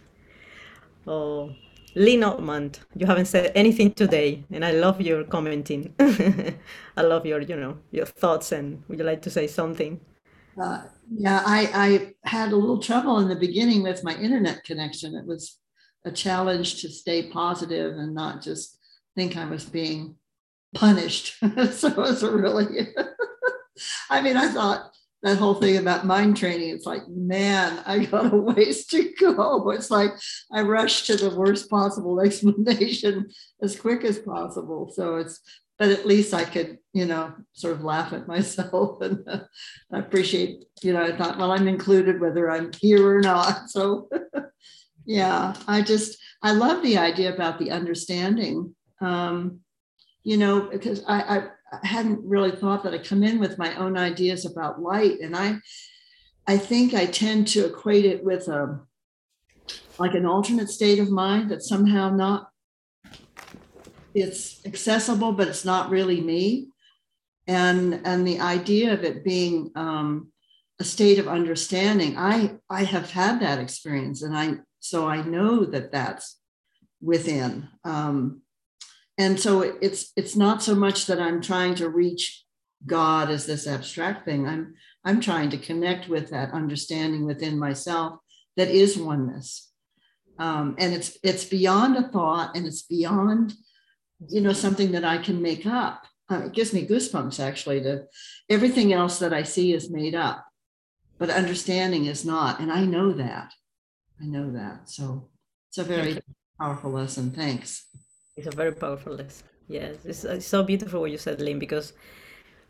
Oh, 1.07 1.55
Lynn 1.95 2.25
Altman, 2.25 2.73
you 2.97 3.07
haven't 3.07 3.27
said 3.27 3.53
anything 3.55 3.93
today, 3.93 4.45
and 4.51 4.65
I 4.65 4.73
love 4.73 5.01
your 5.01 5.25
commenting. 5.25 5.95
I 5.99 7.03
love 7.03 7.27
your, 7.27 7.41
you 7.41 7.57
know, 7.57 7.77
your 7.91 8.07
thoughts. 8.07 8.53
And 8.53 8.83
would 8.89 8.99
you 8.99 9.05
like 9.05 9.23
to 9.23 9.31
say 9.31 9.47
something? 9.47 10.01
Uh, 10.61 10.85
yeah, 11.15 11.43
I, 11.45 11.71
I 12.25 12.29
had 12.29 12.53
a 12.53 12.57
little 12.57 12.81
trouble 12.81 13.19
in 13.19 13.29
the 13.29 13.37
beginning 13.37 13.83
with 13.83 14.03
my 14.03 14.17
internet 14.17 14.65
connection. 14.65 15.15
It 15.15 15.27
was 15.27 15.59
a 16.05 16.13
challenge 16.13 16.83
to 16.83 16.89
stay 16.89 17.31
positive 17.31 17.97
and 17.97 18.15
not 18.15 18.43
just 18.43 18.79
think 19.15 19.37
I 19.37 19.47
was 19.47 19.65
being 19.65 20.17
punished. 20.75 21.37
so 21.73 21.89
it 21.89 21.97
was 21.97 22.23
a 22.23 22.31
really, 22.31 22.89
I 24.11 24.21
mean, 24.21 24.37
I 24.37 24.49
thought 24.49 24.91
that 25.25 25.39
whole 25.39 25.55
thing 25.55 25.79
about 25.79 26.05
mind 26.05 26.37
training. 26.37 26.69
It's 26.69 26.85
like, 26.85 27.09
man, 27.09 27.83
I 27.87 28.05
got 28.05 28.33
a 28.33 28.37
ways 28.37 28.87
to 28.89 29.11
go. 29.19 29.71
It's 29.71 29.91
like 29.91 30.11
I 30.53 30.61
rushed 30.61 31.07
to 31.07 31.17
the 31.17 31.35
worst 31.35 31.71
possible 31.71 32.21
explanation 32.25 33.31
as 33.63 33.79
quick 33.79 34.05
as 34.05 34.19
possible. 34.19 34.93
So 34.95 35.17
it's, 35.17 35.41
but 35.79 35.89
at 35.89 36.07
least 36.07 36.35
I 36.35 36.45
could, 36.45 36.79
you 36.93 37.07
know, 37.07 37.35
sort 37.53 37.73
of 37.73 37.83
laugh 37.83 38.13
at 38.13 38.29
myself 38.29 39.01
and 39.01 39.27
uh, 39.27 39.41
I 39.91 39.99
appreciate, 39.99 40.65
you 40.83 40.93
know, 40.93 41.03
I 41.03 41.17
thought, 41.17 41.39
well, 41.39 41.51
I'm 41.51 41.69
included 41.69 42.21
whether 42.21 42.51
I'm 42.51 42.71
here 42.81 43.09
or 43.09 43.21
not. 43.21 43.71
So 43.71 44.09
yeah, 45.07 45.55
I 45.67 45.83
just, 45.83 46.19
I 46.43 46.53
love 46.53 46.83
the 46.83 46.99
idea 46.99 47.33
about 47.35 47.59
the 47.59 47.71
understanding. 47.71 48.75
Um, 49.01 49.61
you 50.23 50.39
know, 50.39 50.63
because 50.63 51.05
I, 51.07 51.49
I 51.83 51.87
hadn't 51.87 52.21
really 52.25 52.53
thought 52.53 52.83
that 52.85 52.95
I 52.95 52.99
come 52.99 53.23
in 53.23 53.39
with 53.39 53.59
my 53.59 53.75
own 53.77 53.99
ideas 53.99 54.47
about 54.47 54.81
light, 54.81 55.21
and 55.21 55.37
I, 55.37 55.59
I 56.47 56.57
think 56.57 56.95
I 56.95 57.07
tend 57.07 57.49
to 57.49 57.67
equate 57.67 58.05
it 58.05 58.25
with 58.25 58.49
a, 58.49 58.63
um, 58.63 58.87
like 59.99 60.15
an 60.15 60.27
alternate 60.27 60.71
state 60.71 60.99
of 60.99 61.11
mind 61.11 61.51
that 61.51 61.63
somehow 61.63 62.11
not, 62.11 62.49
it's 64.15 64.65
accessible, 64.65 65.33
but 65.33 65.49
it's 65.49 65.65
not 65.65 65.91
really 65.91 66.21
me, 66.21 66.69
and 67.47 68.01
and 68.05 68.27
the 68.27 68.41
idea 68.41 68.93
of 68.93 69.05
it 69.05 69.25
being 69.25 69.71
um, 69.75 70.33
a 70.81 70.85
state 70.85 71.19
of 71.19 71.29
understanding. 71.29 72.17
I 72.17 72.57
I 72.71 72.85
have 72.85 73.11
had 73.11 73.41
that 73.41 73.59
experience, 73.59 74.23
and 74.23 74.37
I 74.37 74.55
so 74.85 75.09
I 75.09 75.23
know 75.23 75.65
that 75.65 75.93
that's 75.93 76.39
within. 77.01 77.69
Um, 77.85 78.43
and 79.17 79.41
so 79.41 79.63
it's 79.63 80.13
it's 80.15 80.37
not 80.37 80.63
so 80.63 80.75
much 80.75 81.07
that 81.07 81.21
i'm 81.21 81.41
trying 81.41 81.75
to 81.77 81.89
reach 81.89 82.45
god 82.85 83.31
as 83.31 83.47
this 83.47 83.67
abstract 83.67 84.27
thing. 84.27 84.47
I'm 84.47 84.75
i'm 85.03 85.21
trying 85.21 85.49
to 85.51 85.59
connect 85.59 86.09
with 86.09 86.29
that 86.31 86.53
understanding 86.53 87.25
within 87.25 87.59
myself 87.59 88.19
that 88.57 88.69
is 88.69 88.99
oneness. 88.99 89.71
Um, 90.39 90.77
and 90.79 90.93
it's 90.93 91.17
it's 91.23 91.47
beyond 91.47 91.97
a 91.97 92.09
thought 92.09 92.55
and 92.55 92.67
it's 92.67 92.83
beyond 92.83 93.55
you 94.29 94.43
know 94.43 94.53
something 94.53 94.93
that 94.93 95.05
i 95.05 95.17
can 95.17 95.41
make 95.41 95.65
up. 95.65 96.05
Uh, 96.31 96.43
it 96.47 96.53
gives 96.53 96.75
me 96.75 96.87
goosebumps 96.87 97.41
actually 97.41 97.81
to 97.83 98.05
everything 98.51 98.93
else 98.93 99.19
that 99.19 99.33
i 99.33 99.43
see 99.43 99.73
is 99.73 99.91
made 99.91 100.15
up 100.15 100.45
but 101.19 101.31
understanding 101.31 102.07
is 102.07 102.25
not 102.25 102.61
and 102.61 102.73
i 102.73 102.85
know 102.85 103.13
that 103.13 103.53
i 104.21 104.25
know 104.27 104.51
that. 104.53 104.89
So 104.89 105.29
it's 105.69 105.79
a 105.79 105.85
very 105.85 106.21
powerful 106.59 106.93
lesson. 106.93 107.31
Thanks. 107.31 107.87
It's 108.37 108.47
a 108.47 108.57
very 108.57 108.73
powerful 108.73 109.15
lesson. 109.15 109.47
Yes, 109.69 109.97
it's, 110.05 110.25
it's 110.25 110.47
so 110.47 110.63
beautiful 110.63 111.01
what 111.01 111.11
you 111.11 111.19
said, 111.19 111.41
Lynn, 111.41 111.59
because 111.59 111.95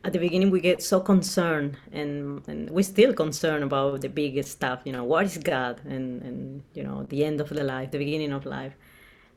at 0.05 0.12
the 0.12 0.18
beginning 0.18 0.51
we 0.51 0.61
get 0.61 0.82
so 0.82 1.01
concerned 1.01 1.76
and, 1.90 2.47
and 2.47 2.70
we're 2.70 2.82
still 2.82 3.12
concerned 3.12 3.64
about 3.64 4.03
the 4.03 4.09
biggest 4.09 4.53
stuff, 4.53 4.80
you 4.84 4.92
know, 4.92 5.05
what 5.05 5.24
is 5.24 5.38
God 5.38 5.80
and, 5.84 6.22
and 6.22 6.62
you 6.74 6.84
know, 6.84 7.05
the 7.05 7.24
end 7.24 7.40
of 7.40 7.49
the 7.49 7.64
life, 7.64 7.90
the 7.90 7.99
beginning 7.99 8.32
of 8.32 8.47
life. 8.47 8.74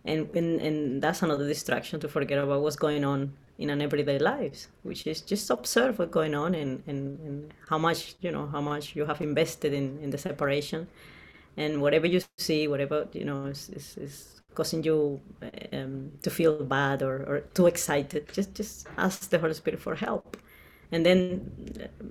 And, 0.06 0.30
and, 0.36 0.62
and 0.62 1.02
that's 1.02 1.22
another 1.24 1.48
distraction 1.48 2.00
to 2.02 2.08
forget 2.08 2.38
about 2.38 2.62
what's 2.62 2.76
going 2.76 3.04
on 3.04 3.34
in 3.58 3.70
an 3.70 3.82
everyday 3.82 4.20
lives, 4.20 4.68
which 4.84 5.08
is 5.08 5.22
just 5.22 5.50
observe 5.50 6.00
what's 6.00 6.12
going 6.12 6.36
on 6.36 6.54
and, 6.54 6.84
and, 6.86 7.20
and 7.20 7.54
how 7.68 7.78
much, 7.78 8.16
you 8.22 8.32
know, 8.32 8.46
how 8.48 8.62
much 8.62 8.96
you 8.96 9.06
have 9.06 9.20
invested 9.22 9.74
in, 9.74 9.98
in 10.00 10.10
the 10.12 10.18
separation 10.18 10.88
and 11.58 11.82
whatever 11.82 12.08
you 12.08 12.22
see, 12.38 12.68
whatever, 12.68 13.08
you 13.14 13.26
know, 13.26 13.46
is, 13.46 13.70
is, 13.70 13.98
is 13.98 14.42
causing 14.56 14.84
you 14.84 15.22
um, 15.74 16.12
to 16.24 16.30
feel 16.30 16.64
bad 16.64 17.02
or, 17.04 17.16
or 17.28 17.40
too 17.54 17.68
excited, 17.68 18.28
just 18.34 18.54
just 18.56 18.88
ask 18.98 19.30
the 19.30 19.40
Holy 19.40 19.54
Spirit 19.54 19.80
for 19.82 19.96
help, 19.96 20.38
and 20.92 21.06
then 21.06 21.52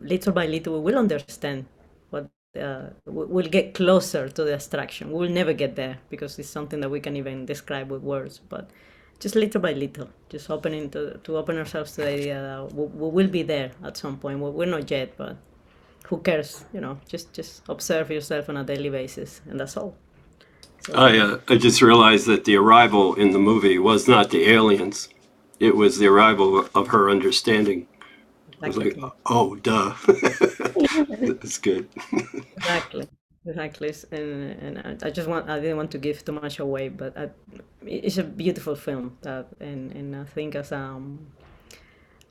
little 0.00 0.32
by 0.32 0.46
little 0.46 0.74
we 0.74 0.80
will 0.92 0.98
understand 0.98 1.66
what 2.10 2.28
uh, 2.60 2.88
we'll 3.06 3.46
get 3.48 3.74
closer 3.74 4.28
to 4.28 4.44
the 4.44 4.54
abstraction. 4.54 5.12
We'll 5.12 5.30
never 5.30 5.52
get 5.52 5.76
there 5.76 5.98
because 6.10 6.38
it's 6.38 6.48
something 6.48 6.80
that 6.80 6.90
we 6.90 7.00
can 7.00 7.16
even 7.16 7.46
describe 7.46 7.90
with 7.90 8.02
words, 8.02 8.40
but 8.48 8.70
just 9.20 9.34
little 9.34 9.60
by 9.60 9.72
little, 9.72 10.08
just 10.28 10.50
opening 10.50 10.90
to, 10.90 11.18
to 11.24 11.36
open 11.36 11.56
ourselves 11.58 11.92
to 11.92 12.02
the 12.02 12.08
idea 12.08 12.40
that 12.42 12.74
we, 12.74 12.86
we 12.86 13.08
will 13.10 13.28
be 13.28 13.42
there 13.42 13.70
at 13.84 13.96
some 13.96 14.18
point. 14.18 14.40
We- 14.40 14.50
We're 14.50 14.66
not 14.66 14.90
yet, 14.90 15.16
but 15.16 15.36
who 16.08 16.18
cares? 16.18 16.64
You 16.72 16.80
know, 16.80 16.98
just 17.08 17.32
just 17.34 17.62
observe 17.68 18.10
yourself 18.10 18.48
on 18.48 18.56
a 18.56 18.64
daily 18.64 18.90
basis, 18.90 19.40
and 19.48 19.58
that's 19.60 19.76
all. 19.76 19.94
I, 20.94 21.18
uh, 21.18 21.40
I 21.48 21.56
just 21.56 21.82
realized 21.82 22.26
that 22.26 22.44
the 22.44 22.56
arrival 22.56 23.14
in 23.14 23.32
the 23.32 23.38
movie 23.38 23.78
was 23.78 24.06
not 24.08 24.30
the 24.30 24.48
aliens. 24.50 25.08
It 25.58 25.76
was 25.76 25.98
the 25.98 26.06
arrival 26.06 26.68
of 26.74 26.88
her 26.88 27.10
understanding. 27.10 27.86
I 28.62 28.68
was 28.68 28.76
like, 28.76 28.96
oh, 29.26 29.56
duh. 29.56 29.94
That's 31.20 31.58
good. 31.58 31.88
Exactly. 32.56 33.08
Exactly. 33.46 33.94
And, 34.12 34.52
and 34.64 34.78
I- 35.02 35.06
I 35.06 35.10
just 35.10 35.28
want, 35.28 35.48
I 35.48 35.60
didn't 35.60 35.76
want 35.76 35.90
to 35.92 35.98
give 35.98 36.24
too 36.24 36.32
much 36.32 36.58
away, 36.58 36.88
but 36.88 37.16
I, 37.16 37.30
it's 37.86 38.18
a 38.18 38.24
beautiful 38.24 38.74
film 38.74 39.18
that, 39.22 39.48
and, 39.60 39.92
and 39.92 40.16
I 40.16 40.24
think 40.24 40.54
as 40.54 40.72
um, 40.72 41.26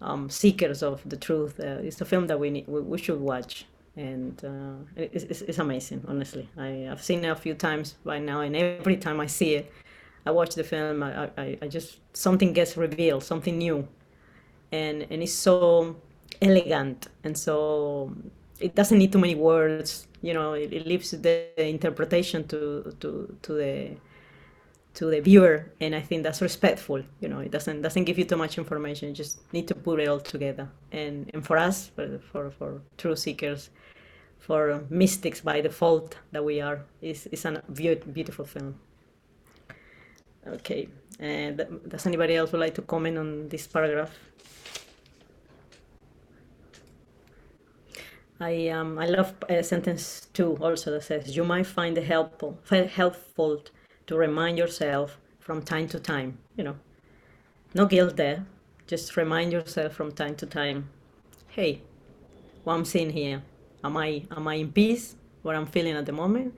um, 0.01 0.29
seekers 0.29 0.83
of 0.83 1.01
the 1.09 1.17
truth, 1.17 1.59
uh, 1.59 1.79
it's 1.83 2.01
a 2.01 2.05
film 2.05 2.27
that 2.27 2.39
we 2.39 2.49
need, 2.49 2.67
we, 2.67 2.81
we 2.81 2.97
should 2.97 3.19
watch. 3.19 3.65
And 3.97 4.43
uh, 4.43 5.01
it- 5.01 5.11
it's, 5.13 5.23
it's, 5.25 5.41
it's 5.41 5.59
amazing, 5.59 6.03
honestly. 6.07 6.49
I, 6.57 6.87
I've 6.91 7.01
seen 7.03 7.23
it 7.25 7.29
a 7.29 7.35
few 7.35 7.53
times 7.55 7.95
by 8.05 8.19
now, 8.19 8.41
and 8.41 8.55
every 8.55 8.97
time 8.97 9.19
I 9.19 9.27
see 9.27 9.55
it, 9.55 9.71
I 10.25 10.31
watch 10.31 10.55
the 10.55 10.63
film, 10.63 11.03
I, 11.03 11.29
I, 11.37 11.57
I 11.61 11.67
just, 11.67 11.99
something 12.13 12.53
gets 12.53 12.77
revealed, 12.77 13.23
something 13.23 13.57
new. 13.57 13.87
And, 14.71 15.03
and 15.09 15.23
it's 15.23 15.33
so 15.33 15.95
elegant 16.41 17.07
and 17.23 17.37
so 17.37 18.13
it 18.59 18.75
doesn't 18.75 18.97
need 18.97 19.11
too 19.11 19.19
many 19.19 19.35
words 19.35 20.07
you 20.21 20.33
know 20.33 20.53
it, 20.53 20.73
it 20.73 20.85
leaves 20.85 21.11
the 21.11 21.47
interpretation 21.69 22.45
to 22.47 22.93
to 22.99 23.37
to 23.41 23.53
the 23.53 23.91
to 24.95 25.05
the 25.11 25.19
viewer 25.19 25.71
and 25.81 25.93
i 25.93 26.01
think 26.01 26.23
that's 26.23 26.41
respectful 26.41 27.01
you 27.19 27.27
know 27.27 27.39
it 27.39 27.51
doesn't 27.51 27.81
doesn't 27.81 28.05
give 28.05 28.17
you 28.17 28.25
too 28.25 28.37
much 28.37 28.57
information 28.57 29.09
you 29.09 29.13
just 29.13 29.41
need 29.53 29.67
to 29.67 29.75
put 29.75 29.99
it 29.99 30.07
all 30.07 30.19
together. 30.19 30.67
And 30.91 31.29
and 31.33 31.45
for 31.45 31.57
us 31.57 31.91
for 31.95 32.19
for, 32.31 32.51
for 32.51 32.81
truth 32.97 33.19
seekers 33.19 33.69
for 34.39 34.83
mystics 34.89 35.41
by 35.41 35.61
default 35.61 36.17
that 36.31 36.43
we 36.43 36.61
are 36.61 36.79
is 37.01 37.27
is 37.27 37.45
a 37.45 37.61
beautiful 38.13 38.45
film. 38.45 38.75
Okay 40.47 40.87
and 41.19 41.61
does 41.87 42.05
anybody 42.05 42.35
else 42.35 42.51
would 42.51 42.61
like 42.61 42.75
to 42.75 42.81
comment 42.81 43.17
on 43.17 43.49
this 43.49 43.67
paragraph? 43.67 44.13
I 48.39 48.69
um 48.69 48.99
I 48.99 49.07
love 49.07 49.33
uh, 49.49 49.61
sentence 49.61 50.27
two 50.33 50.57
also 50.61 50.91
that 50.91 51.03
says 51.03 51.35
you 51.35 51.43
might 51.43 51.67
find 51.67 51.97
it 51.97 52.03
helpful 52.03 52.59
helpful 52.69 53.61
to 54.07 54.15
remind 54.15 54.57
yourself 54.57 55.17
from 55.39 55.61
time 55.61 55.87
to 55.89 55.99
time. 55.99 56.37
You 56.55 56.63
know, 56.63 56.75
no 57.73 57.85
guilt 57.85 58.15
there. 58.17 58.45
Just 58.87 59.17
remind 59.17 59.51
yourself 59.51 59.93
from 59.93 60.11
time 60.11 60.35
to 60.35 60.45
time. 60.45 60.89
Hey, 61.47 61.81
what 62.63 62.73
I'm 62.73 62.85
seeing 62.85 63.11
here. 63.11 63.41
Am 63.83 63.97
I 63.97 64.23
am 64.35 64.47
I 64.47 64.55
in 64.55 64.71
peace? 64.71 65.15
What 65.41 65.55
I'm 65.55 65.65
feeling 65.65 65.95
at 65.95 66.05
the 66.05 66.11
moment? 66.11 66.53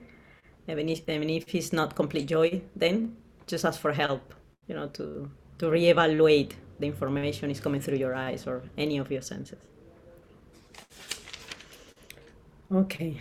Even 0.66 0.88
if 0.88 1.08
even 1.08 1.30
if 1.30 1.54
it's 1.54 1.72
not 1.72 1.94
complete 1.94 2.26
joy, 2.26 2.62
then 2.76 3.16
just 3.46 3.64
ask 3.64 3.80
for 3.80 3.92
help. 3.92 4.34
You 4.66 4.74
know, 4.74 4.88
to 4.88 5.30
to 5.58 5.66
reevaluate 5.66 6.52
the 6.78 6.86
information 6.86 7.50
is 7.50 7.60
coming 7.60 7.80
through 7.80 7.98
your 7.98 8.14
eyes 8.14 8.46
or 8.46 8.62
any 8.76 8.98
of 8.98 9.10
your 9.10 9.22
senses. 9.22 9.58
Okay. 12.70 13.20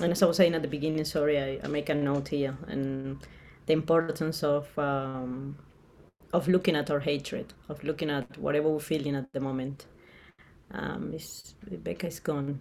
And 0.00 0.12
as 0.12 0.22
I 0.22 0.26
was 0.26 0.36
saying 0.36 0.54
at 0.54 0.62
the 0.62 0.68
beginning, 0.68 1.04
sorry, 1.04 1.38
I, 1.38 1.60
I 1.64 1.68
make 1.68 1.88
a 1.88 1.94
note 1.94 2.28
here, 2.28 2.56
and 2.68 3.18
the 3.66 3.72
importance 3.72 4.42
of 4.42 4.66
um, 4.78 5.56
of 6.32 6.46
looking 6.48 6.76
at 6.76 6.90
our 6.90 7.00
hatred, 7.00 7.52
of 7.68 7.82
looking 7.82 8.10
at 8.10 8.38
whatever 8.38 8.68
we're 8.68 8.80
feeling 8.80 9.16
at 9.16 9.32
the 9.32 9.40
moment. 9.40 9.86
Um, 10.70 11.14
is 11.14 11.54
Becca 11.66 12.08
is 12.08 12.20
gone. 12.20 12.60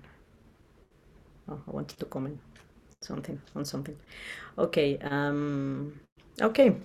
Oh, 1.50 1.60
I 1.68 1.72
wanted 1.72 2.00
to 2.00 2.06
comment 2.06 2.40
something 3.02 3.42
on 3.56 3.66
something. 3.66 3.98
Okay. 4.58 4.98
Um, 5.00 6.00
okay. 6.42 6.76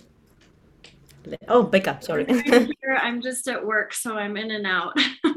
Oh, 1.46 1.62
Becca, 1.62 1.98
sorry. 2.00 2.26
I'm 3.00 3.22
just 3.22 3.46
at 3.46 3.64
work, 3.64 3.94
so 3.94 4.16
I'm 4.16 4.36
in 4.36 4.50
and 4.50 4.66
out. 4.66 4.98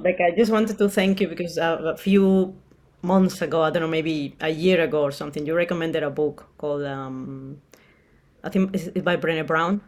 Like, 0.00 0.20
I 0.20 0.30
just 0.30 0.50
wanted 0.50 0.78
to 0.78 0.88
thank 0.88 1.20
you 1.20 1.28
because 1.28 1.58
uh, 1.58 1.78
a 1.82 1.96
few 1.96 2.56
months 3.04 3.42
ago, 3.42 3.62
I 3.62 3.70
don't 3.70 3.82
know, 3.82 3.88
maybe 3.88 4.36
a 4.40 4.50
year 4.50 4.82
ago 4.82 5.02
or 5.02 5.12
something, 5.12 5.46
you 5.46 5.54
recommended 5.56 6.02
a 6.04 6.10
book 6.10 6.48
called, 6.58 6.84
um, 6.84 7.60
I 8.44 8.50
think 8.50 8.74
it's 8.74 8.88
by 9.04 9.16
Brené 9.16 9.46
Brown, 9.46 9.82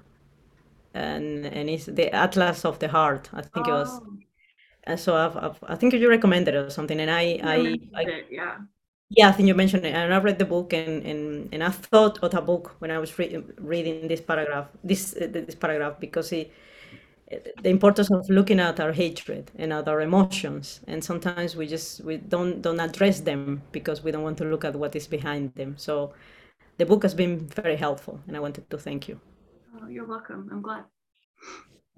and 0.94 1.46
and 1.46 1.68
it's 1.70 1.86
the 1.86 2.12
Atlas 2.14 2.64
of 2.64 2.78
the 2.78 2.88
Heart. 2.88 3.30
I 3.32 3.42
think 3.42 3.68
it 3.68 3.72
was. 3.72 4.00
Oh, 4.00 4.18
And 4.84 5.00
so 5.00 5.16
I've, 5.16 5.36
I've, 5.36 5.58
I 5.64 5.76
think 5.76 5.94
you 5.94 6.08
recommended 6.08 6.54
it 6.54 6.58
or 6.58 6.70
something, 6.70 7.00
and 7.00 7.10
I, 7.10 7.22
you 7.42 7.78
I, 7.94 8.00
I 8.00 8.04
it, 8.04 8.26
yeah. 8.30 8.58
yeah, 9.10 9.28
I 9.28 9.32
think 9.32 9.46
you 9.48 9.54
mentioned 9.54 9.86
it, 9.86 9.94
and 9.94 10.12
I 10.12 10.18
read 10.18 10.38
the 10.38 10.44
book, 10.44 10.72
and 10.72 11.04
and, 11.06 11.48
and 11.52 11.62
I 11.62 11.70
thought 11.70 12.18
of 12.22 12.34
a 12.34 12.42
book 12.42 12.74
when 12.80 12.90
I 12.90 12.98
was 12.98 13.16
re 13.18 13.42
reading 13.58 14.08
this 14.08 14.20
paragraph, 14.20 14.68
this 14.82 15.12
this 15.12 15.54
paragraph, 15.54 16.00
because 16.00 16.32
it, 16.32 16.52
the 17.28 17.68
importance 17.68 18.10
of 18.10 18.28
looking 18.30 18.60
at 18.60 18.78
our 18.78 18.92
hatred 18.92 19.50
and 19.56 19.72
at 19.72 19.88
our 19.88 20.00
emotions, 20.00 20.80
and 20.86 21.02
sometimes 21.02 21.56
we 21.56 21.66
just 21.66 22.00
we 22.04 22.18
don't 22.18 22.62
don't 22.62 22.78
address 22.78 23.20
them 23.20 23.62
because 23.72 24.02
we 24.04 24.12
don't 24.12 24.22
want 24.22 24.38
to 24.38 24.44
look 24.44 24.64
at 24.64 24.76
what 24.76 24.94
is 24.94 25.06
behind 25.08 25.52
them. 25.54 25.74
So, 25.76 26.14
the 26.78 26.86
book 26.86 27.02
has 27.02 27.14
been 27.14 27.48
very 27.48 27.76
helpful, 27.76 28.20
and 28.28 28.36
I 28.36 28.40
wanted 28.40 28.70
to 28.70 28.78
thank 28.78 29.08
you. 29.08 29.20
Oh, 29.74 29.88
you're 29.88 30.06
welcome. 30.06 30.48
I'm 30.52 30.62
glad. 30.62 30.84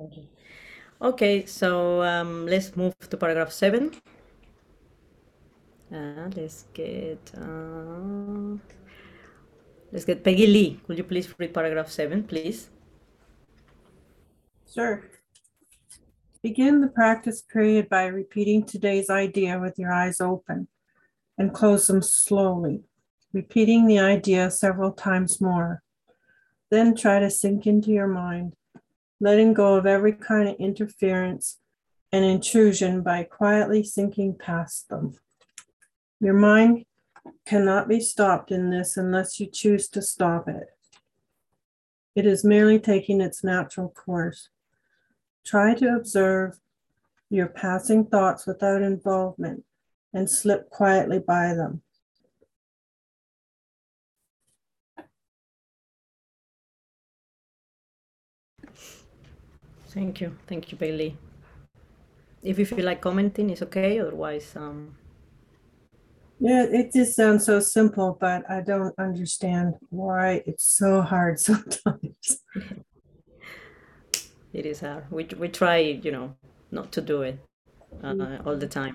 Okay, 0.00 0.28
okay, 1.02 1.44
so 1.44 2.02
um, 2.02 2.46
let's 2.46 2.74
move 2.74 2.94
to 3.10 3.16
paragraph 3.16 3.52
seven. 3.52 3.92
Uh, 5.92 6.28
let's 6.36 6.64
get 6.72 7.20
uh, 7.36 8.56
let's 9.92 10.06
get 10.06 10.24
Peggy 10.24 10.46
Lee. 10.46 10.80
Could 10.86 10.96
you 10.96 11.04
please 11.04 11.28
read 11.38 11.52
paragraph 11.52 11.90
seven, 11.90 12.24
please? 12.24 12.70
Sure. 14.72 15.02
Begin 16.40 16.80
the 16.80 16.88
practice 16.88 17.42
period 17.42 17.88
by 17.88 18.06
repeating 18.06 18.64
today's 18.64 19.10
idea 19.10 19.58
with 19.58 19.76
your 19.76 19.92
eyes 19.92 20.20
open 20.20 20.68
and 21.36 21.52
close 21.52 21.88
them 21.88 22.00
slowly, 22.00 22.84
repeating 23.32 23.86
the 23.86 23.98
idea 23.98 24.48
several 24.48 24.92
times 24.92 25.40
more. 25.40 25.82
Then 26.70 26.94
try 26.94 27.18
to 27.18 27.28
sink 27.28 27.66
into 27.66 27.90
your 27.90 28.06
mind, 28.06 28.54
letting 29.20 29.52
go 29.52 29.74
of 29.74 29.86
every 29.86 30.12
kind 30.12 30.48
of 30.48 30.54
interference 30.60 31.58
and 32.12 32.24
intrusion 32.24 33.02
by 33.02 33.24
quietly 33.24 33.82
sinking 33.82 34.36
past 34.38 34.88
them. 34.88 35.16
Your 36.20 36.34
mind 36.34 36.84
cannot 37.46 37.88
be 37.88 37.98
stopped 37.98 38.52
in 38.52 38.70
this 38.70 38.96
unless 38.96 39.40
you 39.40 39.46
choose 39.46 39.88
to 39.88 40.00
stop 40.00 40.48
it. 40.48 40.68
It 42.14 42.26
is 42.26 42.44
merely 42.44 42.78
taking 42.78 43.20
its 43.20 43.42
natural 43.42 43.88
course. 43.88 44.50
Try 45.48 45.72
to 45.76 45.96
observe 45.96 46.58
your 47.30 47.46
passing 47.46 48.04
thoughts 48.04 48.46
without 48.46 48.82
involvement 48.82 49.64
and 50.12 50.28
slip 50.28 50.68
quietly 50.68 51.20
by 51.20 51.54
them. 51.54 51.80
Thank 59.86 60.20
you, 60.20 60.36
thank 60.46 60.70
you, 60.70 60.76
Lee. 60.78 61.16
If 62.42 62.58
you 62.58 62.66
feel 62.66 62.84
like 62.84 63.00
commenting, 63.00 63.48
it's 63.48 63.62
okay. 63.62 64.00
Otherwise, 64.00 64.54
um, 64.54 64.96
Yeah, 66.38 66.64
it 66.64 66.92
just 66.92 67.16
sounds 67.16 67.46
so 67.46 67.58
simple, 67.60 68.18
but 68.20 68.44
I 68.50 68.60
don't 68.60 68.94
understand 68.98 69.76
why 69.88 70.42
it's 70.44 70.66
so 70.66 71.00
hard 71.00 71.40
sometimes. 71.48 72.07
It 74.58 74.66
is 74.66 74.80
hard. 74.80 75.04
We 75.10 75.24
we 75.38 75.48
try, 75.48 75.78
you 75.78 76.12
know, 76.12 76.34
not 76.70 76.92
to 76.92 77.00
do 77.00 77.22
it 77.22 77.38
uh, 78.02 78.38
all 78.44 78.56
the 78.56 78.66
time, 78.68 78.94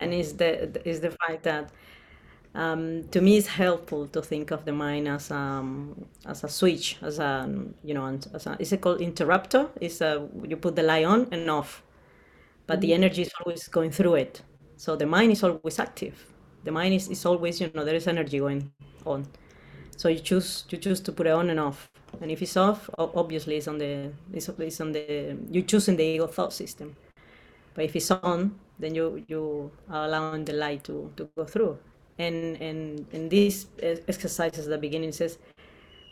and 0.00 0.14
is 0.14 0.36
the 0.36 0.86
is 0.88 1.00
the 1.00 1.10
fact 1.10 1.42
that 1.44 1.70
um, 2.54 3.08
to 3.08 3.20
me 3.20 3.36
it's 3.36 3.48
helpful 3.48 4.06
to 4.08 4.22
think 4.22 4.50
of 4.52 4.64
the 4.64 4.72
mind 4.72 5.08
as 5.08 5.30
um 5.30 6.06
as 6.26 6.44
a 6.44 6.48
switch, 6.48 6.98
as 7.02 7.18
a 7.18 7.48
you 7.82 7.94
know, 7.94 8.06
as 8.34 8.46
a 8.46 8.56
is 8.60 8.72
it 8.72 8.80
called 8.80 9.00
interrupter? 9.00 9.68
Is 9.80 10.00
a 10.00 10.28
you 10.48 10.56
put 10.56 10.76
the 10.76 10.82
light 10.82 11.04
on 11.04 11.28
and 11.32 11.50
off, 11.50 11.82
but 12.66 12.80
the 12.80 12.94
energy 12.94 13.22
is 13.22 13.32
always 13.44 13.68
going 13.68 13.90
through 13.90 14.14
it. 14.16 14.42
So 14.76 14.96
the 14.96 15.06
mind 15.06 15.32
is 15.32 15.42
always 15.42 15.78
active. 15.78 16.26
The 16.64 16.72
mind 16.72 16.94
is, 16.94 17.08
is 17.08 17.24
always 17.26 17.60
you 17.60 17.70
know 17.74 17.84
there 17.84 17.94
is 17.96 18.06
energy 18.06 18.38
going 18.38 18.72
on. 19.06 19.26
So 19.96 20.08
you 20.08 20.20
choose 20.20 20.64
you 20.70 20.78
choose 20.78 21.00
to 21.00 21.12
put 21.12 21.26
it 21.26 21.32
on 21.32 21.50
and 21.50 21.60
off. 21.60 21.90
And 22.24 22.32
if 22.32 22.40
it's 22.40 22.56
off, 22.56 22.88
obviously 22.96 23.56
it's 23.56 23.68
on 23.68 23.76
the 23.76 24.10
it's, 24.32 24.48
it's 24.48 24.80
on 24.80 24.92
the 24.92 25.36
you 25.50 25.60
choosing 25.60 25.94
the 25.96 26.04
ego 26.04 26.26
thought 26.26 26.54
system. 26.54 26.96
But 27.74 27.84
if 27.84 27.94
it's 27.94 28.10
on, 28.10 28.58
then 28.78 28.94
you 28.94 29.22
you 29.28 29.70
are 29.90 30.06
allowing 30.06 30.46
the 30.46 30.54
light 30.54 30.84
to, 30.84 31.12
to 31.18 31.28
go 31.36 31.44
through. 31.44 31.76
And 32.18 32.56
and 32.62 33.04
and 33.12 33.30
this 33.30 33.66
ex- 33.82 34.00
exercise 34.08 34.58
at 34.58 34.70
the 34.70 34.78
beginning 34.78 35.12
says, 35.12 35.36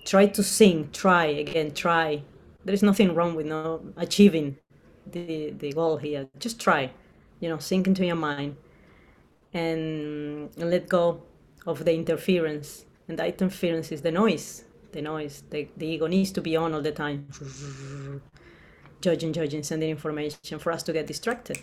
try 0.05 0.27
to 0.27 0.43
sing, 0.43 0.91
try 0.93 1.25
again, 1.25 1.73
try. 1.73 2.23
There 2.63 2.75
is 2.75 2.83
nothing 2.83 3.15
wrong 3.15 3.35
with 3.35 3.47
no 3.47 3.81
achieving 3.97 4.59
the 5.07 5.53
the 5.53 5.73
goal 5.73 5.97
here. 5.97 6.29
Just 6.39 6.61
try, 6.61 6.91
you 7.41 7.49
know, 7.49 7.57
sink 7.57 7.87
into 7.87 8.05
your 8.05 8.17
mind, 8.17 8.57
and, 9.55 10.51
and 10.59 10.71
let 10.71 10.91
go 10.91 11.23
of 11.67 11.87
the 11.87 11.95
interference. 11.95 12.85
And 13.09 13.19
that 13.19 13.29
interference 13.29 13.91
is 13.91 14.03
the 14.03 14.13
noise. 14.13 14.65
The 14.93 15.03
noise. 15.03 15.43
The, 15.51 15.69
the 15.77 15.87
ego 15.87 16.07
needs 16.07 16.33
to 16.33 16.41
be 16.41 16.57
on 16.57 16.75
all 16.75 16.83
the 16.83 16.93
time, 16.93 17.27
judging, 19.01 19.33
judging, 19.33 19.63
sending 19.63 19.91
information 19.91 20.59
for 20.59 20.71
us 20.71 20.83
to 20.85 20.93
get 20.93 21.07
distracted. 21.07 21.59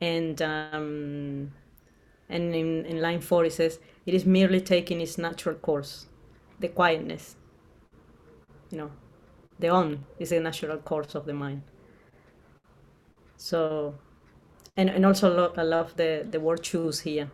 And 0.00 0.40
um, 0.40 1.52
and 2.28 2.54
in, 2.54 2.86
in 2.86 3.00
line 3.02 3.20
four 3.20 3.44
it 3.44 3.52
says 3.52 3.78
it 4.06 4.14
is 4.14 4.24
merely 4.24 4.60
taking 4.60 5.00
its 5.02 5.18
natural 5.18 5.54
course, 5.54 6.06
the 6.58 6.68
quietness. 6.68 7.36
You 8.70 8.78
know, 8.78 8.90
the 9.58 9.68
on 9.68 10.06
is 10.18 10.30
the 10.30 10.40
natural 10.40 10.78
course 10.78 11.14
of 11.14 11.26
the 11.26 11.34
mind. 11.34 11.62
So, 13.36 13.94
and, 14.76 14.88
and 14.88 15.04
also 15.04 15.34
lo- 15.34 15.54
I 15.56 15.62
love 15.62 15.96
the, 15.96 16.26
the 16.30 16.40
word 16.40 16.62
choose 16.62 17.00
here. 17.00 17.30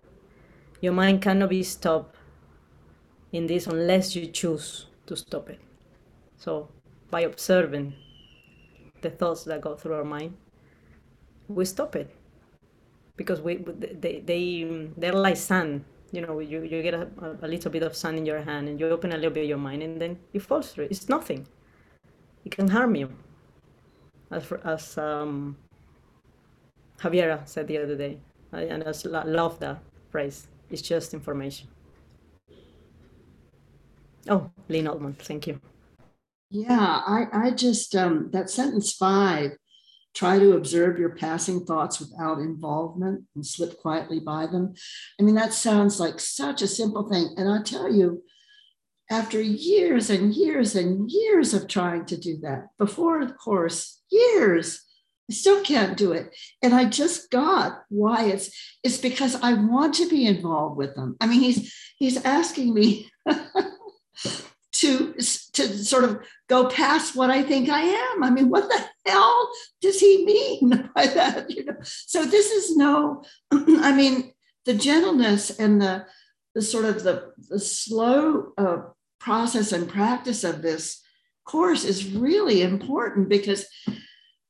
Your 0.80 0.92
mind 0.92 1.22
cannot 1.22 1.50
be 1.50 1.62
stopped 1.62 2.16
in 3.32 3.46
this 3.46 3.66
unless 3.66 4.16
you 4.16 4.26
choose 4.26 4.86
to 5.06 5.16
stop 5.16 5.48
it. 5.50 5.60
So, 6.36 6.68
by 7.10 7.22
observing 7.22 7.94
the 9.00 9.10
thoughts 9.10 9.44
that 9.44 9.60
go 9.60 9.74
through 9.74 9.94
our 9.94 10.04
mind, 10.04 10.34
we 11.48 11.64
stop 11.64 11.96
it 11.96 12.14
because 13.16 13.40
we 13.40 13.56
they 14.00 14.20
they 14.20 14.90
they're 14.96 15.12
like 15.12 15.36
sand. 15.36 15.84
You 16.12 16.20
know, 16.22 16.38
you, 16.38 16.62
you 16.62 16.82
get 16.82 16.94
a, 16.94 17.08
a 17.42 17.48
little 17.48 17.70
bit 17.70 17.82
of 17.82 17.96
sand 17.96 18.16
in 18.16 18.24
your 18.24 18.40
hand 18.40 18.68
and 18.68 18.78
you 18.78 18.88
open 18.88 19.12
a 19.12 19.16
little 19.16 19.32
bit 19.32 19.42
of 19.42 19.48
your 19.48 19.58
mind 19.58 19.82
and 19.82 20.00
then 20.00 20.18
it 20.32 20.40
falls 20.40 20.72
through. 20.72 20.84
It's 20.84 21.08
nothing. 21.08 21.46
It 22.44 22.52
can 22.52 22.68
harm 22.68 22.94
you. 22.94 23.10
As 24.30 24.52
as 24.64 24.98
um, 24.98 25.56
Javiera 26.98 27.46
said 27.46 27.66
the 27.66 27.78
other 27.78 27.96
day, 27.96 28.18
and 28.52 28.84
I 28.84 28.92
love 29.24 29.58
that 29.60 29.82
phrase. 30.10 30.48
It's 30.70 30.82
just 30.82 31.14
information. 31.14 31.68
Oh, 34.28 34.50
Lynn 34.68 34.88
Altman, 34.88 35.14
thank 35.14 35.46
you. 35.46 35.60
Yeah, 36.50 37.00
I, 37.06 37.26
I 37.32 37.50
just, 37.50 37.94
um, 37.94 38.30
that 38.32 38.50
sentence 38.50 38.92
five, 38.92 39.52
try 40.14 40.38
to 40.38 40.52
observe 40.52 40.98
your 40.98 41.10
passing 41.10 41.64
thoughts 41.64 42.00
without 42.00 42.38
involvement 42.38 43.24
and 43.34 43.44
slip 43.44 43.78
quietly 43.80 44.20
by 44.20 44.46
them. 44.46 44.74
I 45.20 45.22
mean, 45.22 45.34
that 45.34 45.52
sounds 45.52 46.00
like 46.00 46.20
such 46.20 46.62
a 46.62 46.68
simple 46.68 47.08
thing. 47.08 47.34
And 47.36 47.48
I 47.48 47.62
tell 47.62 47.92
you, 47.92 48.22
after 49.10 49.40
years 49.40 50.10
and 50.10 50.34
years 50.34 50.74
and 50.74 51.10
years 51.10 51.54
of 51.54 51.68
trying 51.68 52.06
to 52.06 52.16
do 52.16 52.38
that, 52.42 52.68
before 52.78 53.24
the 53.24 53.34
course, 53.34 54.00
years, 54.10 54.82
I 55.30 55.34
still 55.34 55.62
can't 55.62 55.96
do 55.96 56.12
it. 56.12 56.34
And 56.62 56.74
I 56.74 56.86
just 56.86 57.30
got 57.30 57.82
why 57.88 58.24
it's 58.26 58.50
it's 58.82 58.98
because 58.98 59.36
I 59.42 59.54
want 59.54 59.94
to 59.94 60.08
be 60.08 60.26
involved 60.26 60.76
with 60.76 60.94
them. 60.94 61.16
I 61.20 61.26
mean, 61.26 61.40
he's 61.40 61.74
he's 61.98 62.24
asking 62.24 62.72
me 62.72 63.10
to 64.72 65.14
to 65.14 65.84
sort 65.84 66.04
of 66.04 66.20
go 66.48 66.68
past 66.68 67.16
what 67.16 67.30
I 67.30 67.42
think 67.42 67.68
I 67.68 67.80
am. 67.80 68.24
I 68.24 68.30
mean, 68.30 68.50
what 68.50 68.68
the 68.68 68.84
hell 69.06 69.50
does 69.80 69.98
he 69.98 70.24
mean 70.24 70.90
by 70.94 71.06
that? 71.06 71.50
You 71.50 71.64
know, 71.64 71.76
so 71.82 72.24
this 72.24 72.50
is 72.50 72.76
no, 72.76 73.24
I 73.52 73.94
mean, 73.96 74.32
the 74.64 74.74
gentleness 74.74 75.58
and 75.58 75.80
the 75.80 76.06
the 76.54 76.62
sort 76.62 76.86
of 76.86 77.02
the, 77.02 77.32
the 77.50 77.58
slow 77.58 78.52
uh, 78.56 78.78
process 79.20 79.72
and 79.72 79.88
practice 79.88 80.42
of 80.42 80.62
this 80.62 81.02
course 81.44 81.84
is 81.84 82.14
really 82.14 82.62
important 82.62 83.28
because 83.28 83.66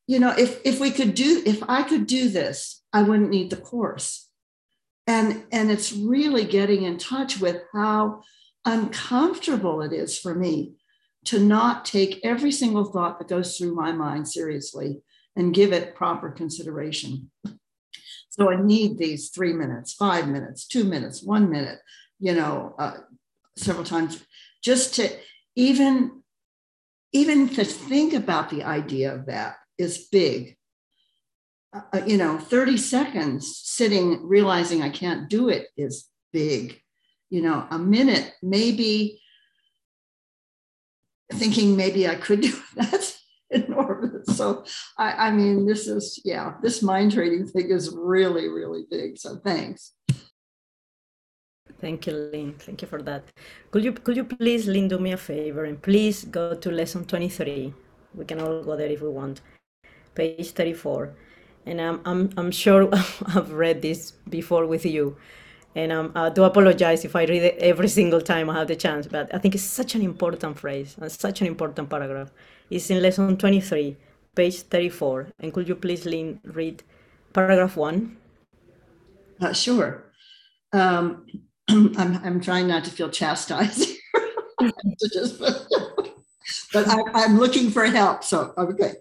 you 0.07 0.19
know 0.19 0.33
if 0.37 0.61
if 0.65 0.81
we 0.81 0.91
could 0.91 1.15
do 1.15 1.43
if 1.45 1.63
i 1.69 1.83
could 1.83 2.07
do 2.07 2.29
this 2.29 2.83
i 2.93 3.03
wouldn't 3.03 3.31
need 3.31 3.51
the 3.51 3.57
course 3.57 4.29
and 5.07 5.45
and 5.53 5.71
it's 5.71 5.93
really 5.93 6.45
getting 6.45 6.85
in 6.85 6.97
touch 6.97 7.39
with 7.39 7.63
how 7.73 8.23
uncomfortable 8.67 9.81
it 9.81 9.93
is 9.93 10.19
for 10.19 10.35
me 10.35 10.75
to 11.25 11.39
not 11.39 11.85
take 11.85 12.21
every 12.25 12.53
single 12.53 12.85
thought 12.85 13.19
that 13.19 13.29
goes 13.29 13.57
through 13.57 13.75
my 13.75 13.93
mind 13.93 14.29
seriously 14.29 15.01
and 15.35 15.55
give 15.55 15.73
it 15.73 15.95
proper 15.95 16.31
consideration 16.31 17.31
so 18.29 18.51
i 18.51 18.61
need 18.61 18.99
these 18.99 19.31
three 19.31 19.53
minutes 19.53 19.95
five 19.95 20.29
minutes 20.29 20.67
two 20.67 20.85
minutes 20.85 21.23
one 21.23 21.49
minute 21.49 21.79
you 22.19 22.35
know 22.35 22.75
uh, 22.79 22.99
several 23.57 23.85
times 23.85 24.25
just 24.63 24.95
to 24.95 25.09
even 25.55 26.23
even 27.13 27.49
to 27.49 27.65
think 27.65 28.13
about 28.13 28.51
the 28.51 28.63
idea 28.63 29.15
of 29.15 29.27
that 29.27 29.57
is 29.79 30.07
big. 30.13 30.57
Uh, 31.73 32.03
you 32.07 32.17
know, 32.17 32.39
30 32.39 32.77
seconds 32.77 33.61
sitting 33.65 34.27
realizing 34.27 34.83
I 34.83 34.91
can't 34.91 35.29
do 35.29 35.49
it 35.49 35.69
is 35.77 36.09
big. 36.33 36.81
You 37.31 37.43
know, 37.43 37.67
a 37.71 37.79
minute, 37.79 38.35
maybe 38.43 39.21
thinking 41.33 41.77
maybe 41.77 42.09
I 42.09 42.15
could 42.15 42.41
do 42.41 42.53
that 42.77 42.91
that's 42.91 43.21
enormous. 43.51 44.37
So, 44.37 44.65
I, 44.99 45.29
I 45.29 45.31
mean, 45.31 45.67
this 45.67 45.87
is, 45.87 46.21
yeah, 46.25 46.55
this 46.63 46.83
mind 46.83 47.13
training 47.13 47.47
thing 47.49 47.71
is 47.71 47.95
really, 47.95 48.49
really 48.49 48.85
big. 48.91 49.19
So, 49.19 49.37
thanks. 49.37 49.93
Thank 51.81 52.07
you, 52.07 52.13
Lynn. 52.15 52.55
Thank 52.59 52.83
you 52.83 52.89
for 52.89 53.03
that. 53.03 53.25
Could 53.71 53.85
you 53.85 53.93
could 53.93 54.17
you 54.17 54.25
please, 54.25 54.67
Lynn, 54.67 54.89
do 54.89 54.99
me 54.99 55.13
a 55.13 55.17
favor 55.17 55.65
and 55.65 55.81
please 55.81 56.25
go 56.25 56.55
to 56.55 56.71
lesson 56.71 57.05
23. 57.05 57.75
We 58.15 58.25
can 58.25 58.41
all 58.41 58.63
go 58.63 58.77
there 58.77 58.89
if 58.89 59.03
we 59.03 59.11
want 59.11 59.43
page 60.15 60.53
34. 60.53 61.13
And 61.67 61.81
I'm, 61.81 62.01
I'm, 62.05 62.31
I'm 62.37 62.51
sure 62.51 62.89
I've 63.27 63.53
read 63.53 63.83
this 63.83 64.13
before 64.31 64.67
with 64.67 64.87
you. 64.87 65.17
And 65.77 65.93
um, 65.93 66.11
I 66.15 66.31
do 66.31 66.45
apologize 66.45 67.05
if 67.05 67.15
I 67.15 67.25
read 67.25 67.43
it 67.43 67.59
every 67.59 67.89
single 67.89 68.23
time 68.23 68.49
I 68.49 68.55
have 68.55 68.67
the 68.67 68.77
chance, 68.77 69.07
but 69.07 69.33
I 69.35 69.37
think 69.37 69.55
it's 69.55 69.63
such 69.63 69.95
an 69.95 70.01
important 70.01 70.59
phrase 70.59 70.97
and 70.99 71.13
such 71.13 71.43
an 71.43 71.47
important 71.47 71.91
paragraph. 71.91 72.31
It's 72.71 72.89
in 72.89 73.03
lesson 73.03 73.37
23, 73.37 73.95
page 74.35 74.63
34. 74.63 75.29
And 75.39 75.53
could 75.53 75.69
you 75.69 75.75
please, 75.75 76.07
read 76.45 76.83
paragraph 77.35 77.77
one? 77.77 78.17
Uh, 79.39 79.53
sure. 79.53 80.05
Um, 80.73 81.27
I'm, 81.69 82.25
I'm 82.25 82.41
trying 82.41 82.69
not 82.69 82.85
to 82.85 82.91
feel 82.91 83.11
chastised. 83.11 83.91
but 86.73 86.89
I, 86.89 87.03
I'm 87.13 87.39
looking 87.39 87.71
for 87.71 87.85
help. 87.85 88.25
So, 88.25 88.55
okay. 88.57 88.95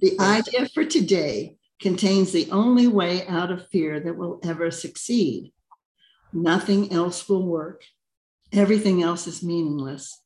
The 0.00 0.16
idea 0.20 0.68
for 0.68 0.84
today 0.84 1.56
contains 1.80 2.30
the 2.30 2.48
only 2.52 2.86
way 2.86 3.26
out 3.26 3.50
of 3.50 3.66
fear 3.70 3.98
that 3.98 4.16
will 4.16 4.38
ever 4.44 4.70
succeed. 4.70 5.52
Nothing 6.32 6.92
else 6.92 7.28
will 7.28 7.46
work. 7.46 7.84
Everything 8.52 9.02
else 9.02 9.26
is 9.26 9.42
meaningless. 9.42 10.22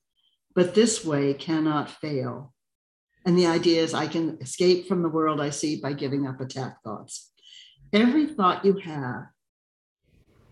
But 0.54 0.74
this 0.74 1.04
way 1.04 1.34
cannot 1.34 1.90
fail. 1.90 2.52
And 3.26 3.38
the 3.38 3.46
idea 3.46 3.82
is 3.82 3.94
I 3.94 4.06
can 4.06 4.38
escape 4.40 4.86
from 4.86 5.02
the 5.02 5.08
world 5.08 5.40
I 5.40 5.50
see 5.50 5.80
by 5.80 5.94
giving 5.94 6.26
up 6.26 6.40
attack 6.40 6.82
thoughts. 6.82 7.32
Every 7.92 8.26
thought 8.26 8.64
you 8.64 8.78
have 8.78 9.26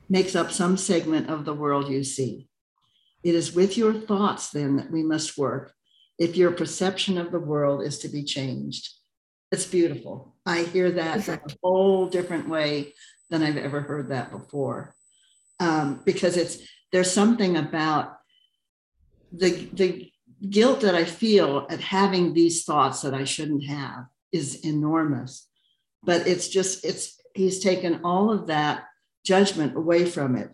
makes 0.09 0.35
up 0.35 0.51
some 0.51 0.77
segment 0.77 1.29
of 1.29 1.45
the 1.45 1.55
world 1.55 1.89
you 1.89 2.05
see. 2.05 2.49
It 3.23 3.35
is 3.35 3.55
with 3.55 3.77
your 3.77 3.93
thoughts, 3.93 4.51
then, 4.51 4.77
that 4.77 4.91
we 4.91 5.03
must 5.03 5.39
work 5.39 5.73
if 6.19 6.37
your 6.37 6.51
perception 6.51 7.19
of 7.19 7.31
the 7.31 7.41
world 7.41 7.83
is 7.83 7.99
to 8.01 8.09
be 8.09 8.25
changed. 8.25 8.91
It's 9.51 9.67
beautiful. 9.67 10.35
I 10.47 10.63
hear 10.63 10.91
that 10.93 11.29
in 11.29 11.35
a 11.35 11.41
whole 11.63 12.09
different 12.09 12.49
way 12.49 12.95
than 13.31 13.43
I've 13.43 13.57
ever 13.57 13.81
heard 13.81 14.09
that 14.09 14.31
before. 14.31 14.95
Um, 15.61 16.03
because 16.05 16.37
it's 16.37 16.59
there's 16.93 17.11
something 17.11 17.57
about 17.57 18.17
the 19.33 19.69
the 19.73 20.11
guilt 20.51 20.81
that 20.81 20.95
I 20.95 21.05
feel 21.05 21.67
at 21.71 21.81
having 21.81 22.35
these 22.35 22.65
thoughts 22.65 23.03
that 23.03 23.15
I 23.15 23.25
shouldn't 23.25 23.65
have 23.67 24.07
is 24.33 24.65
enormous. 24.65 25.49
But 26.03 26.27
it's 26.27 26.49
just 26.49 26.85
it's 26.85 27.21
he's 27.35 27.61
taken 27.61 28.01
all 28.05 28.31
of 28.33 28.47
that 28.49 28.85
judgment 29.25 29.77
away 29.77 30.05
from 30.05 30.37
it. 30.37 30.51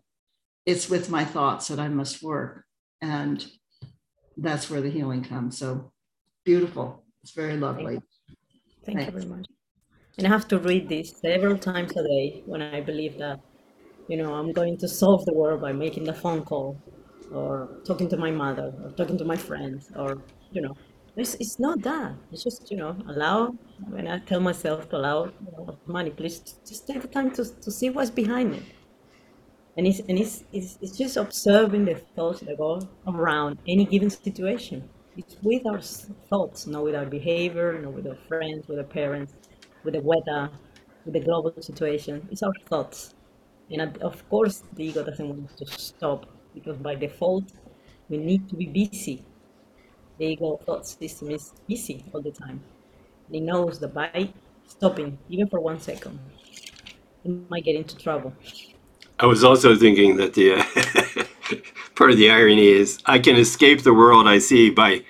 It's 0.66 0.90
with 0.90 1.10
my 1.10 1.24
thoughts 1.24 1.68
that 1.68 1.78
I 1.78 1.88
must 1.88 2.22
work. 2.22 2.64
And 3.00 3.44
that's 4.36 4.68
where 4.68 4.80
the 4.80 4.90
healing 4.90 5.24
comes. 5.24 5.56
So 5.58 5.92
beautiful. 6.44 7.04
It's 7.22 7.32
very 7.32 7.56
lovely. 7.56 8.00
Thank 8.84 9.06
you 9.06 9.10
very 9.10 9.24
much. 9.26 9.46
And 10.18 10.26
I 10.26 10.30
have 10.30 10.48
to 10.48 10.58
read 10.58 10.88
this 10.88 11.14
several 11.20 11.56
times 11.56 11.92
a 11.96 12.02
day 12.02 12.42
when 12.44 12.60
I 12.60 12.80
believe 12.80 13.18
that, 13.18 13.40
you 14.08 14.16
know, 14.16 14.34
I'm 14.34 14.52
going 14.52 14.76
to 14.78 14.88
solve 14.88 15.24
the 15.26 15.34
world 15.34 15.60
by 15.60 15.72
making 15.72 16.04
the 16.04 16.14
phone 16.14 16.44
call 16.44 16.82
or 17.30 17.80
talking 17.86 18.08
to 18.10 18.16
my 18.16 18.30
mother 18.30 18.72
or 18.84 18.92
talking 18.92 19.18
to 19.18 19.24
my 19.24 19.36
friends 19.36 19.90
or, 19.96 20.22
you 20.52 20.62
know, 20.62 20.74
it's, 21.16 21.34
it's 21.36 21.58
not 21.58 21.82
that. 21.82 22.14
It's 22.32 22.44
just, 22.44 22.70
you 22.70 22.76
know, 22.78 22.96
allow, 23.08 23.54
when 23.88 24.08
I 24.08 24.18
tell 24.20 24.40
myself 24.40 24.88
to 24.90 24.96
allow 24.96 25.26
you 25.26 25.52
know, 25.52 25.78
money, 25.86 26.10
please 26.10 26.40
just 26.66 26.86
take 26.86 27.02
the 27.02 27.08
time 27.08 27.32
to, 27.32 27.44
to 27.44 27.70
see 27.70 27.90
what's 27.90 28.10
behind 28.10 28.54
it. 28.54 28.64
and 29.76 29.86
it's 29.86 30.00
and 30.08 30.18
it's, 30.18 30.44
it's 30.52 30.78
it's 30.82 30.96
just 30.96 31.16
observing 31.16 31.84
the 31.84 31.94
thoughts 32.16 32.40
that 32.40 32.56
go 32.58 32.80
around 33.06 33.58
any 33.66 33.86
given 33.86 34.10
situation. 34.10 34.88
It's 35.16 35.36
with 35.42 35.62
our 35.66 35.80
thoughts, 36.30 36.66
not 36.66 36.84
with 36.84 36.94
our 36.94 37.06
behavior, 37.06 37.80
not 37.80 37.92
with 37.92 38.06
our 38.06 38.18
friends, 38.28 38.66
with 38.68 38.78
our 38.78 38.84
parents, 38.84 39.34
with 39.84 39.94
the 39.94 40.00
weather, 40.02 40.50
with 41.04 41.14
the 41.14 41.20
global 41.20 41.52
situation. 41.60 42.26
It's 42.30 42.42
our 42.42 42.52
thoughts, 42.68 43.14
and 43.70 43.98
of 43.98 44.28
course, 44.28 44.62
the 44.74 44.84
ego 44.84 45.04
doesn't 45.04 45.28
want 45.28 45.56
to 45.58 45.66
stop 45.66 46.26
because 46.54 46.76
by 46.76 46.94
default, 46.94 47.44
we 48.08 48.16
need 48.18 48.48
to 48.48 48.56
be 48.56 48.66
busy. 48.66 49.24
The 50.18 50.26
ego 50.26 50.58
thought 50.64 50.86
system 50.86 51.30
is 51.30 51.52
busy 51.68 52.04
all 52.12 52.22
the 52.22 52.30
time. 52.30 52.60
And 53.26 53.36
It 53.36 53.42
knows 53.42 53.78
that 53.80 53.94
by 53.94 54.30
stopping, 54.66 55.18
even 55.28 55.48
for 55.48 55.60
one 55.60 55.80
second, 55.80 56.18
it 57.24 57.50
might 57.50 57.64
get 57.64 57.76
into 57.76 57.96
trouble. 57.96 58.32
I 59.20 59.26
was 59.26 59.44
also 59.44 59.76
thinking 59.76 60.16
that 60.16 60.34
the 60.34 60.54
uh, 60.54 61.56
part 61.96 62.10
of 62.10 62.16
the 62.16 62.30
irony 62.30 62.68
is 62.68 62.98
I 63.06 63.18
can 63.18 63.36
escape 63.36 63.82
the 63.82 63.94
world 63.94 64.28
I 64.28 64.38
see 64.38 64.70
by 64.70 65.04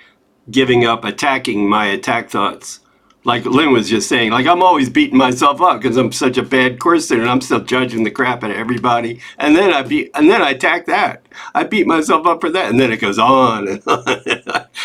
giving 0.51 0.87
up 0.87 1.05
attacking 1.05 1.69
my 1.69 1.87
attack 1.87 2.31
thoughts. 2.31 2.81
Like 3.25 3.45
Lynn 3.45 3.73
was 3.73 3.89
just 3.89 4.09
saying, 4.09 4.31
like 4.31 4.47
I'm 4.47 4.63
always 4.63 4.89
beating 4.89 5.19
myself 5.19 5.61
up 5.61 5.81
because 5.81 5.97
I'm 5.97 6.13
such 6.13 6.39
a 6.39 6.43
bad 6.43 6.79
student. 6.81 7.23
and 7.23 7.31
I'm 7.31 7.41
still 7.41 7.61
judging 7.61 8.05
the 8.05 8.11
crap 8.11 8.45
out 8.45 8.51
of 8.51 8.57
everybody, 8.57 9.21
and 9.39 9.55
then 9.57 9.73
I 9.73 9.83
beat, 9.83 10.11
and 10.15 10.31
then 10.31 10.41
I 10.41 10.51
attack 10.51 10.87
that. 10.87 11.27
I 11.55 11.65
beat 11.65 11.87
myself 11.87 12.27
up 12.27 12.41
for 12.41 12.51
that, 12.51 12.71
and 12.71 12.81
then 12.81 12.93
it 12.93 13.01
goes 13.01 13.19
on 13.19 13.69
and 13.69 13.83
on. 13.87 14.03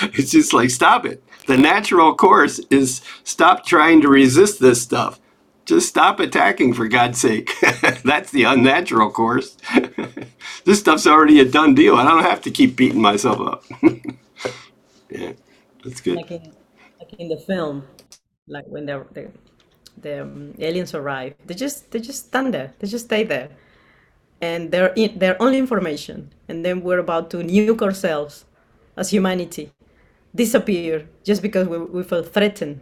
it's 0.01 0.31
just 0.31 0.53
like 0.53 0.71
stop 0.71 1.05
it. 1.05 1.23
The 1.45 1.57
natural 1.57 2.15
course 2.15 2.59
is 2.69 3.01
stop 3.23 3.65
trying 3.65 4.01
to 4.01 4.09
resist 4.09 4.59
this 4.59 4.81
stuff 4.81 5.19
just 5.65 5.88
stop 5.88 6.19
attacking 6.19 6.73
for 6.73 6.88
God's 6.88 7.19
sake. 7.19 7.49
That's 8.03 8.31
the 8.31 8.43
unnatural 8.43 9.09
course. 9.11 9.57
this 10.65 10.79
stuff's 10.79 11.07
already 11.07 11.39
a 11.39 11.45
done 11.45 11.75
deal. 11.75 11.95
I 11.95 12.03
don't 12.03 12.23
have 12.23 12.41
to 12.43 12.51
keep 12.51 12.75
beating 12.75 13.01
myself 13.01 13.39
up. 13.39 13.63
yeah, 15.09 15.34
that's 15.84 16.01
good. 16.01 16.17
Like 16.17 16.31
in, 16.31 16.53
like 16.99 17.13
in 17.17 17.27
the 17.29 17.38
film, 17.38 17.84
like 18.48 18.66
when 18.68 18.86
the 18.86 19.06
the, 19.14 19.32
the 20.02 20.22
um, 20.24 20.54
aliens 20.60 20.94
arrive, 20.94 21.36
they 21.46 21.54
just 21.54 21.91
they 21.91 22.00
just 22.00 22.28
stand 22.28 22.54
there. 22.54 22.74
They 22.80 22.88
just 22.88 23.06
stay 23.06 23.24
there, 23.24 23.50
and 24.41 24.72
they're 24.72 24.94
in, 24.96 25.18
they're 25.20 25.41
only 25.41 25.58
information. 25.58 26.32
And 26.48 26.66
then 26.66 26.82
we're 26.82 27.00
about 27.00 27.30
to 27.32 27.38
nuke 27.38 27.82
ourselves 27.82 28.46
as 28.98 29.10
humanity, 29.10 29.72
disappear 30.36 31.08
just 31.24 31.41
because 31.41 31.68
we, 31.68 31.78
we 31.78 32.04
feel 32.04 32.24
threatened 32.24 32.82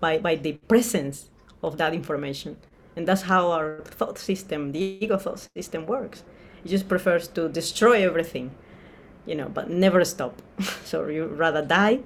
by 0.00 0.18
by 0.18 0.36
the 0.36 0.52
presence 0.68 1.30
of 1.62 1.78
that 1.78 1.94
information. 1.94 2.56
And 2.96 3.06
that's 3.06 3.22
how 3.22 3.52
our 3.52 3.80
thought 3.84 4.18
system, 4.18 4.72
the 4.72 4.80
ego 4.80 5.16
thought 5.18 5.46
system 5.54 5.86
works. 5.86 6.24
It 6.64 6.68
just 6.68 6.88
prefers 6.88 7.28
to 7.28 7.48
destroy 7.48 8.04
everything, 8.04 8.50
you 9.24 9.36
know, 9.36 9.48
but 9.48 9.70
never 9.70 10.04
stop. 10.04 10.42
so 10.84 11.06
you 11.06 11.26
rather 11.26 11.64
die, 11.64 12.00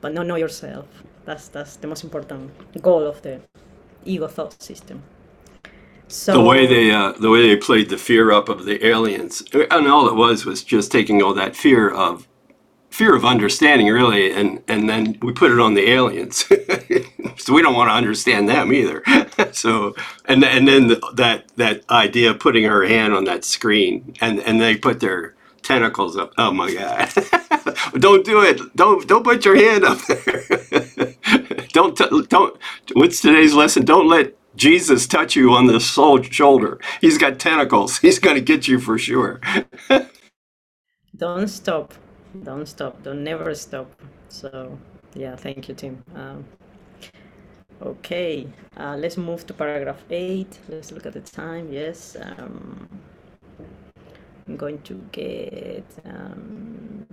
but 0.00 0.12
not 0.12 0.26
know 0.26 0.34
yourself. 0.34 0.86
That's 1.28 1.48
that's 1.48 1.76
the 1.76 1.86
most 1.86 2.04
important 2.04 2.50
goal 2.80 3.06
of 3.06 3.20
the 3.20 3.42
ego 4.06 4.28
thought 4.28 4.62
system. 4.62 5.02
So 6.06 6.32
the 6.32 6.40
way 6.40 6.66
they 6.66 6.90
uh, 6.90 7.12
the 7.20 7.28
way 7.28 7.42
they 7.42 7.56
played 7.56 7.90
the 7.90 7.98
fear 7.98 8.32
up 8.32 8.48
of 8.48 8.64
the 8.64 8.86
aliens, 8.86 9.42
and 9.52 9.86
all 9.88 10.08
it 10.08 10.14
was 10.14 10.46
was 10.46 10.64
just 10.64 10.90
taking 10.90 11.22
all 11.22 11.34
that 11.34 11.54
fear 11.54 11.90
of 11.90 12.26
fear 12.88 13.14
of 13.14 13.26
understanding 13.26 13.88
really 13.88 14.32
and 14.32 14.62
and 14.66 14.88
then 14.88 15.18
we 15.20 15.30
put 15.30 15.52
it 15.52 15.60
on 15.60 15.74
the 15.74 15.90
aliens 15.90 16.46
so 17.36 17.52
we 17.52 17.60
don't 17.60 17.74
want 17.74 17.90
to 17.90 17.94
understand 17.94 18.48
them 18.48 18.72
either 18.72 19.02
so 19.52 19.94
and 20.24 20.42
and 20.42 20.66
then 20.66 20.88
the, 20.88 21.12
that 21.14 21.46
that 21.56 21.84
idea 21.90 22.30
of 22.30 22.40
putting 22.40 22.64
her 22.64 22.86
hand 22.86 23.12
on 23.12 23.24
that 23.24 23.44
screen 23.44 24.14
and 24.22 24.40
and 24.40 24.58
they 24.58 24.74
put 24.74 25.00
their 25.00 25.34
tentacles 25.68 26.16
up. 26.16 26.32
Oh 26.38 26.52
my 26.52 26.72
god. 26.72 27.10
Don't 28.00 28.24
do 28.24 28.42
it. 28.42 28.60
Don't 28.74 29.06
don't 29.06 29.24
put 29.24 29.44
your 29.44 29.56
hand 29.56 29.84
up 29.84 29.98
there. 30.06 30.44
Don't 31.72 31.96
don't 32.30 32.58
what's 32.94 33.20
today's 33.20 33.54
lesson 33.54 33.84
don't 33.84 34.08
let 34.08 34.34
jesus 34.56 35.06
touch 35.06 35.36
you 35.36 35.52
on 35.52 35.66
the 35.66 35.78
soul 35.80 36.22
shoulder. 36.22 36.80
He's 37.02 37.18
got 37.18 37.38
tentacles. 37.38 37.98
He's 38.04 38.18
going 38.18 38.36
to 38.36 38.42
get 38.52 38.66
you 38.66 38.80
for 38.80 38.98
sure. 38.98 39.40
Don't 41.16 41.48
stop. 41.48 41.94
Don't 42.48 42.66
stop. 42.66 43.02
Don't 43.02 43.22
never 43.22 43.54
stop. 43.54 43.88
So 44.30 44.78
yeah 45.14 45.36
thank 45.36 45.68
you 45.68 45.74
tim. 45.74 46.02
Um, 46.14 46.44
okay 47.82 48.48
uh, 48.76 48.96
let's 48.96 49.16
move 49.18 49.46
to 49.46 49.54
paragraph 49.54 50.02
8 50.10 50.58
let's 50.68 50.90
look 50.92 51.06
at 51.06 51.12
the 51.12 51.20
time. 51.20 51.72
Yes 51.72 52.16
um, 52.20 52.88
i'm 54.48 54.56
going 54.56 54.80
to 54.82 54.94
get 55.12 55.84
um, 56.04 57.06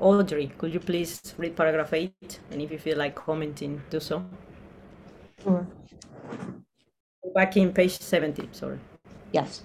audrey. 0.00 0.50
Could 0.58 0.72
you 0.72 0.80
please 0.80 1.34
read 1.36 1.54
paragraph 1.54 1.92
8 1.92 2.40
and 2.50 2.62
if 2.62 2.70
you 2.70 2.78
feel 2.78 2.96
like 2.96 3.14
commenting 3.14 3.82
do 3.90 4.00
so. 4.00 4.24
Sure. 5.42 5.66
Back 7.34 7.56
in 7.56 7.72
page 7.72 7.98
70 7.98 8.48
sorry. 8.52 8.78
Yes. 9.32 9.62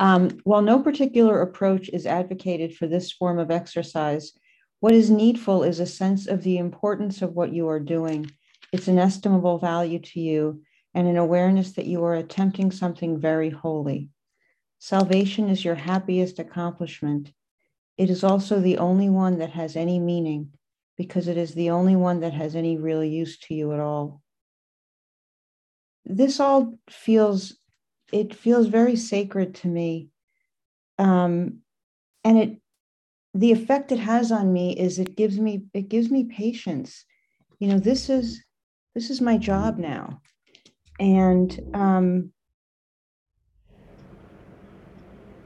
Um, 0.00 0.30
while 0.44 0.62
no 0.62 0.80
particular 0.80 1.40
approach 1.42 1.88
is 1.88 2.06
advocated 2.06 2.74
for 2.76 2.86
this 2.86 3.12
form 3.12 3.38
of 3.38 3.50
exercise, 3.50 4.32
what 4.80 4.94
is 4.94 5.10
needful 5.10 5.64
is 5.64 5.80
a 5.80 5.86
sense 5.86 6.28
of 6.28 6.42
the 6.42 6.58
importance 6.58 7.22
of 7.22 7.32
what 7.32 7.52
you 7.52 7.68
are 7.68 7.80
doing, 7.80 8.30
its 8.72 8.86
inestimable 8.86 9.58
value 9.58 9.98
to 9.98 10.20
you, 10.20 10.62
and 10.94 11.08
an 11.08 11.16
awareness 11.16 11.72
that 11.72 11.86
you 11.86 12.04
are 12.04 12.14
attempting 12.14 12.70
something 12.70 13.18
very 13.18 13.50
holy. 13.50 14.08
Salvation 14.78 15.48
is 15.48 15.64
your 15.64 15.74
happiest 15.74 16.38
accomplishment. 16.38 17.32
It 17.96 18.10
is 18.10 18.22
also 18.22 18.60
the 18.60 18.78
only 18.78 19.08
one 19.10 19.38
that 19.38 19.50
has 19.50 19.76
any 19.76 19.98
meaning 19.98 20.52
because 20.96 21.28
it 21.28 21.36
is 21.36 21.54
the 21.54 21.70
only 21.70 21.96
one 21.96 22.20
that 22.20 22.32
has 22.32 22.54
any 22.54 22.76
real 22.76 23.04
use 23.04 23.38
to 23.38 23.54
you 23.54 23.72
at 23.72 23.80
all. 23.80 24.22
This 26.04 26.40
all 26.40 26.78
feels 26.88 27.58
it 28.12 28.34
feels 28.34 28.68
very 28.68 28.96
sacred 28.96 29.54
to 29.56 29.68
me 29.68 30.08
um, 30.98 31.58
and 32.24 32.38
it 32.38 32.60
the 33.34 33.52
effect 33.52 33.92
it 33.92 33.98
has 33.98 34.32
on 34.32 34.52
me 34.52 34.76
is 34.76 34.98
it 34.98 35.16
gives 35.16 35.38
me 35.38 35.62
it 35.74 35.88
gives 35.88 36.10
me 36.10 36.24
patience 36.24 37.04
you 37.58 37.68
know 37.68 37.78
this 37.78 38.08
is 38.08 38.42
this 38.94 39.10
is 39.10 39.20
my 39.20 39.36
job 39.36 39.78
now 39.78 40.20
and 40.98 41.60
um 41.74 42.32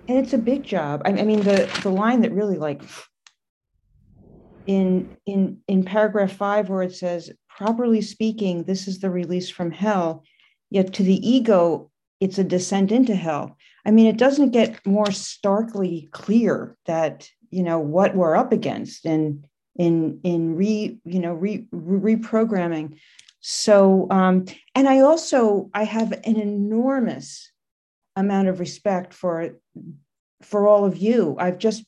and 0.08 0.18
it's 0.18 0.32
a 0.32 0.38
big 0.38 0.62
job 0.62 1.02
I, 1.04 1.10
I 1.10 1.22
mean 1.22 1.42
the 1.42 1.70
the 1.82 1.90
line 1.90 2.22
that 2.22 2.32
really 2.32 2.56
like 2.56 2.82
in 4.66 5.16
in 5.26 5.58
in 5.68 5.84
paragraph 5.84 6.32
five 6.32 6.68
where 6.68 6.82
it 6.82 6.94
says 6.94 7.30
properly 7.48 8.00
speaking 8.00 8.64
this 8.64 8.88
is 8.88 9.00
the 9.00 9.10
release 9.10 9.50
from 9.50 9.70
hell 9.70 10.24
yet 10.70 10.92
to 10.94 11.02
the 11.02 11.28
ego 11.28 11.90
it's 12.22 12.38
a 12.38 12.44
descent 12.44 12.92
into 12.92 13.16
hell. 13.16 13.56
I 13.84 13.90
mean, 13.90 14.06
it 14.06 14.16
doesn't 14.16 14.50
get 14.50 14.86
more 14.86 15.10
starkly 15.10 16.08
clear 16.12 16.76
that 16.86 17.28
you 17.50 17.64
know 17.64 17.80
what 17.80 18.14
we're 18.14 18.36
up 18.36 18.52
against 18.52 19.04
in 19.04 19.44
in 19.74 20.20
in 20.22 20.54
re 20.54 20.98
you 21.04 21.18
know 21.18 21.34
re, 21.34 21.66
reprogramming. 21.74 23.00
So, 23.40 24.06
um, 24.10 24.44
and 24.76 24.88
I 24.88 25.00
also 25.00 25.68
I 25.74 25.82
have 25.82 26.12
an 26.12 26.36
enormous 26.36 27.50
amount 28.16 28.48
of 28.48 28.60
respect 28.60 29.14
for 29.14 29.56
for 30.42 30.66
all 30.66 30.84
of 30.84 30.96
you. 30.96 31.36
I've 31.38 31.58
just 31.58 31.84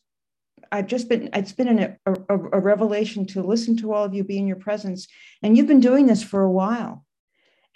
I've 0.72 0.86
just 0.86 1.08
been, 1.08 1.30
it's 1.32 1.52
been 1.52 1.68
an, 1.68 1.96
a, 2.06 2.14
a, 2.28 2.58
revelation 2.58 3.26
to 3.26 3.42
listen 3.42 3.76
to 3.76 3.92
all 3.92 4.02
of 4.02 4.12
you, 4.14 4.24
be 4.24 4.38
in 4.38 4.48
your 4.48 4.56
presence. 4.56 5.06
And 5.40 5.56
you've 5.56 5.68
been 5.68 5.78
doing 5.78 6.06
this 6.06 6.22
for 6.22 6.42
a 6.42 6.50
while. 6.50 7.04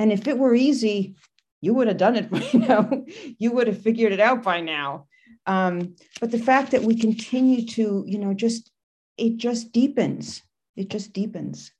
And 0.00 0.10
if 0.10 0.26
it 0.26 0.36
were 0.36 0.54
easy, 0.54 1.14
you 1.60 1.74
would 1.74 1.88
have 1.88 1.96
done 1.96 2.16
it 2.16 2.52
you 2.54 2.60
now. 2.60 2.90
you 3.38 3.52
would 3.52 3.66
have 3.66 3.80
figured 3.80 4.12
it 4.12 4.20
out 4.20 4.42
by 4.42 4.60
now 4.60 5.06
um, 5.46 5.94
but 6.20 6.30
the 6.30 6.38
fact 6.38 6.70
that 6.72 6.82
we 6.82 6.94
continue 6.94 7.66
to 7.66 8.04
you 8.06 8.18
know 8.18 8.34
just 8.34 8.70
it 9.16 9.36
just 9.36 9.72
deepens 9.72 10.42
it 10.76 10.88
just 10.88 11.12
deepens 11.12 11.72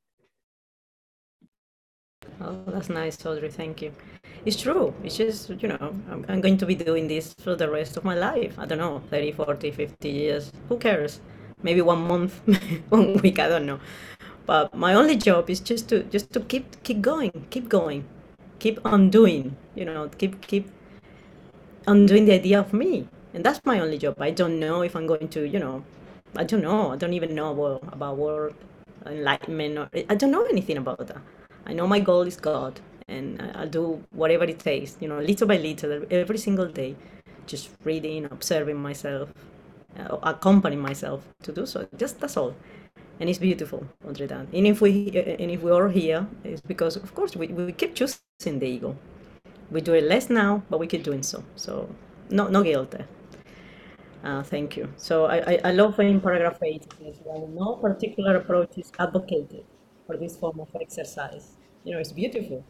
oh 2.40 2.62
that's 2.66 2.88
nice 2.88 3.24
audrey 3.24 3.50
thank 3.50 3.82
you 3.82 3.92
it's 4.48 4.62
true. 4.62 4.94
It's 5.04 5.18
just 5.18 5.50
you 5.62 5.68
know 5.68 5.92
I'm, 6.10 6.24
I'm 6.26 6.40
going 6.40 6.56
to 6.56 6.66
be 6.66 6.74
doing 6.74 7.06
this 7.06 7.34
for 7.34 7.54
the 7.54 7.70
rest 7.70 7.98
of 7.98 8.04
my 8.04 8.14
life. 8.14 8.58
I 8.58 8.64
don't 8.64 8.78
know 8.78 9.02
30 9.10 9.32
40 9.32 9.70
50 9.70 10.08
years. 10.08 10.52
Who 10.68 10.78
cares? 10.78 11.20
Maybe 11.62 11.82
one 11.82 12.08
month 12.08 12.40
one 12.88 13.18
week 13.18 13.38
i 13.38 13.48
don't 13.48 13.66
know. 13.66 13.78
But 14.46 14.74
my 14.74 14.94
only 14.94 15.16
job 15.16 15.50
is 15.50 15.60
just 15.60 15.88
to 15.90 16.02
just 16.04 16.32
to 16.32 16.40
keep 16.40 16.82
keep 16.82 17.02
going 17.02 17.46
keep 17.50 17.68
going 17.68 18.08
keep 18.58 18.80
undoing 18.86 19.54
you 19.74 19.84
know 19.84 20.08
keep 20.16 20.40
keep 20.40 20.70
undoing 21.86 22.24
the 22.24 22.32
idea 22.32 22.58
of 22.58 22.72
me. 22.72 23.06
And 23.34 23.44
that's 23.44 23.60
my 23.66 23.78
only 23.80 23.98
job. 23.98 24.16
I 24.18 24.30
don't 24.30 24.58
know 24.58 24.80
if 24.80 24.96
i'm 24.96 25.06
going 25.06 25.28
to 25.36 25.46
you 25.46 25.58
know 25.58 25.84
i 26.36 26.44
don't 26.44 26.62
know. 26.62 26.92
I 26.92 26.96
don't 26.96 27.12
even 27.12 27.34
know 27.34 27.52
about, 27.52 27.92
about 27.92 28.16
world 28.16 28.54
enlightenment 29.04 29.78
or 29.78 29.88
i 30.08 30.14
don't 30.14 30.30
know 30.30 30.44
anything 30.46 30.78
about 30.78 31.06
that. 31.06 31.20
I 31.66 31.74
know 31.74 31.86
my 31.86 32.00
goal 32.00 32.22
is 32.22 32.36
god 32.36 32.80
and 33.08 33.40
i'll 33.54 33.68
do 33.68 34.02
whatever 34.10 34.44
it 34.44 34.58
takes 34.58 34.96
you 35.00 35.08
know 35.08 35.18
little 35.20 35.46
by 35.46 35.56
little 35.56 36.04
every 36.10 36.38
single 36.38 36.66
day 36.66 36.94
just 37.48 37.70
reading, 37.82 38.26
observing 38.26 38.76
myself, 38.76 39.32
uh, 39.98 40.18
accompanying 40.22 40.80
myself 40.80 41.26
to 41.42 41.50
do 41.52 41.66
so. 41.66 41.88
Just 41.96 42.20
that's 42.20 42.36
all, 42.36 42.54
and 43.18 43.28
it's 43.28 43.38
beautiful, 43.38 43.84
Andre 44.06 44.28
And 44.52 44.66
if 44.66 44.80
we 44.80 45.10
uh, 45.16 45.42
and 45.42 45.50
if 45.50 45.62
we 45.62 45.70
are 45.72 45.88
here, 45.88 46.26
it's 46.44 46.60
because 46.60 46.96
of 46.96 47.12
course 47.14 47.34
we, 47.34 47.48
we 47.48 47.72
keep 47.72 47.94
choosing 47.94 48.58
the 48.60 48.66
ego. 48.66 48.94
We 49.70 49.80
do 49.80 49.94
it 49.94 50.04
less 50.04 50.30
now, 50.30 50.62
but 50.70 50.78
we 50.78 50.86
keep 50.86 51.02
doing 51.02 51.22
so. 51.22 51.42
So 51.56 51.88
no 52.30 52.48
no 52.48 52.62
guilt 52.62 52.90
there. 52.92 53.08
Uh, 54.22 54.42
thank 54.42 54.76
you. 54.76 54.88
So 54.96 55.26
I, 55.26 55.36
I, 55.52 55.60
I 55.64 55.70
love 55.72 55.98
in 56.00 56.20
paragraph 56.20 56.58
8, 56.60 56.86
while 57.22 57.46
no 57.46 57.76
particular 57.76 58.36
approach 58.36 58.76
is 58.76 58.90
advocated 58.98 59.64
for 60.06 60.16
this 60.16 60.36
form 60.36 60.58
of 60.58 60.68
exercise. 60.80 61.52
You 61.84 61.94
know, 61.94 62.00
it's 62.00 62.10
beautiful. 62.10 62.64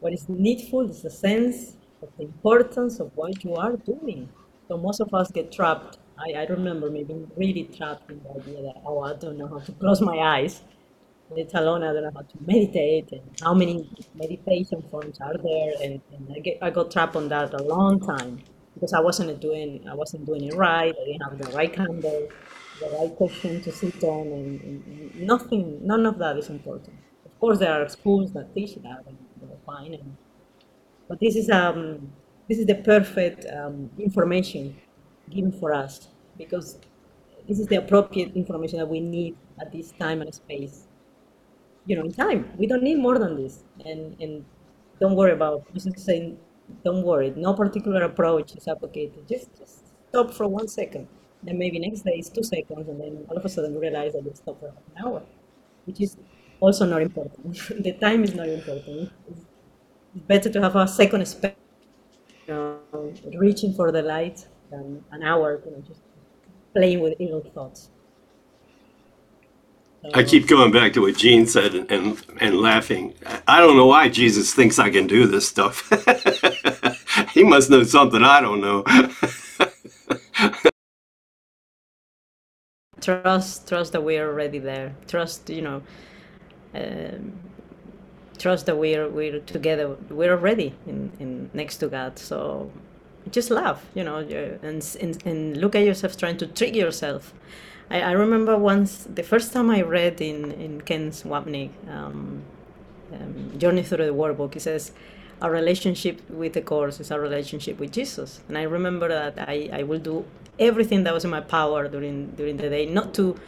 What 0.00 0.12
is 0.12 0.28
needful 0.28 0.88
is 0.90 1.02
the 1.02 1.10
sense 1.10 1.76
of 2.02 2.08
the 2.16 2.24
importance 2.24 3.00
of 3.00 3.10
what 3.16 3.44
you 3.44 3.54
are 3.54 3.76
doing. 3.76 4.28
So 4.68 4.76
most 4.76 5.00
of 5.00 5.12
us 5.12 5.30
get 5.30 5.50
trapped. 5.50 5.98
I, 6.18 6.32
I 6.32 6.46
remember 6.46 6.90
maybe 6.90 7.14
really 7.36 7.64
trapped 7.64 8.10
in 8.10 8.20
the 8.22 8.30
idea 8.30 8.62
that, 8.62 8.82
oh, 8.86 9.00
I 9.00 9.14
don't 9.14 9.36
know 9.36 9.48
how 9.48 9.58
to 9.58 9.72
close 9.80 10.00
my 10.00 10.18
eyes, 10.18 10.62
let 11.30 11.52
alone 11.54 11.82
I 11.82 11.92
don't 11.92 12.04
know 12.04 12.12
how 12.14 12.22
to 12.22 12.38
meditate 12.46 13.10
and 13.12 13.22
how 13.42 13.54
many 13.54 13.90
meditation 14.14 14.82
forms 14.90 15.18
are 15.20 15.36
there. 15.36 15.72
And, 15.82 16.00
and 16.12 16.32
I, 16.34 16.38
get, 16.40 16.58
I 16.62 16.70
got 16.70 16.90
trapped 16.90 17.16
on 17.16 17.28
that 17.30 17.52
a 17.54 17.62
long 17.62 18.00
time 18.00 18.40
because 18.74 18.92
I 18.92 19.00
wasn't 19.00 19.40
doing 19.40 19.84
I 19.90 19.94
wasn't 19.94 20.26
doing 20.26 20.44
it 20.44 20.54
right. 20.54 20.94
I 20.94 21.04
didn't 21.04 21.22
have 21.22 21.38
the 21.38 21.56
right 21.56 21.72
candle, 21.72 22.28
the 22.80 22.86
right 22.98 23.12
cushion 23.18 23.60
to 23.62 23.72
sit 23.72 24.02
on, 24.04 24.26
and, 24.28 24.60
and, 24.62 25.20
nothing. 25.20 25.84
None 25.84 26.06
of 26.06 26.18
that 26.18 26.36
is 26.36 26.48
important. 26.48 26.94
Of 27.24 27.38
course, 27.40 27.58
there 27.58 27.72
are 27.72 27.88
schools 27.88 28.32
that 28.34 28.54
teach 28.54 28.76
that, 28.76 29.04
and 29.06 29.18
but 31.08 31.20
this 31.20 31.36
is 31.36 31.50
um 31.50 32.12
this 32.48 32.58
is 32.58 32.66
the 32.66 32.76
perfect 32.76 33.44
um, 33.52 33.90
information 33.98 34.76
given 35.30 35.52
for 35.52 35.74
us 35.74 36.08
because 36.38 36.78
this 37.46 37.58
is 37.58 37.66
the 37.66 37.76
appropriate 37.76 38.34
information 38.34 38.78
that 38.78 38.88
we 38.88 39.00
need 39.00 39.36
at 39.60 39.70
this 39.70 39.92
time 39.92 40.22
and 40.22 40.34
space. 40.34 40.86
You 41.86 41.96
know, 41.96 42.04
in 42.04 42.12
time, 42.12 42.50
we 42.58 42.66
don't 42.66 42.82
need 42.82 42.98
more 42.98 43.18
than 43.18 43.36
this, 43.36 43.64
and 43.84 44.16
and 44.20 44.44
don't 45.00 45.14
worry 45.14 45.32
about 45.32 45.62
just 45.74 45.98
saying 45.98 46.38
don't 46.84 47.02
worry, 47.02 47.32
no 47.36 47.54
particular 47.54 48.02
approach 48.02 48.54
is 48.54 48.68
advocated. 48.68 49.26
Just, 49.28 49.56
just 49.58 49.84
stop 50.10 50.32
for 50.32 50.46
one 50.46 50.68
second. 50.68 51.08
Then 51.42 51.58
maybe 51.58 51.78
next 51.78 52.02
day 52.02 52.16
is 52.18 52.28
two 52.28 52.42
seconds, 52.42 52.88
and 52.88 53.00
then 53.00 53.24
all 53.28 53.36
of 53.36 53.44
a 53.44 53.48
sudden 53.48 53.72
you 53.72 53.80
realize 53.80 54.12
that 54.12 54.24
you 54.24 54.32
stop 54.34 54.60
for 54.60 54.68
an 54.68 54.74
hour, 55.04 55.22
which 55.86 56.00
is 56.00 56.16
also 56.60 56.84
not 56.84 57.02
important. 57.02 57.54
the 57.82 57.92
time 57.92 58.24
is 58.24 58.34
not 58.34 58.48
important. 58.48 59.10
It's 59.30 59.44
better 60.14 60.50
to 60.50 60.60
have 60.60 60.76
a 60.76 60.88
second 60.88 61.26
you 62.46 62.54
know, 62.54 62.78
reaching 63.34 63.72
for 63.74 63.92
the 63.92 64.02
light 64.02 64.46
than 64.70 65.04
an 65.12 65.22
hour, 65.22 65.60
you 65.64 65.70
know, 65.70 65.82
just 65.86 66.00
playing 66.74 67.00
with 67.00 67.14
evil 67.18 67.40
thoughts. 67.54 67.90
I 70.14 70.22
keep 70.22 70.46
going 70.46 70.70
back 70.70 70.92
to 70.92 71.00
what 71.00 71.16
Jean 71.16 71.46
said 71.46 71.74
and, 71.74 71.90
and, 71.90 72.24
and 72.40 72.60
laughing. 72.60 73.14
I 73.48 73.60
don't 73.60 73.76
know 73.76 73.86
why 73.86 74.08
Jesus 74.08 74.54
thinks 74.54 74.78
I 74.78 74.90
can 74.90 75.06
do 75.08 75.26
this 75.26 75.48
stuff. 75.48 75.90
he 77.34 77.42
must 77.42 77.68
know 77.68 77.82
something 77.82 78.22
I 78.22 78.40
don't 78.40 78.60
know. 78.60 78.84
trust, 83.00 83.68
trust 83.68 83.92
that 83.92 84.02
we 84.02 84.18
are 84.18 84.28
already 84.28 84.60
there. 84.60 84.94
Trust, 85.08 85.50
you 85.50 85.62
know, 85.62 85.82
um, 86.74 87.32
trust 88.38 88.66
that 88.66 88.76
we're 88.76 89.08
we're 89.08 89.40
together. 89.40 89.96
We're 90.10 90.32
already 90.32 90.74
in, 90.86 91.12
in 91.18 91.50
next 91.54 91.78
to 91.78 91.88
God. 91.88 92.18
So 92.18 92.70
just 93.30 93.50
laugh, 93.50 93.84
you 93.94 94.04
know, 94.04 94.18
and, 94.62 94.96
and 95.00 95.26
and 95.26 95.56
look 95.56 95.74
at 95.74 95.84
yourself 95.84 96.16
trying 96.16 96.38
to 96.38 96.46
trick 96.46 96.74
yourself 96.74 97.34
I, 97.90 98.00
I 98.00 98.12
remember 98.12 98.56
once 98.56 99.04
the 99.04 99.22
first 99.22 99.52
time 99.52 99.70
I 99.70 99.82
read 99.82 100.20
in 100.20 100.52
in 100.52 100.80
Ken 100.82 101.10
Wapnick, 101.10 101.70
um, 101.88 102.42
um, 103.12 103.58
Journey 103.58 103.82
Through 103.82 104.06
the 104.06 104.14
Workbook, 104.14 104.54
he 104.54 104.60
says, 104.60 104.92
our 105.40 105.50
relationship 105.50 106.28
with 106.28 106.52
the 106.52 106.60
course 106.60 107.00
is 107.00 107.10
our 107.10 107.20
relationship 107.20 107.78
with 107.78 107.92
Jesus. 107.92 108.40
And 108.48 108.58
I 108.58 108.62
remember 108.62 109.08
that 109.08 109.48
I, 109.48 109.70
I 109.72 109.82
will 109.84 110.00
do 110.00 110.24
everything 110.58 111.04
that 111.04 111.14
was 111.14 111.24
in 111.24 111.30
my 111.30 111.40
power 111.40 111.88
during 111.88 112.32
during 112.32 112.56
the 112.56 112.68
day, 112.68 112.86
not 112.86 113.14
to 113.14 113.38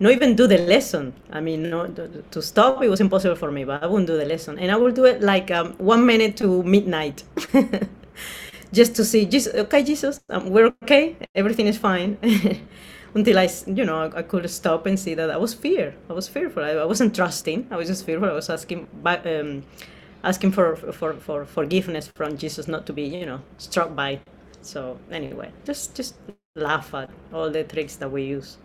not 0.00 0.12
even 0.12 0.34
do 0.34 0.46
the 0.46 0.58
lesson. 0.58 1.14
I 1.30 1.40
mean, 1.40 1.70
no, 1.70 1.86
to 1.86 2.42
stop, 2.42 2.82
it 2.82 2.88
was 2.88 3.00
impossible 3.00 3.36
for 3.36 3.52
me, 3.52 3.64
but 3.64 3.82
I 3.82 3.86
wouldn't 3.86 4.08
do 4.08 4.16
the 4.16 4.24
lesson. 4.24 4.58
And 4.58 4.72
I 4.72 4.76
will 4.76 4.92
do 4.92 5.04
it 5.04 5.22
like 5.22 5.50
um, 5.50 5.74
one 5.78 6.04
minute 6.04 6.36
to 6.38 6.62
midnight. 6.62 7.22
Just 8.72 8.94
to 8.96 9.04
see, 9.04 9.26
Jesus, 9.26 9.54
okay, 9.54 9.82
Jesus, 9.82 10.20
um, 10.30 10.50
we're 10.50 10.72
okay, 10.84 11.16
everything 11.34 11.66
is 11.66 11.76
fine. 11.76 12.18
until 13.14 13.38
I, 13.38 13.48
you 13.66 13.84
know, 13.84 14.10
I, 14.14 14.22
could 14.22 14.48
stop 14.50 14.86
and 14.86 14.98
see 14.98 15.14
that 15.14 15.30
I 15.30 15.36
was 15.36 15.54
fear. 15.54 15.94
I 16.08 16.12
was 16.12 16.28
fearful. 16.28 16.62
I, 16.62 16.70
I 16.70 16.84
wasn't 16.84 17.14
trusting. 17.14 17.66
I 17.70 17.76
was 17.76 17.88
just 17.88 18.06
fearful. 18.06 18.28
I 18.28 18.32
was 18.32 18.48
asking, 18.48 18.88
um, 19.04 19.64
asking 20.22 20.52
for, 20.52 20.76
for, 20.76 21.14
for 21.14 21.44
forgiveness 21.44 22.06
from 22.08 22.36
Jesus, 22.38 22.68
not 22.68 22.86
to 22.86 22.92
be, 22.92 23.02
you 23.02 23.26
know, 23.26 23.40
struck 23.58 23.94
by. 23.94 24.20
So 24.62 24.98
anyway, 25.10 25.52
just 25.64 25.94
just 25.94 26.16
laugh 26.54 26.92
at 26.94 27.10
all 27.32 27.50
the 27.50 27.64
tricks 27.64 27.96
that 27.96 28.10
we 28.10 28.24
use, 28.24 28.58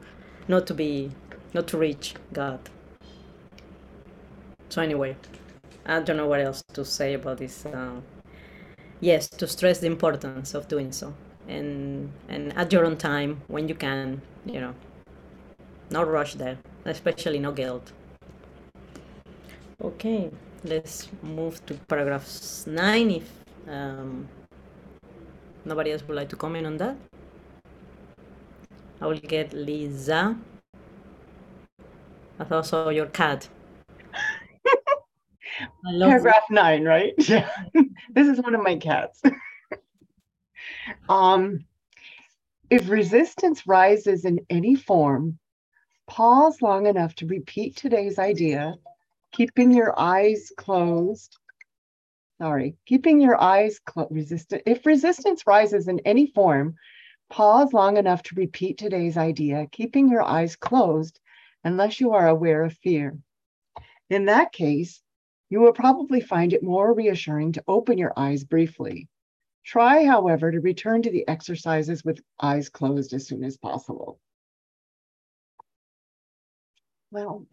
not 0.48 0.68
to 0.68 0.74
be, 0.74 1.12
not 1.54 1.68
to 1.68 1.78
reach 1.78 2.16
God. 2.34 2.60
So 4.70 4.82
anyway, 4.82 5.16
I 5.86 6.00
don't 6.02 6.18
know 6.18 6.28
what 6.28 6.42
else 6.42 6.64
to 6.74 6.84
say 6.84 7.14
about 7.14 7.38
this. 7.38 7.66
Uh, 7.66 8.02
yes, 9.00 9.30
to 9.30 9.48
stress 9.48 9.80
the 9.80 9.88
importance 9.88 10.54
of 10.54 10.68
doing 10.68 10.92
so 10.92 11.14
and 11.48 12.12
and 12.28 12.56
at 12.58 12.72
your 12.72 12.86
own 12.86 12.98
time 12.98 13.42
when 13.48 13.68
you 13.70 13.76
can 13.76 14.22
you 14.46 14.60
know 14.60 14.74
not 15.90 16.08
rush 16.08 16.34
there 16.36 16.58
especially 16.86 17.40
no 17.40 17.52
guilt 17.52 17.92
okay 19.82 20.32
let's 20.64 21.10
move 21.22 21.64
to 21.66 21.76
paragraph 21.88 22.28
9 22.66 23.12
if 23.12 23.30
um, 23.68 24.28
nobody 25.64 25.92
else 25.92 26.04
would 26.08 26.16
like 26.16 26.30
to 26.30 26.36
comment 26.36 26.66
on 26.66 26.78
that 26.78 26.98
i 29.02 29.06
will 29.06 29.20
get 29.20 29.54
lisa 29.54 30.36
i 32.40 32.44
thought 32.44 32.66
saw 32.66 32.90
your 32.90 33.08
cat 33.08 33.48
paragraph 36.00 36.44
9 36.50 36.84
right 36.84 37.14
yeah 37.30 37.50
this 38.14 38.28
is 38.28 38.40
one 38.42 38.56
of 38.56 38.62
my 38.62 38.76
cats 38.76 39.22
um, 41.10 41.66
if 42.70 42.90
resistance 42.90 43.68
rises 43.68 44.26
in 44.26 44.40
any 44.50 44.76
form, 44.76 45.38
pause 46.08 46.62
long 46.62 46.88
enough 46.88 47.16
to 47.16 47.28
repeat 47.28 47.76
today's 47.76 48.18
idea, 48.18 48.76
keeping 49.32 49.72
your 49.72 49.98
eyes 50.00 50.52
closed. 50.58 51.38
Sorry, 52.40 52.76
keeping 52.86 53.22
your 53.22 53.42
eyes 53.42 53.80
closed. 53.80 54.12
Resistant. 54.12 54.64
If 54.66 54.86
resistance 54.86 55.44
rises 55.46 55.88
in 55.88 56.00
any 56.06 56.28
form, 56.28 56.76
pause 57.30 57.72
long 57.72 57.98
enough 57.98 58.24
to 58.24 58.36
repeat 58.36 58.78
today's 58.78 59.18
idea, 59.18 59.68
keeping 59.72 60.10
your 60.10 60.24
eyes 60.24 60.56
closed 60.56 61.20
unless 61.66 62.00
you 62.00 62.14
are 62.14 62.28
aware 62.28 62.64
of 62.64 62.78
fear. 62.78 63.18
In 64.10 64.26
that 64.26 64.54
case, 64.54 65.02
you 65.50 65.60
will 65.60 65.74
probably 65.74 66.22
find 66.22 66.54
it 66.54 66.64
more 66.64 66.94
reassuring 66.94 67.54
to 67.54 67.64
open 67.68 67.98
your 67.98 68.14
eyes 68.16 68.44
briefly. 68.44 69.10
Try, 69.66 70.06
however, 70.06 70.52
to 70.52 70.60
return 70.60 71.02
to 71.02 71.10
the 71.10 71.28
exercises 71.28 72.06
with 72.06 72.22
eyes 72.40 72.70
closed 72.70 73.14
as 73.14 73.28
soon 73.28 73.44
as 73.44 73.58
possible. 73.58 74.20
Well, 77.10 77.48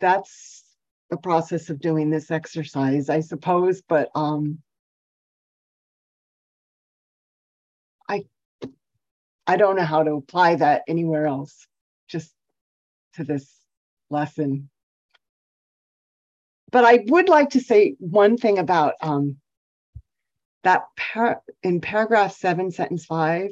that's 0.00 0.64
the 1.10 1.16
process 1.16 1.68
of 1.68 1.80
doing 1.80 2.10
this 2.10 2.30
exercise, 2.30 3.08
I 3.10 3.20
suppose, 3.20 3.82
but 3.82 4.10
um, 4.14 4.58
I, 8.08 8.24
I 9.46 9.56
don't 9.56 9.76
know 9.76 9.84
how 9.84 10.04
to 10.04 10.12
apply 10.12 10.56
that 10.56 10.82
anywhere 10.86 11.26
else, 11.26 11.66
just 12.08 12.32
to 13.14 13.24
this 13.24 13.50
lesson. 14.10 14.68
But 16.70 16.84
I 16.84 17.04
would 17.06 17.28
like 17.28 17.50
to 17.50 17.60
say 17.60 17.96
one 17.98 18.36
thing 18.36 18.58
about 18.58 18.94
um, 19.00 19.36
that 20.64 20.84
par- 20.96 21.42
in 21.62 21.80
paragraph 21.80 22.34
seven, 22.34 22.70
sentence 22.70 23.04
five, 23.04 23.50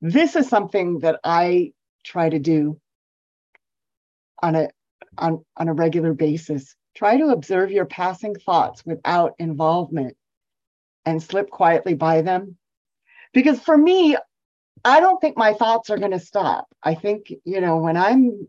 this 0.00 0.36
is 0.36 0.48
something 0.48 1.00
that 1.00 1.20
I 1.24 1.72
try 2.04 2.28
to 2.28 2.38
do 2.38 2.80
on 4.42 4.54
a 4.54 4.68
on, 5.18 5.44
on 5.56 5.68
a 5.68 5.72
regular 5.72 6.12
basis. 6.12 6.76
Try 6.94 7.16
to 7.18 7.28
observe 7.28 7.70
your 7.72 7.86
passing 7.86 8.34
thoughts 8.34 8.84
without 8.84 9.34
involvement 9.38 10.16
and 11.04 11.22
slip 11.22 11.50
quietly 11.50 11.94
by 11.94 12.22
them. 12.22 12.56
Because 13.32 13.60
for 13.60 13.76
me, 13.76 14.16
I 14.84 15.00
don't 15.00 15.20
think 15.20 15.36
my 15.36 15.52
thoughts 15.52 15.90
are 15.90 15.98
going 15.98 16.12
to 16.12 16.20
stop. 16.20 16.66
I 16.82 16.94
think, 16.94 17.32
you 17.44 17.60
know, 17.60 17.78
when 17.78 17.96
I'm 17.96 18.48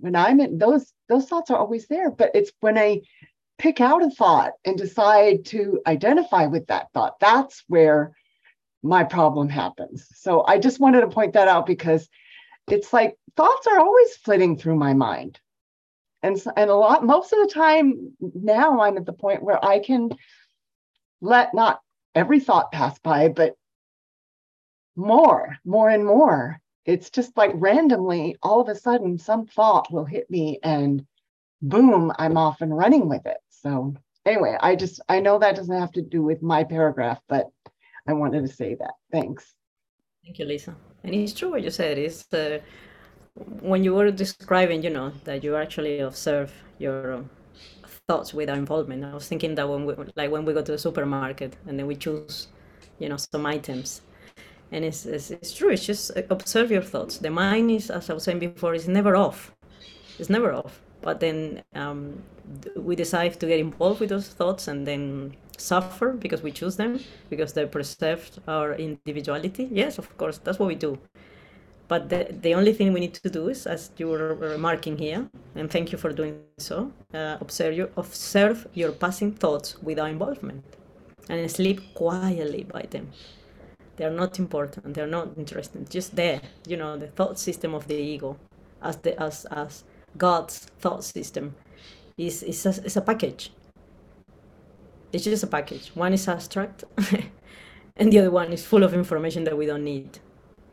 when 0.00 0.16
I'm 0.16 0.40
in 0.40 0.58
those 0.58 0.92
those 1.08 1.26
thoughts 1.28 1.50
are 1.50 1.58
always 1.58 1.86
there, 1.86 2.10
but 2.10 2.30
it's 2.34 2.52
when 2.60 2.78
I 2.78 3.02
pick 3.58 3.80
out 3.80 4.02
a 4.02 4.10
thought 4.10 4.52
and 4.64 4.76
decide 4.76 5.44
to 5.46 5.80
identify 5.86 6.46
with 6.46 6.66
that 6.66 6.88
thought. 6.92 7.20
That's 7.20 7.62
where 7.68 8.14
my 8.82 9.04
problem 9.04 9.48
happens. 9.48 10.06
So 10.14 10.44
I 10.46 10.58
just 10.58 10.80
wanted 10.80 11.02
to 11.02 11.08
point 11.08 11.34
that 11.34 11.48
out 11.48 11.66
because 11.66 12.08
it's 12.68 12.92
like 12.92 13.16
thoughts 13.36 13.66
are 13.66 13.78
always 13.78 14.16
flitting 14.16 14.56
through 14.56 14.76
my 14.76 14.92
mind. 14.92 15.40
And, 16.22 16.42
and 16.56 16.70
a 16.70 16.74
lot, 16.74 17.04
most 17.04 17.32
of 17.32 17.38
the 17.40 17.52
time 17.52 18.12
now 18.20 18.80
I'm 18.80 18.96
at 18.96 19.06
the 19.06 19.12
point 19.12 19.42
where 19.42 19.62
I 19.62 19.78
can 19.78 20.10
let 21.20 21.54
not 21.54 21.80
every 22.14 22.40
thought 22.40 22.72
pass 22.72 22.98
by, 22.98 23.28
but 23.28 23.54
more, 24.96 25.58
more 25.64 25.88
and 25.88 26.04
more. 26.04 26.60
It's 26.86 27.10
just 27.10 27.36
like 27.36 27.52
randomly, 27.54 28.36
all 28.42 28.60
of 28.60 28.68
a 28.68 28.74
sudden, 28.74 29.18
some 29.18 29.46
thought 29.46 29.92
will 29.92 30.04
hit 30.04 30.30
me 30.30 30.58
and 30.62 31.06
boom, 31.62 32.12
I'm 32.18 32.36
off 32.36 32.60
and 32.60 32.76
running 32.76 33.08
with 33.08 33.24
it. 33.26 33.38
So, 33.48 33.94
anyway, 34.26 34.56
I 34.60 34.76
just, 34.76 35.00
I 35.08 35.20
know 35.20 35.38
that 35.38 35.56
doesn't 35.56 35.78
have 35.78 35.92
to 35.92 36.02
do 36.02 36.22
with 36.22 36.42
my 36.42 36.64
paragraph, 36.64 37.20
but 37.28 37.46
I 38.06 38.12
wanted 38.12 38.46
to 38.46 38.52
say 38.52 38.74
that. 38.74 38.92
Thanks. 39.10 39.54
Thank 40.24 40.38
you, 40.38 40.44
Lisa. 40.44 40.76
And 41.02 41.14
it's 41.14 41.32
true 41.32 41.50
what 41.50 41.62
you 41.62 41.70
said. 41.70 41.98
Is 41.98 42.24
uh, 42.32 42.58
when 43.60 43.82
you 43.84 43.94
were 43.94 44.10
describing, 44.10 44.82
you 44.82 44.90
know, 44.90 45.12
that 45.24 45.42
you 45.42 45.56
actually 45.56 46.00
observe 46.00 46.52
your 46.78 47.14
um, 47.14 47.30
thoughts 48.08 48.34
without 48.34 48.58
involvement. 48.58 49.04
I 49.04 49.14
was 49.14 49.28
thinking 49.28 49.54
that 49.54 49.68
when 49.68 49.86
we, 49.86 49.94
like 50.16 50.30
when 50.30 50.44
we 50.44 50.52
go 50.52 50.62
to 50.62 50.72
the 50.72 50.78
supermarket 50.78 51.56
and 51.66 51.78
then 51.78 51.86
we 51.86 51.96
choose, 51.96 52.48
you 52.98 53.08
know, 53.08 53.16
some 53.16 53.46
items, 53.46 54.02
and 54.74 54.84
it's, 54.84 55.06
it's, 55.06 55.30
it's 55.30 55.54
true. 55.54 55.70
It's 55.70 55.86
just 55.86 56.10
uh, 56.16 56.22
observe 56.30 56.70
your 56.70 56.82
thoughts. 56.82 57.18
The 57.18 57.30
mind 57.30 57.70
is, 57.70 57.90
as 57.90 58.10
I 58.10 58.14
was 58.14 58.24
saying 58.24 58.40
before, 58.40 58.74
is 58.74 58.88
never 58.88 59.14
off. 59.14 59.54
It's 60.18 60.28
never 60.28 60.52
off. 60.52 60.80
But 61.00 61.20
then 61.20 61.62
um, 61.74 62.22
we 62.76 62.96
decide 62.96 63.38
to 63.40 63.46
get 63.46 63.60
involved 63.60 64.00
with 64.00 64.08
those 64.08 64.28
thoughts 64.28 64.66
and 64.66 64.84
then 64.84 65.36
suffer 65.56 66.12
because 66.12 66.42
we 66.42 66.50
choose 66.50 66.76
them 66.76 66.98
because 67.30 67.52
they 67.52 67.64
preserve 67.66 68.28
our 68.48 68.74
individuality. 68.74 69.68
Yes, 69.70 69.98
of 69.98 70.16
course, 70.18 70.38
that's 70.38 70.58
what 70.58 70.66
we 70.66 70.74
do. 70.74 70.98
But 71.86 72.08
the, 72.08 72.26
the 72.40 72.54
only 72.54 72.72
thing 72.72 72.92
we 72.92 73.00
need 73.00 73.14
to 73.14 73.30
do 73.30 73.48
is, 73.48 73.66
as 73.66 73.90
you 73.98 74.08
were 74.08 74.34
remarking 74.34 74.98
here, 74.98 75.28
and 75.54 75.70
thank 75.70 75.92
you 75.92 75.98
for 75.98 76.10
doing 76.12 76.40
so, 76.58 76.90
uh, 77.12 77.36
observe, 77.40 77.76
your, 77.76 77.90
observe 77.96 78.66
your 78.72 78.90
passing 78.90 79.32
thoughts 79.32 79.80
without 79.82 80.08
involvement 80.10 80.64
and 81.28 81.50
sleep 81.50 81.94
quietly 81.94 82.64
by 82.64 82.82
them. 82.90 83.10
They're 83.96 84.10
not 84.10 84.38
important, 84.38 84.94
they're 84.94 85.06
not 85.06 85.28
interesting, 85.36 85.86
just 85.88 86.16
there, 86.16 86.40
you 86.66 86.76
know, 86.76 86.96
the 86.96 87.06
thought 87.08 87.38
system 87.38 87.74
of 87.74 87.86
the 87.86 87.94
ego 87.94 88.36
as, 88.82 88.96
the, 88.98 89.20
as, 89.22 89.44
as 89.46 89.84
God's 90.18 90.58
thought 90.80 91.04
system 91.04 91.54
is, 92.18 92.42
is, 92.42 92.66
a, 92.66 92.70
is 92.84 92.96
a 92.96 93.00
package. 93.00 93.52
It's 95.12 95.24
just 95.24 95.44
a 95.44 95.46
package. 95.46 95.90
One 95.94 96.12
is 96.12 96.26
abstract 96.26 96.82
and 97.96 98.12
the 98.12 98.18
other 98.18 98.30
one 98.30 98.52
is 98.52 98.64
full 98.64 98.82
of 98.82 98.94
information 98.94 99.44
that 99.44 99.56
we 99.56 99.66
don't 99.66 99.84
need 99.84 100.18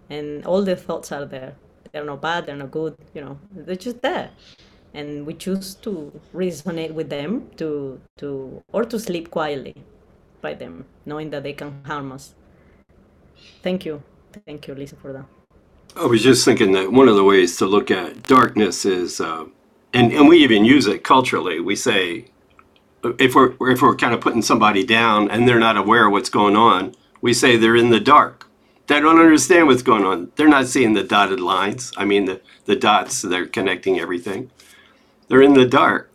and 0.09 0.45
all 0.45 0.61
the 0.63 0.76
thoughts 0.76 1.11
are 1.11 1.26
there 1.26 1.55
they're 1.91 2.05
not 2.05 2.22
bad 2.22 2.45
they're 2.45 2.55
not 2.55 2.72
good 2.72 2.95
you 3.13 3.22
know 3.22 3.38
they're 3.51 3.76
just 3.76 4.01
there 4.01 4.30
and 4.93 5.26
we 5.26 5.34
choose 5.34 5.76
to 5.76 6.11
resonate 6.34 6.91
with 6.91 7.09
them 7.09 7.49
to 7.55 7.99
to 8.17 8.61
or 8.74 8.84
to 8.84 8.99
sleep 8.99 9.30
quietly 9.32 9.76
by 10.41 10.53
them 10.53 10.86
knowing 11.05 11.30
that 11.30 11.43
they 11.43 11.53
can 11.53 11.84
harm 11.86 12.11
us 12.11 12.34
thank 13.61 13.85
you 13.85 14.01
thank 14.45 14.67
you 14.67 14.75
lisa 14.75 14.95
for 14.95 15.13
that 15.13 15.25
i 15.95 16.05
was 16.05 16.23
just 16.23 16.45
thinking 16.45 16.71
that 16.71 16.91
one 16.91 17.07
of 17.07 17.15
the 17.15 17.23
ways 17.23 17.57
to 17.57 17.65
look 17.65 17.91
at 17.91 18.23
darkness 18.23 18.85
is 18.85 19.19
uh, 19.21 19.45
and, 19.93 20.11
and 20.13 20.27
we 20.27 20.37
even 20.37 20.65
use 20.65 20.87
it 20.87 21.03
culturally 21.03 21.59
we 21.59 21.75
say 21.75 22.25
if 23.19 23.35
we're 23.35 23.53
if 23.71 23.81
we're 23.81 23.95
kind 23.95 24.13
of 24.13 24.21
putting 24.21 24.41
somebody 24.41 24.85
down 24.85 25.29
and 25.31 25.47
they're 25.47 25.59
not 25.59 25.77
aware 25.77 26.07
of 26.07 26.11
what's 26.11 26.29
going 26.29 26.55
on 26.55 26.93
we 27.21 27.33
say 27.33 27.57
they're 27.57 27.75
in 27.75 27.89
the 27.89 27.99
dark 27.99 28.47
they 28.91 28.99
don't 28.99 29.21
understand 29.21 29.67
what's 29.67 29.83
going 29.83 30.03
on. 30.03 30.33
They're 30.35 30.49
not 30.49 30.67
seeing 30.67 30.95
the 30.95 31.03
dotted 31.03 31.39
lines. 31.39 31.93
I 31.95 32.03
mean, 32.03 32.25
the, 32.25 32.41
the 32.65 32.75
dots, 32.75 33.21
they're 33.21 33.45
connecting 33.45 34.01
everything. 34.01 34.51
They're 35.29 35.41
in 35.41 35.53
the 35.53 35.65
dark. 35.65 36.11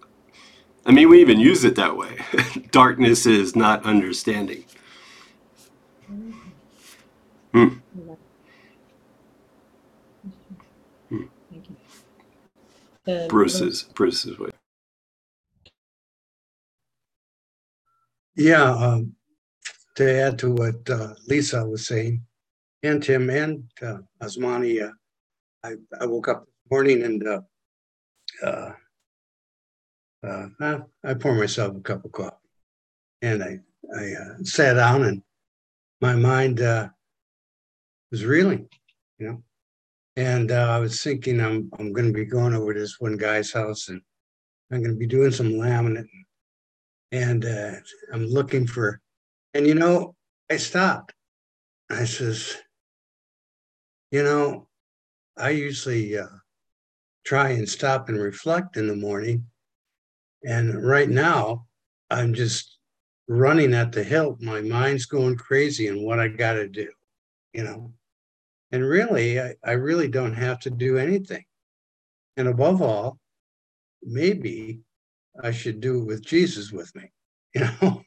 I 0.84 0.92
mean, 0.92 1.08
we 1.08 1.22
even 1.22 1.40
use 1.40 1.64
it 1.64 1.74
that 1.76 1.96
way. 1.96 2.18
Darkness 2.72 3.24
is 3.24 3.56
not 3.56 3.82
understanding. 3.86 4.65
Hmm. 7.56 7.78
Uh, 13.08 13.28
Bruce's 13.28 13.84
Bruce's 13.94 14.38
way. 14.38 14.50
Yeah, 18.36 18.70
um, 18.70 19.14
to 19.94 20.20
add 20.20 20.38
to 20.40 20.50
what 20.50 20.90
uh, 20.90 21.14
Lisa 21.28 21.64
was 21.64 21.86
saying, 21.86 22.22
and 22.82 23.02
Tim 23.02 23.30
and 23.30 23.64
uh, 23.80 23.98
Osmani. 24.22 24.86
Uh, 24.86 24.92
I, 25.64 25.76
I 25.98 26.06
woke 26.06 26.28
up 26.28 26.44
this 26.44 26.70
morning 26.70 27.04
and 27.04 27.26
uh, 27.26 27.40
uh, 28.44 28.72
uh, 30.22 30.78
I 31.04 31.14
poured 31.14 31.38
myself 31.38 31.74
a 31.74 31.80
cup 31.80 32.04
of 32.04 32.12
coffee 32.12 32.36
and 33.22 33.42
I, 33.42 33.58
I 33.98 34.12
uh, 34.12 34.44
sat 34.44 34.74
down 34.74 35.04
and 35.04 35.22
my 36.00 36.14
mind 36.14 36.60
uh, 36.60 36.90
was 38.16 38.24
reeling, 38.24 38.66
you 39.18 39.26
know. 39.26 39.42
And 40.16 40.50
uh, 40.50 40.70
I 40.70 40.78
was 40.78 41.02
thinking 41.02 41.38
I'm, 41.38 41.70
I'm 41.78 41.92
going 41.92 42.06
to 42.06 42.12
be 42.12 42.24
going 42.24 42.54
over 42.54 42.72
to 42.72 42.80
this 42.80 42.98
one 42.98 43.18
guy's 43.18 43.52
house 43.52 43.88
and 43.88 44.00
I'm 44.72 44.80
going 44.82 44.94
to 44.94 44.98
be 44.98 45.06
doing 45.06 45.30
some 45.30 45.50
laminate. 45.50 46.08
And 47.12 47.44
uh, 47.44 47.72
I'm 48.14 48.24
looking 48.24 48.66
for, 48.66 49.02
and 49.52 49.66
you 49.66 49.74
know, 49.74 50.14
I 50.50 50.56
stopped. 50.56 51.12
I 51.90 52.06
says, 52.06 52.56
you 54.10 54.22
know, 54.22 54.66
I 55.36 55.50
usually 55.50 56.16
uh, 56.16 56.26
try 57.26 57.50
and 57.50 57.68
stop 57.68 58.08
and 58.08 58.18
reflect 58.18 58.78
in 58.78 58.88
the 58.88 58.96
morning. 58.96 59.46
And 60.42 60.82
right 60.82 61.08
now, 61.08 61.66
I'm 62.10 62.32
just 62.32 62.78
running 63.28 63.74
at 63.74 63.92
the 63.92 64.02
hilt. 64.02 64.40
My 64.40 64.62
mind's 64.62 65.04
going 65.04 65.36
crazy 65.36 65.88
and 65.88 66.02
what 66.02 66.18
I 66.18 66.28
got 66.28 66.54
to 66.54 66.66
do, 66.66 66.88
you 67.52 67.62
know. 67.62 67.92
And 68.72 68.84
really, 68.84 69.40
I, 69.40 69.54
I 69.64 69.72
really 69.72 70.08
don't 70.08 70.34
have 70.34 70.60
to 70.60 70.70
do 70.70 70.98
anything. 70.98 71.44
And 72.36 72.48
above 72.48 72.82
all, 72.82 73.18
maybe 74.02 74.80
I 75.42 75.50
should 75.50 75.80
do 75.80 76.00
it 76.00 76.04
with 76.04 76.24
Jesus 76.24 76.72
with 76.72 76.94
me, 76.94 77.12
you 77.54 77.60
know. 77.62 78.02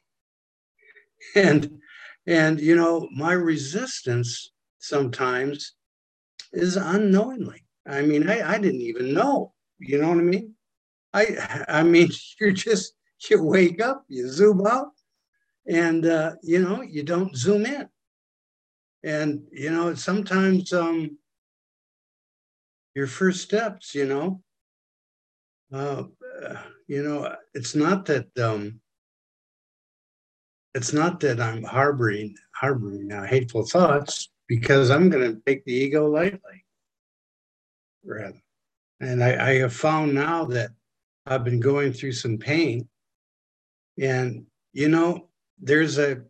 and 1.36 1.80
and 2.28 2.60
you 2.60 2.76
know, 2.76 3.07
my 3.12 3.34
resistance 3.34 4.51
sometimes 4.80 5.74
is 6.53 6.76
unknowingly. 6.76 7.64
I 7.88 8.01
mean, 8.01 8.30
I, 8.30 8.55
I 8.55 8.57
didn't 8.60 8.82
even 8.82 9.14
know. 9.14 9.53
You 9.80 9.99
know 10.01 10.10
what 10.10 10.18
I 10.18 10.22
mean? 10.22 10.53
I 11.14 11.66
I 11.80 11.84
mean, 11.84 12.10
you're 12.39 12.51
just 12.51 12.93
you 13.30 13.43
wake 13.43 13.82
up, 13.82 14.05
you 14.07 14.30
zoom 14.30 14.66
out, 14.66 14.91
and 15.68 16.05
uh, 16.05 16.34
you 16.43 16.60
know 16.60 16.82
you 16.82 17.03
don't 17.03 17.36
zoom 17.36 17.66
in. 17.66 17.88
And 19.04 19.43
you 19.52 19.72
know 19.72 19.95
sometimes 19.95 20.74
um, 20.74 21.18
your 22.95 23.08
first 23.08 23.41
steps, 23.41 23.95
you 23.95 24.06
know, 24.06 24.41
uh, 25.74 26.04
you 26.88 27.04
know, 27.04 27.34
it's 27.54 27.76
not 27.76 28.06
that 28.06 28.28
um, 28.39 28.80
it's 30.74 30.93
not 30.93 31.20
that 31.22 31.39
I'm 31.39 31.64
harboring 31.64 32.36
harboring 32.54 33.12
uh, 33.12 33.26
hateful 33.26 33.66
thoughts 33.66 34.30
because 34.47 34.89
I'm 34.89 35.10
going 35.10 35.36
to 35.36 35.41
take 35.45 35.64
the 35.66 35.74
ego 35.74 36.10
lightly. 36.10 36.66
Rather. 38.04 38.41
And 39.00 39.24
I, 39.24 39.52
I 39.52 39.54
have 39.60 39.74
found 39.74 40.14
now 40.14 40.45
that 40.45 40.72
I've 41.26 41.43
been 41.43 41.60
going 41.60 41.93
through 41.93 42.14
some 42.14 42.38
pain. 42.38 42.88
And 44.00 44.45
you 44.74 44.89
know, 44.89 45.30
there's 45.60 45.97
a 46.00 46.22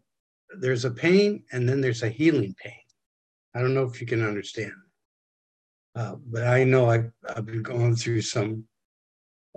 there's 0.58 0.86
a 0.86 0.92
pain 0.92 1.44
and 1.52 1.68
then 1.68 1.82
there's 1.82 2.04
a 2.04 2.10
healing 2.10 2.56
pain. 2.62 2.74
I 3.56 3.62
don't 3.62 3.74
know 3.74 3.84
if 3.84 4.00
you 4.00 4.08
can 4.08 4.24
understand. 4.24 4.74
Uh, 5.96 6.16
but 6.28 6.44
I 6.44 6.64
know 6.64 6.90
I've, 6.90 7.12
I've 7.36 7.46
been 7.46 7.64
going 7.64 7.96
through 7.96 8.22
some 8.22 8.66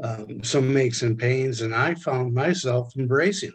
um, 0.03 0.43
some 0.43 0.75
aches 0.77 1.03
and 1.03 1.19
pains, 1.19 1.61
and 1.61 1.75
I 1.75 1.95
found 1.95 2.35
myself 2.35 2.97
embracing 2.97 3.51
it 3.51 3.55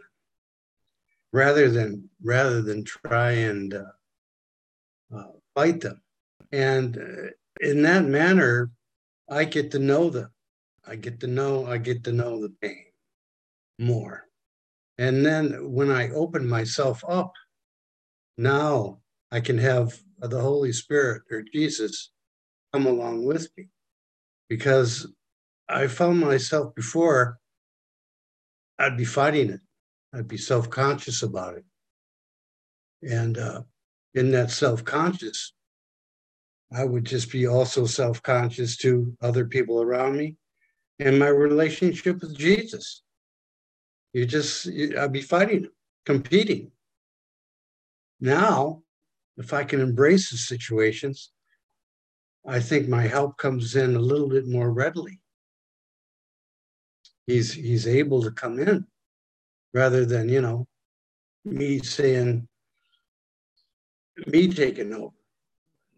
rather 1.33 1.69
than 1.69 2.09
rather 2.23 2.61
than 2.61 2.83
try 2.83 3.31
and 3.31 3.73
uh, 3.73 5.15
uh, 5.15 5.31
fight 5.55 5.81
them. 5.81 6.01
And 6.51 6.97
uh, 6.97 7.31
in 7.59 7.81
that 7.81 8.05
manner, 8.05 8.71
I 9.29 9.45
get 9.45 9.71
to 9.71 9.79
know 9.79 10.09
them. 10.09 10.29
I 10.85 10.95
get 10.95 11.19
to 11.21 11.27
know, 11.27 11.65
I 11.65 11.77
get 11.77 12.03
to 12.05 12.13
know 12.13 12.41
the 12.41 12.53
pain 12.61 12.85
more. 13.77 14.26
And 14.97 15.25
then 15.25 15.71
when 15.71 15.91
I 15.91 16.09
open 16.09 16.47
myself 16.47 17.03
up, 17.07 17.33
now 18.37 18.99
I 19.31 19.39
can 19.41 19.57
have 19.57 19.99
the 20.19 20.41
Holy 20.41 20.71
Spirit 20.71 21.23
or 21.31 21.43
Jesus 21.53 22.11
come 22.73 22.85
along 22.85 23.25
with 23.25 23.49
me. 23.57 23.67
Because 24.49 25.07
I 25.69 25.87
found 25.87 26.19
myself 26.19 26.73
before, 26.73 27.37
I'd 28.79 28.97
be 28.97 29.05
fighting 29.05 29.49
it. 29.49 29.59
I'd 30.13 30.27
be 30.27 30.37
self 30.37 30.69
conscious 30.69 31.23
about 31.23 31.57
it. 31.57 31.65
And 33.03 33.37
uh, 33.37 33.63
in 34.13 34.31
that 34.31 34.51
self 34.51 34.83
conscious, 34.83 35.53
I 36.71 36.83
would 36.83 37.05
just 37.05 37.31
be 37.31 37.47
also 37.47 37.85
self 37.85 38.21
conscious 38.23 38.77
to 38.77 39.15
other 39.21 39.45
people 39.45 39.81
around 39.81 40.17
me 40.17 40.37
and 40.99 41.19
my 41.19 41.27
relationship 41.27 42.21
with 42.21 42.37
Jesus. 42.37 43.03
You 44.13 44.25
just, 44.25 44.67
I'd 44.67 45.11
be 45.11 45.21
fighting, 45.21 45.67
competing. 46.05 46.71
Now, 48.19 48.81
if 49.37 49.53
I 49.53 49.63
can 49.63 49.79
embrace 49.79 50.31
the 50.31 50.37
situations, 50.37 51.31
I 52.47 52.59
think 52.59 52.87
my 52.87 53.03
help 53.03 53.37
comes 53.37 53.75
in 53.75 53.95
a 53.95 53.99
little 53.99 54.29
bit 54.29 54.47
more 54.47 54.71
readily. 54.71 55.19
He's 57.27 57.53
he's 57.53 57.85
able 57.87 58.23
to 58.23 58.31
come 58.31 58.57
in 58.57 58.85
rather 59.73 60.05
than, 60.05 60.29
you 60.29 60.41
know, 60.41 60.65
me 61.43 61.79
saying, 61.79 62.47
me 64.25 64.47
taking 64.47 64.93
over, 64.93 65.13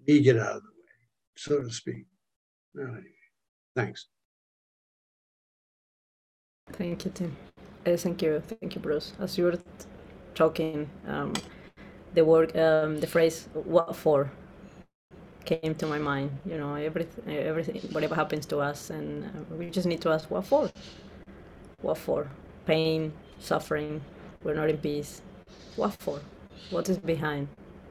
me 0.07 0.21
get 0.21 0.37
out 0.37 0.57
of 0.57 0.63
the 0.63 0.69
way, 0.69 0.97
so 1.37 1.61
to 1.61 1.71
speak. 1.71 2.05
Anyway, 2.75 3.03
thanks. 3.75 4.07
Thank 6.71 7.05
you, 7.05 7.11
Tim. 7.11 7.35
Uh, 7.85 7.97
thank 7.97 8.21
you, 8.21 8.41
thank 8.41 8.75
you, 8.75 8.81
Bruce. 8.81 9.13
As 9.19 9.37
you 9.37 9.45
were 9.45 9.59
talking, 10.35 10.89
um, 11.07 11.33
the 12.13 12.25
word, 12.25 12.55
um, 12.57 12.99
the 12.99 13.07
phrase 13.07 13.47
"what 13.53 13.95
for" 13.95 14.31
came 15.45 15.75
to 15.75 15.87
my 15.87 15.97
mind. 15.99 16.31
You 16.45 16.57
know, 16.57 16.75
everything, 16.75 17.37
everything, 17.37 17.81
whatever 17.91 18.15
happens 18.15 18.45
to 18.47 18.59
us, 18.59 18.89
and 18.89 19.25
uh, 19.25 19.55
we 19.55 19.69
just 19.69 19.87
need 19.87 20.01
to 20.01 20.09
ask, 20.11 20.29
"What 20.31 20.45
for? 20.45 20.69
What 21.81 21.97
for? 21.97 22.27
Pain, 22.65 23.13
suffering. 23.39 24.01
We're 24.43 24.55
not 24.55 24.69
in 24.69 24.77
peace. 24.77 25.21
What 25.75 25.93
for? 25.99 26.19
What 26.71 26.89
is 26.89 26.97
behind 26.97 27.47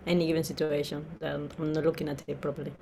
any 0.06 0.26
given 0.26 0.44
situation 0.44 1.06
that 1.20 1.34
I'm 1.34 1.72
not 1.72 1.84
looking 1.84 2.08
at 2.08 2.22
it 2.28 2.40
properly?" 2.40 2.72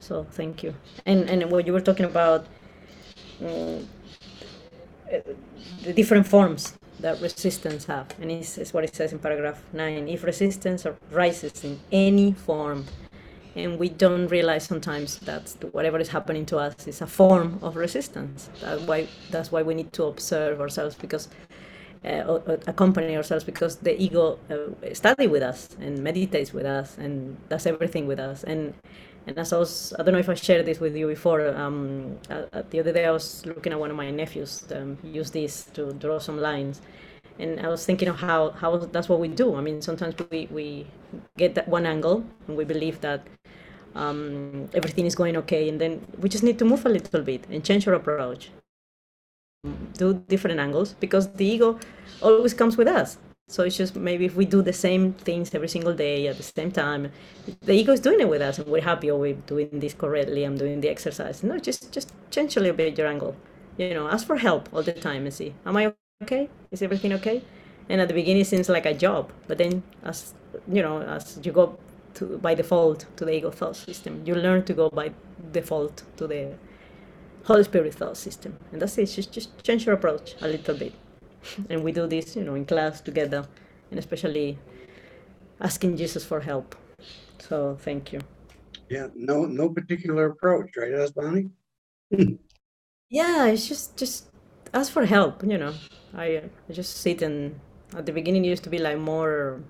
So, 0.00 0.24
thank 0.32 0.62
you. 0.62 0.74
And 1.06 1.28
and 1.30 1.50
what 1.50 1.66
you 1.66 1.72
were 1.72 1.80
talking 1.82 2.06
about. 2.06 2.46
Um, 3.44 3.88
the 5.82 5.92
different 5.92 6.26
forms 6.26 6.78
that 7.00 7.20
resistance 7.20 7.84
have. 7.84 8.06
And 8.20 8.30
it's, 8.30 8.58
it's 8.58 8.72
what 8.72 8.84
it 8.84 8.94
says 8.94 9.12
in 9.12 9.18
paragraph 9.18 9.62
9. 9.72 10.08
If 10.08 10.24
resistance 10.24 10.86
rises 11.10 11.64
in 11.64 11.80
any 11.92 12.32
form, 12.32 12.86
and 13.56 13.78
we 13.78 13.88
don't 13.88 14.26
realize 14.28 14.64
sometimes 14.64 15.18
that 15.20 15.54
whatever 15.72 15.98
is 15.98 16.08
happening 16.08 16.44
to 16.46 16.58
us 16.58 16.88
is 16.88 17.00
a 17.00 17.06
form 17.06 17.58
of 17.62 17.76
resistance. 17.76 18.50
That's 18.60 18.82
why, 18.82 19.06
that's 19.30 19.52
why 19.52 19.62
we 19.62 19.74
need 19.74 19.92
to 19.92 20.04
observe 20.04 20.60
ourselves 20.60 20.96
because 20.96 21.28
uh, 22.04 22.38
accompany 22.66 23.16
ourselves 23.16 23.44
because 23.44 23.76
the 23.76 24.00
ego 24.00 24.38
uh, 24.50 24.94
study 24.94 25.26
with 25.26 25.42
us 25.42 25.76
and 25.80 26.02
meditates 26.02 26.52
with 26.52 26.66
us 26.66 26.98
and 26.98 27.36
does 27.48 27.66
everything 27.66 28.06
with 28.06 28.18
us 28.18 28.44
and 28.44 28.74
and 29.26 29.38
as 29.38 29.52
I 29.52 29.58
was, 29.58 29.94
I 29.98 30.02
don't 30.02 30.12
know 30.12 30.18
if 30.18 30.28
I 30.28 30.34
shared 30.34 30.66
this 30.66 30.80
with 30.80 30.94
you 30.94 31.06
before. 31.06 31.48
Um, 31.56 32.18
uh, 32.28 32.62
the 32.70 32.80
other 32.80 32.92
day 32.92 33.06
I 33.06 33.10
was 33.10 33.44
looking 33.46 33.72
at 33.72 33.80
one 33.80 33.90
of 33.90 33.96
my 33.96 34.10
nephews 34.10 34.64
um, 34.74 34.98
use 35.02 35.30
this 35.30 35.64
to 35.74 35.92
draw 35.94 36.18
some 36.18 36.38
lines, 36.38 36.82
and 37.38 37.60
I 37.60 37.68
was 37.68 37.86
thinking 37.86 38.08
of 38.08 38.16
how 38.16 38.50
how 38.50 38.76
that's 38.76 39.08
what 39.08 39.20
we 39.20 39.28
do. 39.28 39.56
I 39.56 39.62
mean, 39.62 39.80
sometimes 39.80 40.14
we 40.30 40.48
we 40.50 40.86
get 41.38 41.54
that 41.54 41.68
one 41.68 41.86
angle 41.86 42.24
and 42.48 42.56
we 42.56 42.64
believe 42.64 43.00
that 43.00 43.26
um, 43.94 44.68
everything 44.74 45.06
is 45.06 45.14
going 45.14 45.36
okay, 45.38 45.68
and 45.70 45.80
then 45.80 46.06
we 46.18 46.28
just 46.28 46.44
need 46.44 46.58
to 46.58 46.66
move 46.66 46.84
a 46.84 46.90
little 46.90 47.22
bit 47.22 47.46
and 47.50 47.64
change 47.64 47.88
our 47.88 47.94
approach, 47.94 48.50
do 49.94 50.14
different 50.28 50.60
angles 50.60 50.94
because 51.00 51.32
the 51.32 51.44
ego 51.44 51.78
always 52.22 52.54
comes 52.54 52.76
with 52.76 52.88
us. 52.88 53.18
So 53.48 53.62
it's 53.62 53.76
just 53.76 53.94
maybe 53.94 54.24
if 54.24 54.36
we 54.36 54.46
do 54.46 54.62
the 54.62 54.72
same 54.72 55.12
things 55.12 55.54
every 55.54 55.68
single 55.68 55.92
day 55.94 56.28
at 56.28 56.38
the 56.38 56.42
same 56.42 56.72
time, 56.72 57.12
the 57.62 57.74
ego 57.74 57.92
is 57.92 58.00
doing 58.00 58.20
it 58.20 58.28
with 58.28 58.40
us, 58.40 58.58
and 58.58 58.66
we're 58.68 58.80
happy. 58.82 59.10
Oh, 59.10 59.18
we're 59.18 59.34
doing 59.34 59.68
this 59.80 59.92
correctly. 59.92 60.44
I'm 60.44 60.56
doing 60.56 60.80
the 60.80 60.88
exercise. 60.88 61.42
No, 61.42 61.58
just 61.58 61.92
just 61.92 62.12
change 62.30 62.56
a 62.56 62.60
little 62.60 62.76
bit 62.76 62.96
your 62.96 63.06
angle. 63.06 63.36
You 63.76 63.92
know, 63.92 64.08
ask 64.08 64.26
for 64.26 64.36
help 64.36 64.68
all 64.72 64.82
the 64.82 64.92
time 64.92 65.24
and 65.24 65.34
see, 65.34 65.54
am 65.66 65.76
I 65.76 65.92
okay? 66.22 66.48
Is 66.70 66.80
everything 66.80 67.12
okay? 67.14 67.42
And 67.88 68.00
at 68.00 68.08
the 68.08 68.14
beginning, 68.14 68.42
it 68.42 68.46
seems 68.46 68.68
like 68.70 68.86
a 68.86 68.94
job, 68.94 69.30
but 69.46 69.58
then 69.58 69.82
as 70.02 70.32
you 70.66 70.80
know, 70.80 71.02
as 71.02 71.38
you 71.42 71.52
go 71.52 71.76
to 72.14 72.38
by 72.38 72.54
default 72.54 73.04
to 73.16 73.24
the 73.26 73.34
ego 73.34 73.50
thought 73.50 73.76
system, 73.76 74.22
you 74.24 74.34
learn 74.34 74.64
to 74.64 74.72
go 74.72 74.88
by 74.88 75.12
default 75.52 76.02
to 76.16 76.26
the 76.26 76.54
Holy 77.44 77.64
Spirit 77.64 77.94
thought 77.94 78.16
system, 78.16 78.56
and 78.72 78.80
that's 78.80 78.96
it. 78.98 79.06
Just 79.06 79.32
just 79.32 79.62
change 79.62 79.86
your 79.86 79.94
approach 79.94 80.34
a 80.40 80.48
little 80.48 80.76
bit. 80.76 80.94
and 81.70 81.84
we 81.84 81.92
do 81.92 82.06
this, 82.06 82.36
you 82.36 82.42
know, 82.42 82.54
in 82.54 82.64
class 82.64 83.00
together, 83.00 83.46
and 83.90 83.98
especially 83.98 84.58
asking 85.60 85.96
Jesus 85.96 86.24
for 86.24 86.40
help. 86.40 86.74
So 87.38 87.76
thank 87.80 88.12
you. 88.12 88.20
Yeah, 88.88 89.08
no, 89.14 89.44
no 89.44 89.70
particular 89.70 90.26
approach, 90.26 90.76
right, 90.76 90.92
Osmani? 90.92 91.50
yeah, 93.10 93.46
it's 93.46 93.68
just 93.68 93.96
just 93.96 94.28
ask 94.72 94.92
for 94.92 95.04
help. 95.04 95.42
You 95.42 95.58
know, 95.58 95.74
I, 96.14 96.50
I 96.68 96.72
just 96.72 96.98
sit 96.98 97.22
and 97.22 97.60
at 97.96 98.06
the 98.06 98.12
beginning 98.12 98.44
it 98.44 98.48
used 98.48 98.64
to 98.64 98.70
be 98.70 98.78
like 98.78 98.98
more 98.98 99.62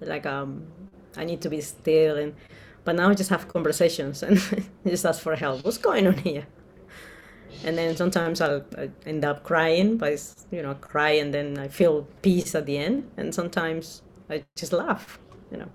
like 0.00 0.26
um 0.26 0.66
I 1.16 1.24
need 1.24 1.40
to 1.42 1.50
be 1.50 1.60
still 1.60 2.16
and 2.16 2.34
but 2.84 2.96
now 2.96 3.10
I 3.10 3.14
just 3.14 3.30
have 3.30 3.46
conversations 3.48 4.22
and 4.26 4.40
just 4.86 5.04
ask 5.04 5.20
for 5.20 5.36
help. 5.36 5.64
What's 5.64 5.78
going 5.78 6.06
on 6.06 6.18
here? 6.18 6.46
And 7.64 7.78
then 7.78 7.96
sometimes 7.96 8.40
I'll, 8.40 8.64
I 8.78 8.90
end 9.06 9.24
up 9.24 9.44
crying, 9.44 9.98
but 9.98 10.12
you 10.50 10.62
know, 10.62 10.74
cry 10.74 11.12
and 11.12 11.34
then 11.34 11.58
I 11.58 11.68
feel 11.68 12.08
peace 12.22 12.54
at 12.54 12.66
the 12.66 12.78
end. 12.78 13.10
And 13.16 13.34
sometimes 13.34 14.02
I 14.30 14.44
just 14.56 14.72
laugh. 14.72 15.18
You 15.52 15.58
know, 15.58 15.70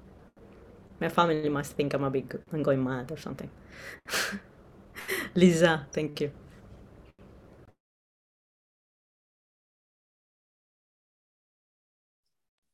my 1.01 1.09
family 1.09 1.49
must 1.49 1.73
think 1.73 1.93
I'm 1.93 2.03
a 2.03 2.11
big, 2.11 2.39
I'm 2.53 2.63
going 2.63 2.83
mad 2.83 3.11
or 3.11 3.17
something. 3.17 3.51
Lisa, 5.35 5.87
thank 5.93 6.21
you. 6.21 6.31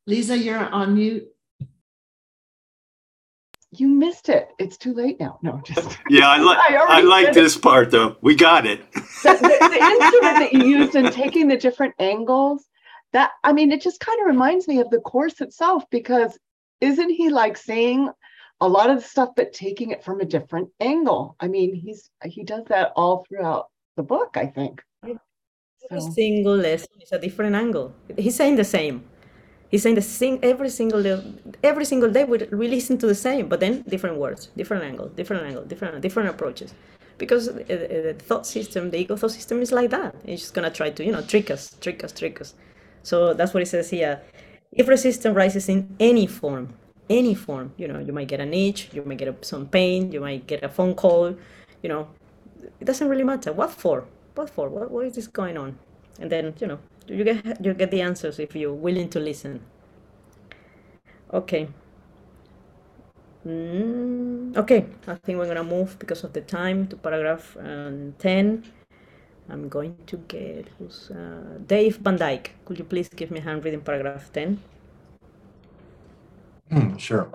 Lisa, 0.07 0.37
you're 0.37 0.59
on 0.69 0.95
mute 0.95 1.27
you 3.71 3.87
missed 3.87 4.29
it. 4.29 4.49
It's 4.59 4.77
too 4.77 4.93
late 4.93 5.19
now. 5.19 5.39
No, 5.41 5.61
just 5.63 5.97
yeah. 6.09 6.27
I 6.27 6.37
like 6.37 6.57
I, 6.57 6.75
I 6.75 7.01
like 7.01 7.33
this 7.33 7.55
it. 7.55 7.61
part 7.61 7.91
though. 7.91 8.17
We 8.21 8.35
got 8.35 8.65
it. 8.65 8.91
the, 8.91 9.01
the, 9.23 9.69
the 9.69 9.83
instrument 9.91 10.37
that 10.39 10.53
you 10.53 10.65
used 10.65 10.95
in 10.95 11.11
taking 11.11 11.47
the 11.47 11.57
different 11.57 11.95
angles. 11.99 12.65
That 13.13 13.31
I 13.43 13.53
mean, 13.53 13.71
it 13.71 13.81
just 13.81 13.99
kind 13.99 14.19
of 14.21 14.27
reminds 14.27 14.67
me 14.67 14.79
of 14.79 14.89
the 14.89 14.99
course 14.99 15.41
itself 15.41 15.83
because 15.89 16.37
isn't 16.81 17.09
he 17.09 17.29
like 17.29 17.57
saying 17.57 18.09
a 18.59 18.67
lot 18.67 18.89
of 18.89 18.97
the 18.97 19.07
stuff, 19.07 19.29
but 19.35 19.53
taking 19.53 19.91
it 19.91 20.03
from 20.03 20.19
a 20.19 20.25
different 20.25 20.69
angle? 20.79 21.35
I 21.39 21.47
mean, 21.47 21.73
he's 21.73 22.09
he 22.25 22.43
does 22.43 22.65
that 22.67 22.91
all 22.95 23.25
throughout 23.27 23.67
the 23.95 24.03
book. 24.03 24.35
I 24.35 24.47
think. 24.47 24.81
Every 25.89 26.01
so. 26.01 26.11
single 26.11 26.55
lesson 26.55 26.89
is 27.01 27.11
a 27.11 27.19
different 27.19 27.55
angle. 27.55 27.93
He's 28.17 28.35
saying 28.35 28.55
the 28.55 28.63
same 28.63 29.03
He's 29.71 29.83
saying 29.83 29.95
the 29.95 30.01
same 30.01 30.37
every 30.43 30.69
single 30.69 31.01
day, 31.01 31.23
every 31.63 31.85
single 31.85 32.11
day 32.11 32.25
we, 32.25 32.39
we 32.51 32.67
listen 32.67 32.97
to 32.97 33.07
the 33.07 33.15
same, 33.15 33.47
but 33.47 33.61
then 33.61 33.83
different 33.83 34.17
words, 34.17 34.49
different 34.57 34.83
angle, 34.83 35.07
different 35.07 35.45
angle, 35.45 35.63
different 35.63 36.01
different 36.01 36.27
approaches, 36.29 36.73
because 37.17 37.47
uh, 37.47 37.53
the 37.57 38.15
thought 38.19 38.45
system, 38.45 38.91
the 38.91 38.99
ego 38.99 39.15
thought 39.15 39.31
system 39.31 39.61
is 39.61 39.71
like 39.71 39.89
that. 39.91 40.13
It's 40.25 40.41
just 40.41 40.53
gonna 40.53 40.71
try 40.71 40.89
to 40.89 41.05
you 41.05 41.13
know 41.13 41.21
trick 41.21 41.49
us, 41.49 41.73
trick 41.79 42.03
us, 42.03 42.11
trick 42.11 42.41
us. 42.41 42.53
So 43.03 43.33
that's 43.33 43.53
what 43.53 43.63
it 43.63 43.67
says 43.67 43.89
here. 43.89 44.21
If 44.73 44.89
resistance 44.89 45.35
rises 45.35 45.69
in 45.69 45.95
any 45.99 46.27
form, 46.27 46.73
any 47.09 47.33
form, 47.33 47.73
you 47.77 47.87
know, 47.87 47.99
you 47.99 48.11
might 48.13 48.27
get 48.27 48.41
an 48.41 48.53
itch, 48.53 48.89
you 48.93 49.03
might 49.03 49.17
get 49.17 49.45
some 49.45 49.67
pain, 49.67 50.11
you 50.11 50.19
might 50.19 50.47
get 50.47 50.63
a 50.63 50.69
phone 50.69 50.95
call, 50.95 51.35
you 51.81 51.89
know, 51.89 52.09
it 52.79 52.85
doesn't 52.85 53.07
really 53.07 53.23
matter. 53.23 53.51
What 53.53 53.71
for? 53.71 54.05
What 54.35 54.49
for? 54.49 54.69
What, 54.69 54.91
what 54.91 55.05
is 55.05 55.15
this 55.15 55.27
going 55.27 55.57
on? 55.57 55.77
And 56.19 56.29
then 56.29 56.53
you 56.59 56.67
know 56.67 56.79
you 57.07 57.23
get 57.23 57.65
you 57.65 57.73
get 57.73 57.91
the 57.91 58.01
answers 58.01 58.39
if 58.39 58.55
you're 58.55 58.73
willing 58.73 59.09
to 59.09 59.19
listen. 59.19 59.61
Okay. 61.33 61.67
Mm, 63.45 64.55
okay. 64.57 64.85
I 65.07 65.15
think 65.15 65.39
we're 65.39 65.47
gonna 65.47 65.63
move 65.63 65.97
because 65.97 66.23
of 66.23 66.33
the 66.33 66.41
time 66.41 66.87
to 66.87 66.95
paragraph 66.95 67.57
um, 67.59 68.13
10 68.19 68.63
i'm 69.49 69.67
going 69.67 69.95
to 70.05 70.17
get 70.27 70.69
who's 70.77 71.11
uh, 71.11 71.57
dave 71.67 71.97
van 71.97 72.15
dyke. 72.17 72.51
Could 72.65 72.79
you 72.79 72.85
please 72.85 73.09
give 73.09 73.31
me 73.31 73.39
a 73.39 73.41
hand 73.41 73.63
reading 73.65 73.81
paragraph 73.81 74.31
10 74.31 74.59
hmm, 76.69 76.95
sure. 76.97 77.29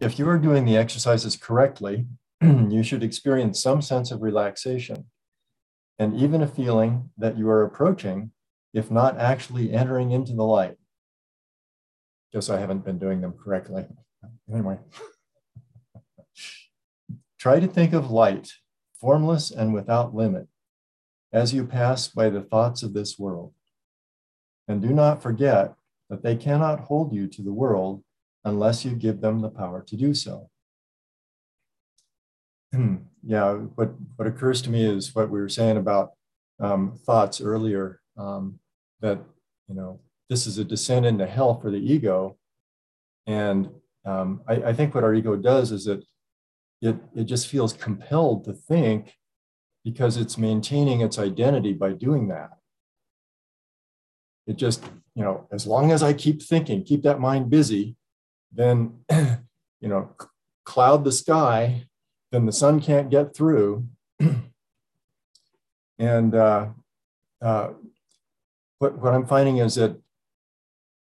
If 0.00 0.18
you 0.18 0.28
are 0.28 0.38
doing 0.38 0.64
the 0.64 0.76
exercises 0.76 1.36
correctly 1.36 2.06
you 2.42 2.82
should 2.82 3.02
experience 3.02 3.62
some 3.62 3.80
sense 3.82 4.10
of 4.10 4.22
relaxation 4.22 5.04
and 5.98 6.14
even 6.14 6.42
a 6.42 6.46
feeling 6.46 7.10
that 7.16 7.38
you 7.38 7.48
are 7.48 7.64
approaching, 7.64 8.32
if 8.72 8.90
not 8.90 9.18
actually 9.18 9.72
entering 9.72 10.10
into 10.10 10.32
the 10.32 10.42
light. 10.42 10.76
Guess 12.32 12.50
I 12.50 12.58
haven't 12.58 12.84
been 12.84 12.98
doing 12.98 13.20
them 13.20 13.32
correctly. 13.32 13.86
Anyway, 14.50 14.78
try 17.38 17.60
to 17.60 17.68
think 17.68 17.92
of 17.92 18.10
light, 18.10 18.52
formless 19.00 19.50
and 19.50 19.72
without 19.72 20.14
limit, 20.14 20.48
as 21.32 21.54
you 21.54 21.64
pass 21.66 22.08
by 22.08 22.28
the 22.28 22.42
thoughts 22.42 22.82
of 22.82 22.92
this 22.92 23.18
world. 23.18 23.52
And 24.66 24.82
do 24.82 24.88
not 24.88 25.22
forget 25.22 25.74
that 26.10 26.22
they 26.22 26.36
cannot 26.36 26.80
hold 26.80 27.12
you 27.12 27.26
to 27.28 27.42
the 27.42 27.52
world 27.52 28.02
unless 28.44 28.84
you 28.84 28.94
give 28.94 29.20
them 29.20 29.40
the 29.40 29.50
power 29.50 29.82
to 29.86 29.96
do 29.96 30.14
so. 30.14 30.50
Hmm. 32.72 32.96
Yeah, 33.26 33.52
what, 33.52 33.94
what 34.16 34.28
occurs 34.28 34.60
to 34.62 34.70
me 34.70 34.84
is 34.84 35.14
what 35.14 35.30
we 35.30 35.40
were 35.40 35.48
saying 35.48 35.76
about 35.76 36.12
um, 36.60 36.98
thoughts 37.04 37.40
earlier 37.40 38.00
um, 38.16 38.58
that, 39.00 39.18
you 39.68 39.74
know, 39.74 40.00
this 40.28 40.46
is 40.46 40.58
a 40.58 40.64
descent 40.64 41.06
into 41.06 41.26
hell 41.26 41.60
for 41.60 41.70
the 41.70 41.78
ego. 41.78 42.36
And 43.26 43.70
um, 44.04 44.42
I, 44.46 44.54
I 44.54 44.72
think 44.72 44.94
what 44.94 45.04
our 45.04 45.14
ego 45.14 45.36
does 45.36 45.72
is 45.72 45.84
that 45.84 46.04
it, 46.82 46.96
it 47.16 47.24
just 47.24 47.48
feels 47.48 47.72
compelled 47.72 48.44
to 48.44 48.52
think 48.52 49.14
because 49.84 50.16
it's 50.16 50.38
maintaining 50.38 51.00
its 51.00 51.18
identity 51.18 51.72
by 51.72 51.92
doing 51.92 52.28
that. 52.28 52.50
It 54.46 54.56
just, 54.56 54.84
you 55.14 55.24
know, 55.24 55.46
as 55.52 55.66
long 55.66 55.92
as 55.92 56.02
I 56.02 56.12
keep 56.12 56.42
thinking, 56.42 56.84
keep 56.84 57.02
that 57.02 57.20
mind 57.20 57.48
busy, 57.48 57.96
then, 58.52 58.98
you 59.10 59.88
know, 59.88 60.14
cloud 60.64 61.04
the 61.04 61.12
sky, 61.12 61.86
then 62.34 62.46
the 62.46 62.52
sun 62.52 62.80
can't 62.80 63.10
get 63.10 63.32
through. 63.32 63.86
and 66.00 66.34
uh, 66.34 66.66
uh, 67.40 67.68
what, 68.80 68.98
what 68.98 69.14
I'm 69.14 69.24
finding 69.24 69.58
is 69.58 69.76
that 69.76 69.96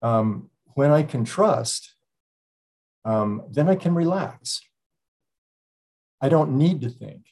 um, 0.03 0.51
when 0.75 0.91
I 0.91 1.03
can 1.03 1.25
trust, 1.25 1.95
um, 3.07 3.45
then 3.51 3.71
I 3.71 3.77
can 3.77 3.95
relax. 3.95 4.61
I 6.21 6.29
don't 6.29 6.59
need 6.59 6.83
to 6.83 6.91
think. 6.91 7.23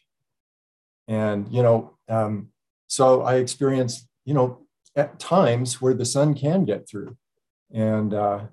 And, 1.06 1.46
you 1.52 1.62
know, 1.62 1.98
um, 2.08 2.48
so 2.86 3.20
I 3.20 3.34
experience, 3.34 4.08
you 4.24 4.32
know, 4.32 4.60
at 4.96 5.18
times 5.18 5.82
where 5.82 5.92
the 5.92 6.06
sun 6.06 6.34
can 6.34 6.64
get 6.64 6.88
through. 6.88 7.18
And 7.70 8.14
uh, 8.14 8.46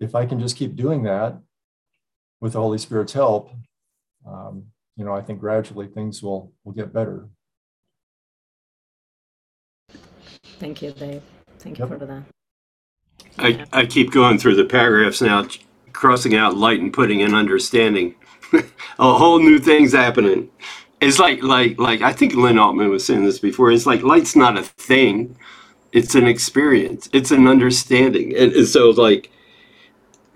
if 0.00 0.14
I 0.14 0.24
can 0.24 0.40
just 0.40 0.56
keep 0.56 0.76
doing 0.76 1.02
that 1.02 1.38
with 2.40 2.54
the 2.54 2.60
Holy 2.60 2.78
Spirit's 2.78 3.12
help, 3.12 3.50
um, 4.26 4.64
you 4.96 5.04
know, 5.04 5.14
I 5.14 5.22
think 5.22 5.40
gradually 5.40 5.88
things 5.88 6.22
will, 6.22 6.52
will 6.64 6.72
get 6.72 6.92
better. 6.92 7.28
Thank 10.58 10.82
you, 10.82 10.92
Dave. 10.92 11.22
Thank 11.58 11.78
you 11.78 11.86
for 11.86 11.98
that. 11.98 12.22
I, 13.38 13.64
I 13.72 13.86
keep 13.86 14.12
going 14.12 14.38
through 14.38 14.56
the 14.56 14.64
paragraphs 14.64 15.20
now, 15.20 15.46
crossing 15.92 16.34
out 16.34 16.56
light 16.56 16.80
and 16.80 16.92
putting 16.92 17.20
in 17.20 17.34
understanding. 17.34 18.14
a 18.52 18.62
whole 18.98 19.38
new 19.38 19.58
thing's 19.58 19.92
happening. 19.92 20.50
It's 21.00 21.18
like 21.18 21.42
like 21.42 21.78
like 21.78 22.00
I 22.00 22.12
think 22.12 22.34
Lynn 22.34 22.58
Altman 22.58 22.88
was 22.88 23.04
saying 23.04 23.24
this 23.24 23.38
before. 23.38 23.70
It's 23.70 23.84
like 23.84 24.02
light's 24.02 24.34
not 24.34 24.56
a 24.56 24.62
thing; 24.62 25.36
it's 25.92 26.14
an 26.14 26.26
experience. 26.26 27.10
It's 27.12 27.30
an 27.30 27.46
understanding, 27.46 28.34
and, 28.34 28.52
and 28.52 28.66
so 28.66 28.90
like 28.90 29.30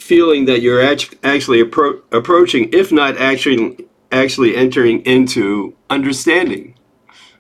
feeling 0.01 0.47
that 0.47 0.63
you're 0.63 0.83
actually 0.83 1.63
appro- 1.63 2.03
approaching, 2.13 2.71
if 2.73 2.91
not 2.91 3.17
actually 3.19 3.77
actually 4.13 4.57
entering 4.57 5.03
into 5.03 5.77
understanding. 5.89 6.75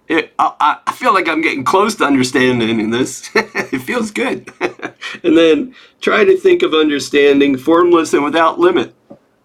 It, 0.08 0.32
I, 0.38 0.78
I 0.86 0.92
feel 0.92 1.14
like 1.14 1.28
I'm 1.28 1.40
getting 1.40 1.64
close 1.64 1.94
to 1.96 2.04
understanding 2.04 2.90
this. 2.90 3.30
it 3.34 3.80
feels 3.82 4.10
good. 4.10 4.52
and 4.60 5.36
then 5.36 5.74
try 6.00 6.24
to 6.24 6.36
think 6.36 6.62
of 6.62 6.74
understanding 6.74 7.56
formless 7.56 8.12
and 8.12 8.24
without 8.24 8.58
limit. 8.58 8.94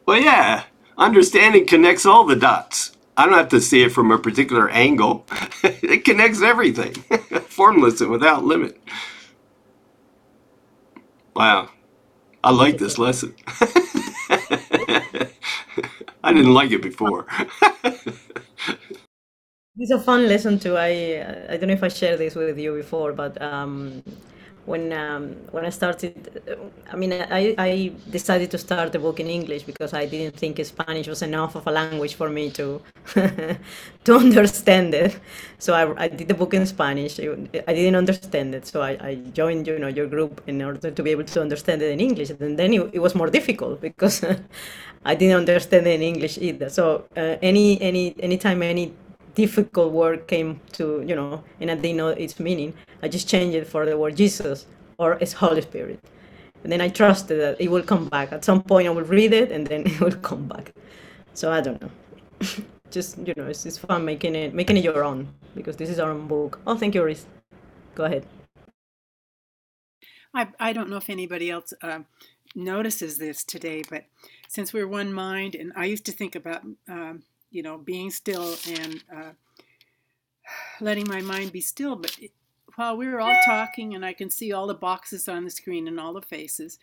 Well, 0.06 0.20
yeah, 0.20 0.64
understanding 0.98 1.68
connects 1.68 2.06
all 2.06 2.26
the 2.26 2.36
dots. 2.36 2.96
I 3.18 3.26
don't 3.26 3.36
have 3.36 3.50
to 3.50 3.62
see 3.62 3.84
it 3.84 3.92
from 3.92 4.12
a 4.12 4.18
particular 4.18 4.70
angle. 4.70 5.26
it 5.64 6.04
connects 6.04 6.42
everything. 6.42 6.94
formless 7.48 8.02
and 8.02 8.12
without 8.12 8.44
limit. 8.44 8.80
Wow. 11.36 11.70
I 12.46 12.52
like 12.52 12.78
this 12.78 13.00
lesson. 13.00 13.34
I 16.24 16.32
didn't 16.32 16.54
like 16.54 16.70
it 16.70 16.84
before. 16.84 17.26
it's 19.78 19.92
a 19.92 20.00
fun 20.00 20.28
lesson 20.28 20.60
too. 20.60 20.78
I 20.78 21.26
I 21.50 21.58
don't 21.58 21.70
know 21.70 21.74
if 21.74 21.84
I 21.84 21.88
shared 21.88 22.20
this 22.20 22.36
with 22.36 22.60
you 22.60 22.76
before, 22.76 23.14
but 23.14 23.42
um, 23.42 24.04
when 24.66 24.92
um, 24.94 25.36
when 25.52 25.66
I 25.66 25.70
started, 25.70 26.14
I 26.92 26.96
mean, 26.96 27.14
I, 27.14 27.56
I 27.58 27.92
decided 28.10 28.50
to 28.52 28.58
start 28.58 28.92
the 28.92 29.00
book 29.00 29.20
in 29.20 29.28
English 29.28 29.64
because 29.64 29.94
I 29.94 30.06
didn't 30.06 30.36
think 30.38 30.64
Spanish 30.66 31.08
was 31.08 31.22
enough 31.22 31.56
of 31.56 31.68
a 31.68 31.72
language 31.72 32.16
for 32.16 32.30
me 32.30 32.50
to 32.52 32.82
to 34.06 34.16
understand 34.16 34.94
it. 34.94 35.20
So 35.60 35.74
I, 35.74 36.06
I 36.06 36.08
did 36.08 36.28
the 36.28 36.34
book 36.34 36.54
in 36.54 36.66
Spanish. 36.66 37.20
I 37.20 37.74
didn't 37.74 37.96
understand 37.96 38.56
it, 38.56 38.66
so 38.68 38.82
I, 38.82 38.92
I 39.10 39.16
joined 39.34 39.68
you 39.68 39.78
know 39.80 39.88
your 39.88 40.08
group 40.08 40.42
in 40.48 40.62
order 40.62 40.92
to 40.92 41.04
be 41.04 41.12
able 41.12 41.26
to 41.26 41.42
understand 41.42 41.82
it 41.82 41.92
in 41.92 42.00
English. 42.00 42.32
And 42.32 42.58
then 42.58 42.74
it, 42.74 42.90
it 42.94 43.00
was 43.00 43.14
more 43.16 43.30
difficult 43.30 43.82
because 43.82 44.24
I 45.06 45.16
didn't 45.16 45.38
understand 45.38 45.86
it 45.88 45.96
in 45.96 46.02
English 46.02 46.38
either. 46.40 46.70
So 46.70 47.06
uh, 47.16 47.38
any 47.42 47.80
any 47.82 48.16
anytime 48.20 48.64
any 48.64 48.94
difficult 49.36 49.92
word 49.94 50.28
came 50.28 50.60
to 50.74 51.04
you 51.08 51.16
know 51.16 51.44
and 51.60 51.72
i 51.72 51.76
didn't 51.76 51.98
know 51.98 52.10
its 52.10 52.40
meaning. 52.40 52.74
I 53.04 53.08
just 53.10 53.30
changed 53.30 53.56
it 53.56 53.68
for 53.68 53.86
the 53.86 53.98
word 53.98 54.16
jesus 54.18 54.66
or 54.98 55.14
its 55.14 55.34
holy 55.34 55.62
spirit. 55.62 56.00
And 56.64 56.72
then 56.72 56.82
i 56.82 56.90
trusted 56.90 57.40
that 57.42 57.62
it 57.62 57.70
will 57.72 57.84
come 57.84 58.10
back. 58.10 58.32
At 58.32 58.46
some 58.46 58.64
point 58.64 58.88
i 58.88 58.92
will 58.92 59.04
read 59.04 59.34
it 59.34 59.52
and 59.52 59.68
then 59.68 59.86
it 59.88 60.00
will 60.02 60.16
come 60.30 60.48
back. 60.48 60.74
So 61.34 61.52
i 61.52 61.62
don't 61.62 61.82
know. 61.82 61.92
Just 62.92 63.18
you 63.28 63.34
know 63.38 63.48
it's, 63.48 63.66
it's 63.66 63.78
fun 63.78 64.06
making 64.06 64.36
it 64.36 64.54
making 64.54 64.78
it 64.78 64.84
your 64.84 65.04
own 65.04 65.28
because 65.56 65.78
this 65.78 65.90
is 65.90 66.00
our 66.00 66.12
own 66.12 66.28
book. 66.28 66.60
Oh 66.68 66.78
thank 66.78 66.96
you 66.96 67.04
Reese. 67.04 67.26
go 67.96 68.06
ahead. 68.06 68.26
I, 70.34 70.48
I 70.60 70.74
don't 70.74 70.90
know 70.90 70.98
if 70.98 71.10
anybody 71.10 71.50
else 71.50 71.74
uh, 71.82 72.00
notices 72.56 73.18
this 73.18 73.44
today 73.44 73.84
but 73.90 74.06
since 74.48 74.74
we're 74.74 74.88
one 74.88 75.12
mind 75.14 75.56
and 75.56 75.74
i 75.76 75.86
used 75.86 76.06
to 76.06 76.12
think 76.12 76.36
about 76.36 76.62
um, 76.90 77.24
you 77.56 77.64
know, 77.64 77.78
being 77.78 78.12
still 78.12 78.56
and 78.68 79.02
uh, 79.16 79.32
letting 80.82 81.08
my 81.08 81.22
mind 81.22 81.54
be 81.54 81.62
still. 81.62 81.96
But 81.96 82.18
while 82.76 82.98
we 82.98 83.08
were 83.08 83.22
all 83.22 83.38
talking 83.46 83.96
and 83.96 84.06
I 84.06 84.12
can 84.12 84.30
see 84.30 84.52
all 84.52 84.68
the 84.68 84.74
boxes 84.74 85.30
on 85.30 85.46
the 85.46 85.50
screen 85.50 85.88
and 85.88 85.98
all 85.98 86.12
the 86.12 86.22
faces, 86.22 86.80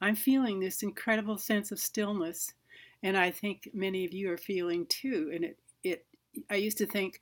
I'm 0.00 0.16
feeling 0.16 0.58
this 0.58 0.82
incredible 0.82 1.38
sense 1.38 1.70
of 1.70 1.78
stillness. 1.78 2.52
And 3.04 3.16
I 3.16 3.30
think 3.30 3.70
many 3.72 4.04
of 4.04 4.12
you 4.12 4.32
are 4.32 4.36
feeling 4.36 4.84
too. 4.86 5.30
And 5.32 5.44
it, 5.44 5.58
it, 5.84 6.06
I 6.50 6.56
used 6.56 6.78
to 6.78 6.86
think, 6.86 7.20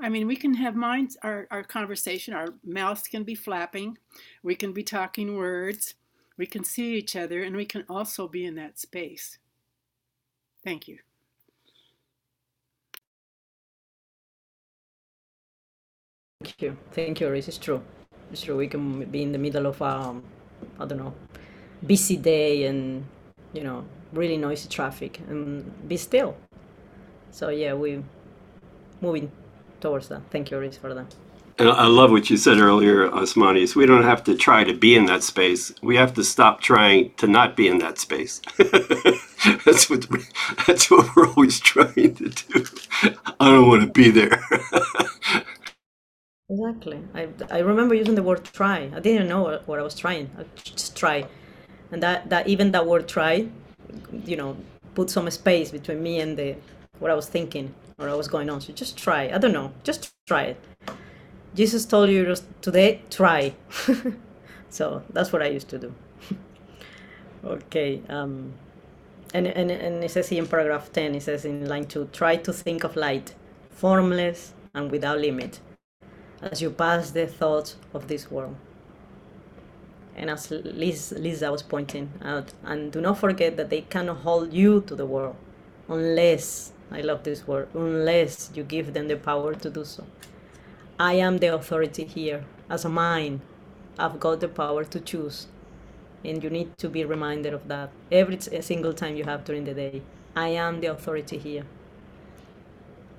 I 0.00 0.08
mean, 0.08 0.26
we 0.26 0.36
can 0.36 0.54
have 0.54 0.74
minds, 0.74 1.18
our, 1.22 1.46
our 1.50 1.62
conversation, 1.62 2.32
our 2.32 2.48
mouths 2.64 3.06
can 3.06 3.22
be 3.22 3.34
flapping, 3.34 3.98
we 4.42 4.54
can 4.54 4.72
be 4.72 4.82
talking 4.82 5.36
words, 5.36 5.94
we 6.38 6.46
can 6.46 6.64
see 6.64 6.94
each 6.96 7.16
other, 7.16 7.42
and 7.42 7.54
we 7.54 7.66
can 7.66 7.84
also 7.88 8.26
be 8.26 8.46
in 8.46 8.54
that 8.54 8.78
space. 8.78 9.38
Thank 10.64 10.88
you. 10.88 10.98
Thank 16.42 16.62
you. 16.62 16.76
Thank 16.92 17.20
you, 17.20 17.30
Reese. 17.30 17.48
It's 17.48 17.58
true. 17.58 17.82
It's 18.30 18.42
true. 18.42 18.56
We 18.56 18.68
can 18.68 19.04
be 19.06 19.22
in 19.22 19.32
the 19.32 19.38
middle 19.38 19.66
of 19.66 19.80
um, 19.80 20.22
I 20.78 20.84
don't 20.86 20.98
know, 20.98 21.14
busy 21.86 22.16
day 22.16 22.64
and 22.66 23.04
you 23.52 23.62
know, 23.62 23.84
really 24.12 24.36
noisy 24.36 24.68
traffic 24.68 25.20
and 25.28 25.88
be 25.88 25.96
still. 25.96 26.36
So 27.30 27.48
yeah, 27.48 27.72
we're 27.72 28.02
moving 29.00 29.30
towards 29.80 30.08
that. 30.08 30.22
Thank 30.30 30.50
you, 30.50 30.58
Reese, 30.58 30.76
for 30.76 30.92
that. 30.94 31.14
And 31.58 31.70
I 31.70 31.86
love 31.86 32.10
what 32.10 32.28
you 32.28 32.36
said 32.36 32.58
earlier, 32.58 33.08
Osmani. 33.08 33.74
we 33.74 33.86
don't 33.86 34.02
have 34.02 34.22
to 34.24 34.36
try 34.36 34.62
to 34.62 34.74
be 34.74 34.94
in 34.94 35.06
that 35.06 35.22
space. 35.22 35.72
We 35.82 35.96
have 35.96 36.12
to 36.14 36.24
stop 36.24 36.60
trying 36.60 37.12
to 37.16 37.26
not 37.26 37.56
be 37.56 37.66
in 37.66 37.78
that 37.78 37.98
space. 37.98 38.42
that's 39.64 39.88
what 39.88 40.06
that's 40.66 40.90
what 40.90 41.16
we're 41.16 41.28
always 41.28 41.58
trying 41.58 42.14
to 42.16 42.28
do. 42.28 42.64
I 43.40 43.50
don't 43.50 43.68
want 43.68 43.82
to 43.82 43.88
be 43.88 44.10
there. 44.10 44.44
Exactly. 46.48 47.02
I, 47.14 47.28
I 47.50 47.58
remember 47.58 47.94
using 47.94 48.14
the 48.14 48.22
word 48.22 48.44
try. 48.44 48.90
I 48.94 49.00
didn't 49.00 49.28
know 49.28 49.60
what, 49.66 49.78
I 49.78 49.82
was 49.82 49.96
trying. 49.96 50.30
I 50.38 50.44
just 50.62 50.96
try. 50.96 51.26
And 51.90 52.02
that, 52.02 52.30
that 52.30 52.46
even 52.46 52.70
that 52.72 52.86
word 52.86 53.08
try, 53.08 53.48
you 54.24 54.36
know, 54.36 54.56
put 54.94 55.10
some 55.10 55.28
space 55.30 55.72
between 55.72 56.02
me 56.02 56.20
and 56.20 56.36
the 56.38 56.56
what 57.00 57.10
I 57.10 57.14
was 57.14 57.28
thinking 57.28 57.74
or 57.98 58.08
what 58.08 58.16
was 58.16 58.28
going 58.28 58.48
on. 58.48 58.60
So 58.60 58.72
just 58.72 58.96
try. 58.96 59.30
I 59.34 59.38
don't 59.38 59.52
know. 59.52 59.72
Just 59.82 60.12
try 60.26 60.42
it. 60.44 60.60
Jesus 61.54 61.84
told 61.84 62.10
you 62.10 62.24
just 62.24 62.44
today, 62.62 63.02
try. 63.10 63.54
so 64.70 65.02
that's 65.10 65.32
what 65.32 65.42
I 65.42 65.48
used 65.48 65.68
to 65.70 65.78
do. 65.78 65.94
okay. 67.44 68.02
Um, 68.08 68.52
and, 69.34 69.48
and, 69.48 69.70
and 69.70 70.04
it 70.04 70.10
says 70.12 70.30
in 70.30 70.46
paragraph 70.46 70.92
10, 70.92 71.16
it 71.16 71.22
says 71.24 71.44
in 71.44 71.68
line 71.68 71.86
2, 71.86 72.10
try 72.12 72.36
to 72.36 72.52
think 72.52 72.84
of 72.84 72.94
light, 72.94 73.34
formless 73.70 74.54
and 74.74 74.90
without 74.92 75.18
limit 75.18 75.60
as 76.42 76.60
you 76.60 76.70
pass 76.70 77.10
the 77.10 77.26
thoughts 77.26 77.76
of 77.94 78.08
this 78.08 78.30
world. 78.30 78.56
And 80.14 80.30
as 80.30 80.50
Liz, 80.50 81.12
Lisa 81.16 81.50
was 81.52 81.62
pointing 81.62 82.10
out, 82.22 82.52
and 82.64 82.90
do 82.90 83.00
not 83.00 83.18
forget 83.18 83.56
that 83.58 83.68
they 83.70 83.82
cannot 83.82 84.18
hold 84.18 84.52
you 84.52 84.80
to 84.82 84.94
the 84.94 85.06
world 85.06 85.36
unless, 85.88 86.72
I 86.90 87.00
love 87.02 87.22
this 87.22 87.46
word, 87.46 87.68
unless 87.74 88.50
you 88.54 88.62
give 88.62 88.94
them 88.94 89.08
the 89.08 89.16
power 89.16 89.54
to 89.54 89.70
do 89.70 89.84
so. 89.84 90.04
I 90.98 91.14
am 91.14 91.38
the 91.38 91.54
authority 91.54 92.04
here. 92.04 92.44
As 92.70 92.84
a 92.84 92.88
mind, 92.88 93.42
I've 93.98 94.18
got 94.18 94.40
the 94.40 94.48
power 94.48 94.84
to 94.84 95.00
choose. 95.00 95.46
And 96.24 96.42
you 96.42 96.50
need 96.50 96.78
to 96.78 96.88
be 96.88 97.04
reminded 97.04 97.52
of 97.52 97.68
that 97.68 97.90
every 98.10 98.38
single 98.40 98.94
time 98.94 99.16
you 99.16 99.24
have 99.24 99.44
during 99.44 99.64
the 99.64 99.74
day. 99.74 100.02
I 100.34 100.48
am 100.48 100.80
the 100.80 100.88
authority 100.88 101.38
here. 101.38 101.64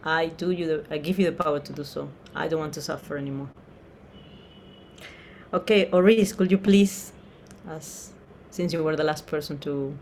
I 0.03 0.27
do 0.27 0.51
you 0.51 0.67
the, 0.67 0.85
I 0.89 0.97
give 0.97 1.19
you 1.19 1.25
the 1.25 1.43
power 1.43 1.59
to 1.59 1.73
do 1.73 1.83
so. 1.83 2.09
I 2.37 2.47
don't 2.47 2.59
want 2.59 2.73
to 2.75 2.81
suffer 2.81 3.17
anymore. 3.17 3.49
Okay, 5.53 5.89
Oris, 5.91 6.33
could 6.33 6.51
you 6.51 6.57
please, 6.57 7.11
as 7.67 8.11
since 8.51 8.73
you 8.73 8.83
were 8.83 8.95
the 8.95 9.03
last 9.03 9.27
person 9.27 9.57
to 9.59 9.97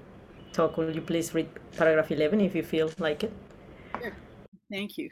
talk, 0.52 0.76
could 0.76 0.96
you 0.96 1.02
please 1.02 1.34
read 1.34 1.50
paragraph 1.78 2.12
11 2.12 2.42
if 2.42 2.56
you 2.56 2.64
feel 2.64 2.92
like 3.00 3.24
it? 3.24 3.34
Sure. 4.02 4.14
Thank 4.70 4.98
you. 4.98 5.10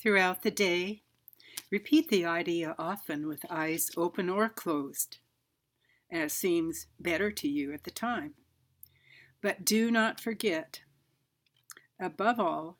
Throughout 0.00 0.42
the 0.42 0.50
day, 0.50 1.02
repeat 1.70 2.08
the 2.08 2.24
idea 2.24 2.74
often 2.78 3.26
with 3.26 3.44
eyes 3.50 3.90
open 3.96 4.28
or 4.28 4.48
closed, 4.48 5.18
as 6.10 6.32
seems 6.32 6.86
better 6.98 7.30
to 7.30 7.48
you 7.48 7.72
at 7.72 7.84
the 7.84 7.90
time. 7.90 8.34
But 9.40 9.64
do 9.64 9.90
not 9.90 10.20
forget 10.20 10.80
Above 12.00 12.38
all, 12.38 12.77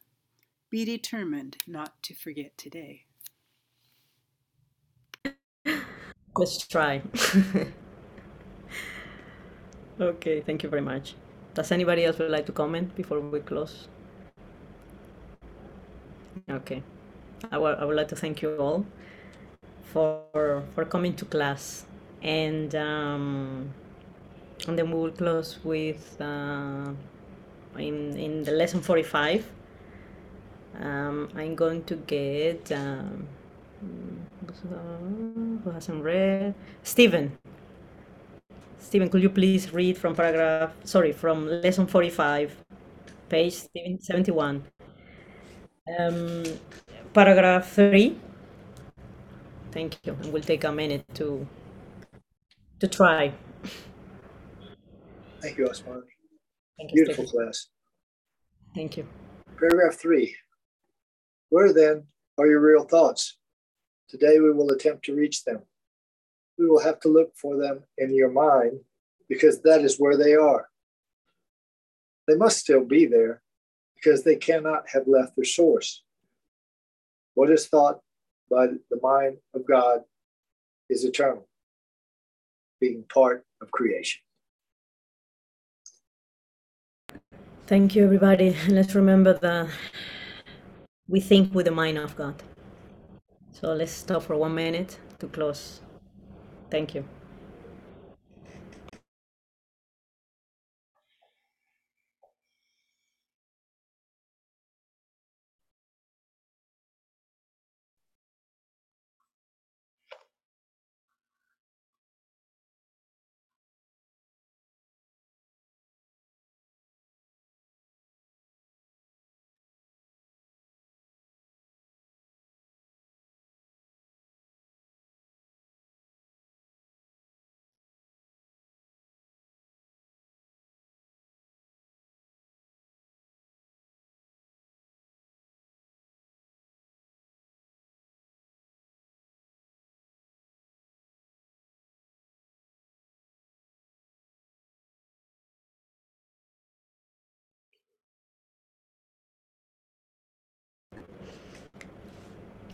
be 0.71 0.85
determined 0.85 1.57
not 1.67 2.03
to 2.03 2.15
forget 2.15 2.57
today. 2.57 3.05
Let's 6.37 6.67
try. 6.67 7.03
okay, 10.01 10.41
thank 10.41 10.63
you 10.63 10.69
very 10.69 10.83
much. 10.83 11.15
Does 11.55 11.73
anybody 11.73 12.05
else 12.05 12.19
would 12.19 12.31
like 12.31 12.47
to 12.47 12.53
comment 12.53 12.95
before 12.95 13.21
we 13.21 13.41
close? 13.41 13.89
Okay. 16.49 16.83
I 17.51 17.59
would, 17.59 17.79
I 17.79 17.85
would 17.85 17.97
like 17.97 18.09
to 18.09 18.17
thank 18.17 18.43
you 18.43 18.57
all 18.57 18.87
for 19.93 20.63
for 20.75 20.85
coming 20.85 21.15
to 21.15 21.25
class 21.25 21.87
and 22.23 22.75
um, 22.75 23.73
and 24.67 24.79
then 24.79 24.91
we 24.91 24.99
will 24.99 25.13
close 25.13 25.59
with 25.65 26.21
uh, 26.21 26.91
in, 27.77 28.17
in 28.17 28.45
the 28.45 28.53
lesson 28.53 28.81
45 28.81 29.45
um, 30.79 31.29
I'm 31.35 31.55
going 31.55 31.85
to 31.85 31.97
get 31.97 32.71
um, 32.73 33.27
who 35.65 35.71
hasn't 35.71 36.03
read 36.03 36.55
Stephen 36.83 37.39
Stephen 38.79 39.09
could 39.09 39.23
you 39.23 39.31
please 39.31 39.73
read 39.73 39.97
from 39.97 40.15
paragraph 40.15 40.73
sorry 40.85 41.13
from 41.13 41.47
lesson 41.47 41.87
45 41.87 42.57
page 43.29 43.55
71 44.01 44.65
um, 45.99 46.45
paragraph 47.13 47.73
3 47.73 48.17
thank 49.73 49.99
you 50.05 50.17
and 50.23 50.33
we'll 50.33 50.43
take 50.43 50.65
a 50.65 50.73
minute 50.73 51.05
to 51.15 51.47
to 52.81 52.89
try 52.89 53.33
thank 55.41 55.59
you 55.59 55.69
Osman 55.69 56.03
Thank 56.79 56.93
you, 56.93 57.05
Beautiful 57.05 57.27
Stephen. 57.27 57.45
class. 57.47 57.67
Thank 58.75 58.97
you. 58.97 59.07
Paragraph 59.59 59.97
three. 60.01 60.35
Where 61.51 61.73
then 61.73 62.05
are 62.39 62.47
your 62.47 62.61
real 62.61 62.85
thoughts? 62.85 63.37
Today 64.09 64.39
we 64.39 64.53
will 64.53 64.71
attempt 64.71 65.05
to 65.07 65.15
reach 65.15 65.45
them. 65.45 65.63
We 66.59 66.67
will 66.67 66.81
have 66.81 67.01
to 67.01 67.09
look 67.09 67.35
for 67.37 67.57
them 67.57 67.85
in 67.97 68.15
your 68.15 68.31
mind 68.31 68.81
because 69.29 69.63
that 69.63 69.83
is 69.83 69.99
where 69.99 70.17
they 70.17 70.35
are. 70.35 70.69
They 72.27 72.35
must 72.35 72.59
still 72.59 72.85
be 72.85 73.07
there 73.07 73.43
because 73.95 74.25
they 74.25 74.37
cannot 74.37 74.85
have 74.93 75.07
left 75.07 75.37
their 75.37 75.45
source. 75.45 76.03
What 77.35 77.51
is 77.51 77.67
thought 77.67 78.01
by 78.51 78.67
the 78.91 78.99
mind 79.03 79.39
of 79.55 79.67
God 79.67 80.01
is 80.91 81.05
eternal, 81.05 81.47
being 82.81 83.05
part 83.13 83.45
of 83.61 83.71
creation. 83.71 84.21
Thank 87.67 87.95
you, 87.95 88.05
everybody. 88.05 88.57
Let's 88.69 88.95
remember 88.95 89.35
that 89.35 89.69
we 91.09 91.21
think 91.21 91.55
with 91.55 91.67
the 91.67 91.73
mind 91.73 91.99
of 91.99 92.17
God. 92.17 92.43
So 93.53 93.73
let's 93.75 93.93
stop 93.93 94.23
for 94.25 94.37
one 94.37 94.55
minute 94.55 94.99
to 95.21 95.29
close. 95.29 95.81
Thank 96.71 96.95
you. 96.95 97.05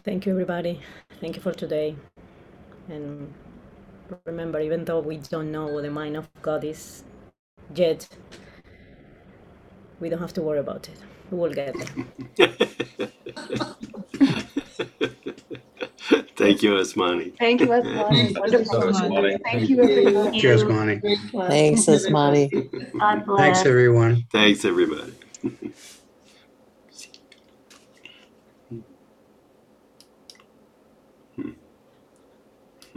Thank 0.04 0.26
you, 0.26 0.32
everybody. 0.32 0.80
Thank 1.20 1.36
you 1.36 1.42
for 1.42 1.52
today. 1.54 1.96
And 2.88 3.32
remember, 4.26 4.60
even 4.60 4.84
though 4.84 5.00
we 5.00 5.18
don't 5.18 5.52
know 5.52 5.66
what 5.68 5.82
the 5.84 5.90
mind 5.90 6.16
of 6.16 6.28
God 6.42 6.64
is 6.64 7.04
yet, 7.74 8.08
we 10.00 10.08
don't 10.10 10.20
have 10.20 10.34
to 10.34 10.42
worry 10.42 10.60
about 10.60 10.88
it. 10.88 10.98
We 11.30 11.38
will 11.38 11.54
get 11.54 11.78
there. 11.78 11.88
Thank 16.36 16.62
you, 16.62 16.72
Osmani. 16.72 17.34
Thank 17.38 17.62
you, 17.62 17.70
Osmani. 17.70 18.38
Wonderful. 18.38 18.80
Osmani. 18.80 19.38
Thank 19.44 19.70
you, 19.70 19.82
everyone. 19.82 20.32
Cheers, 20.32 20.64
Osmani. 20.64 21.02
Thanks, 21.48 21.86
Osmani. 21.86 22.52
God 23.00 23.26
bless. 23.26 23.36
Thanks, 23.36 23.66
everyone. 23.66 24.24
Thanks, 24.32 24.64
everybody. 24.64 25.14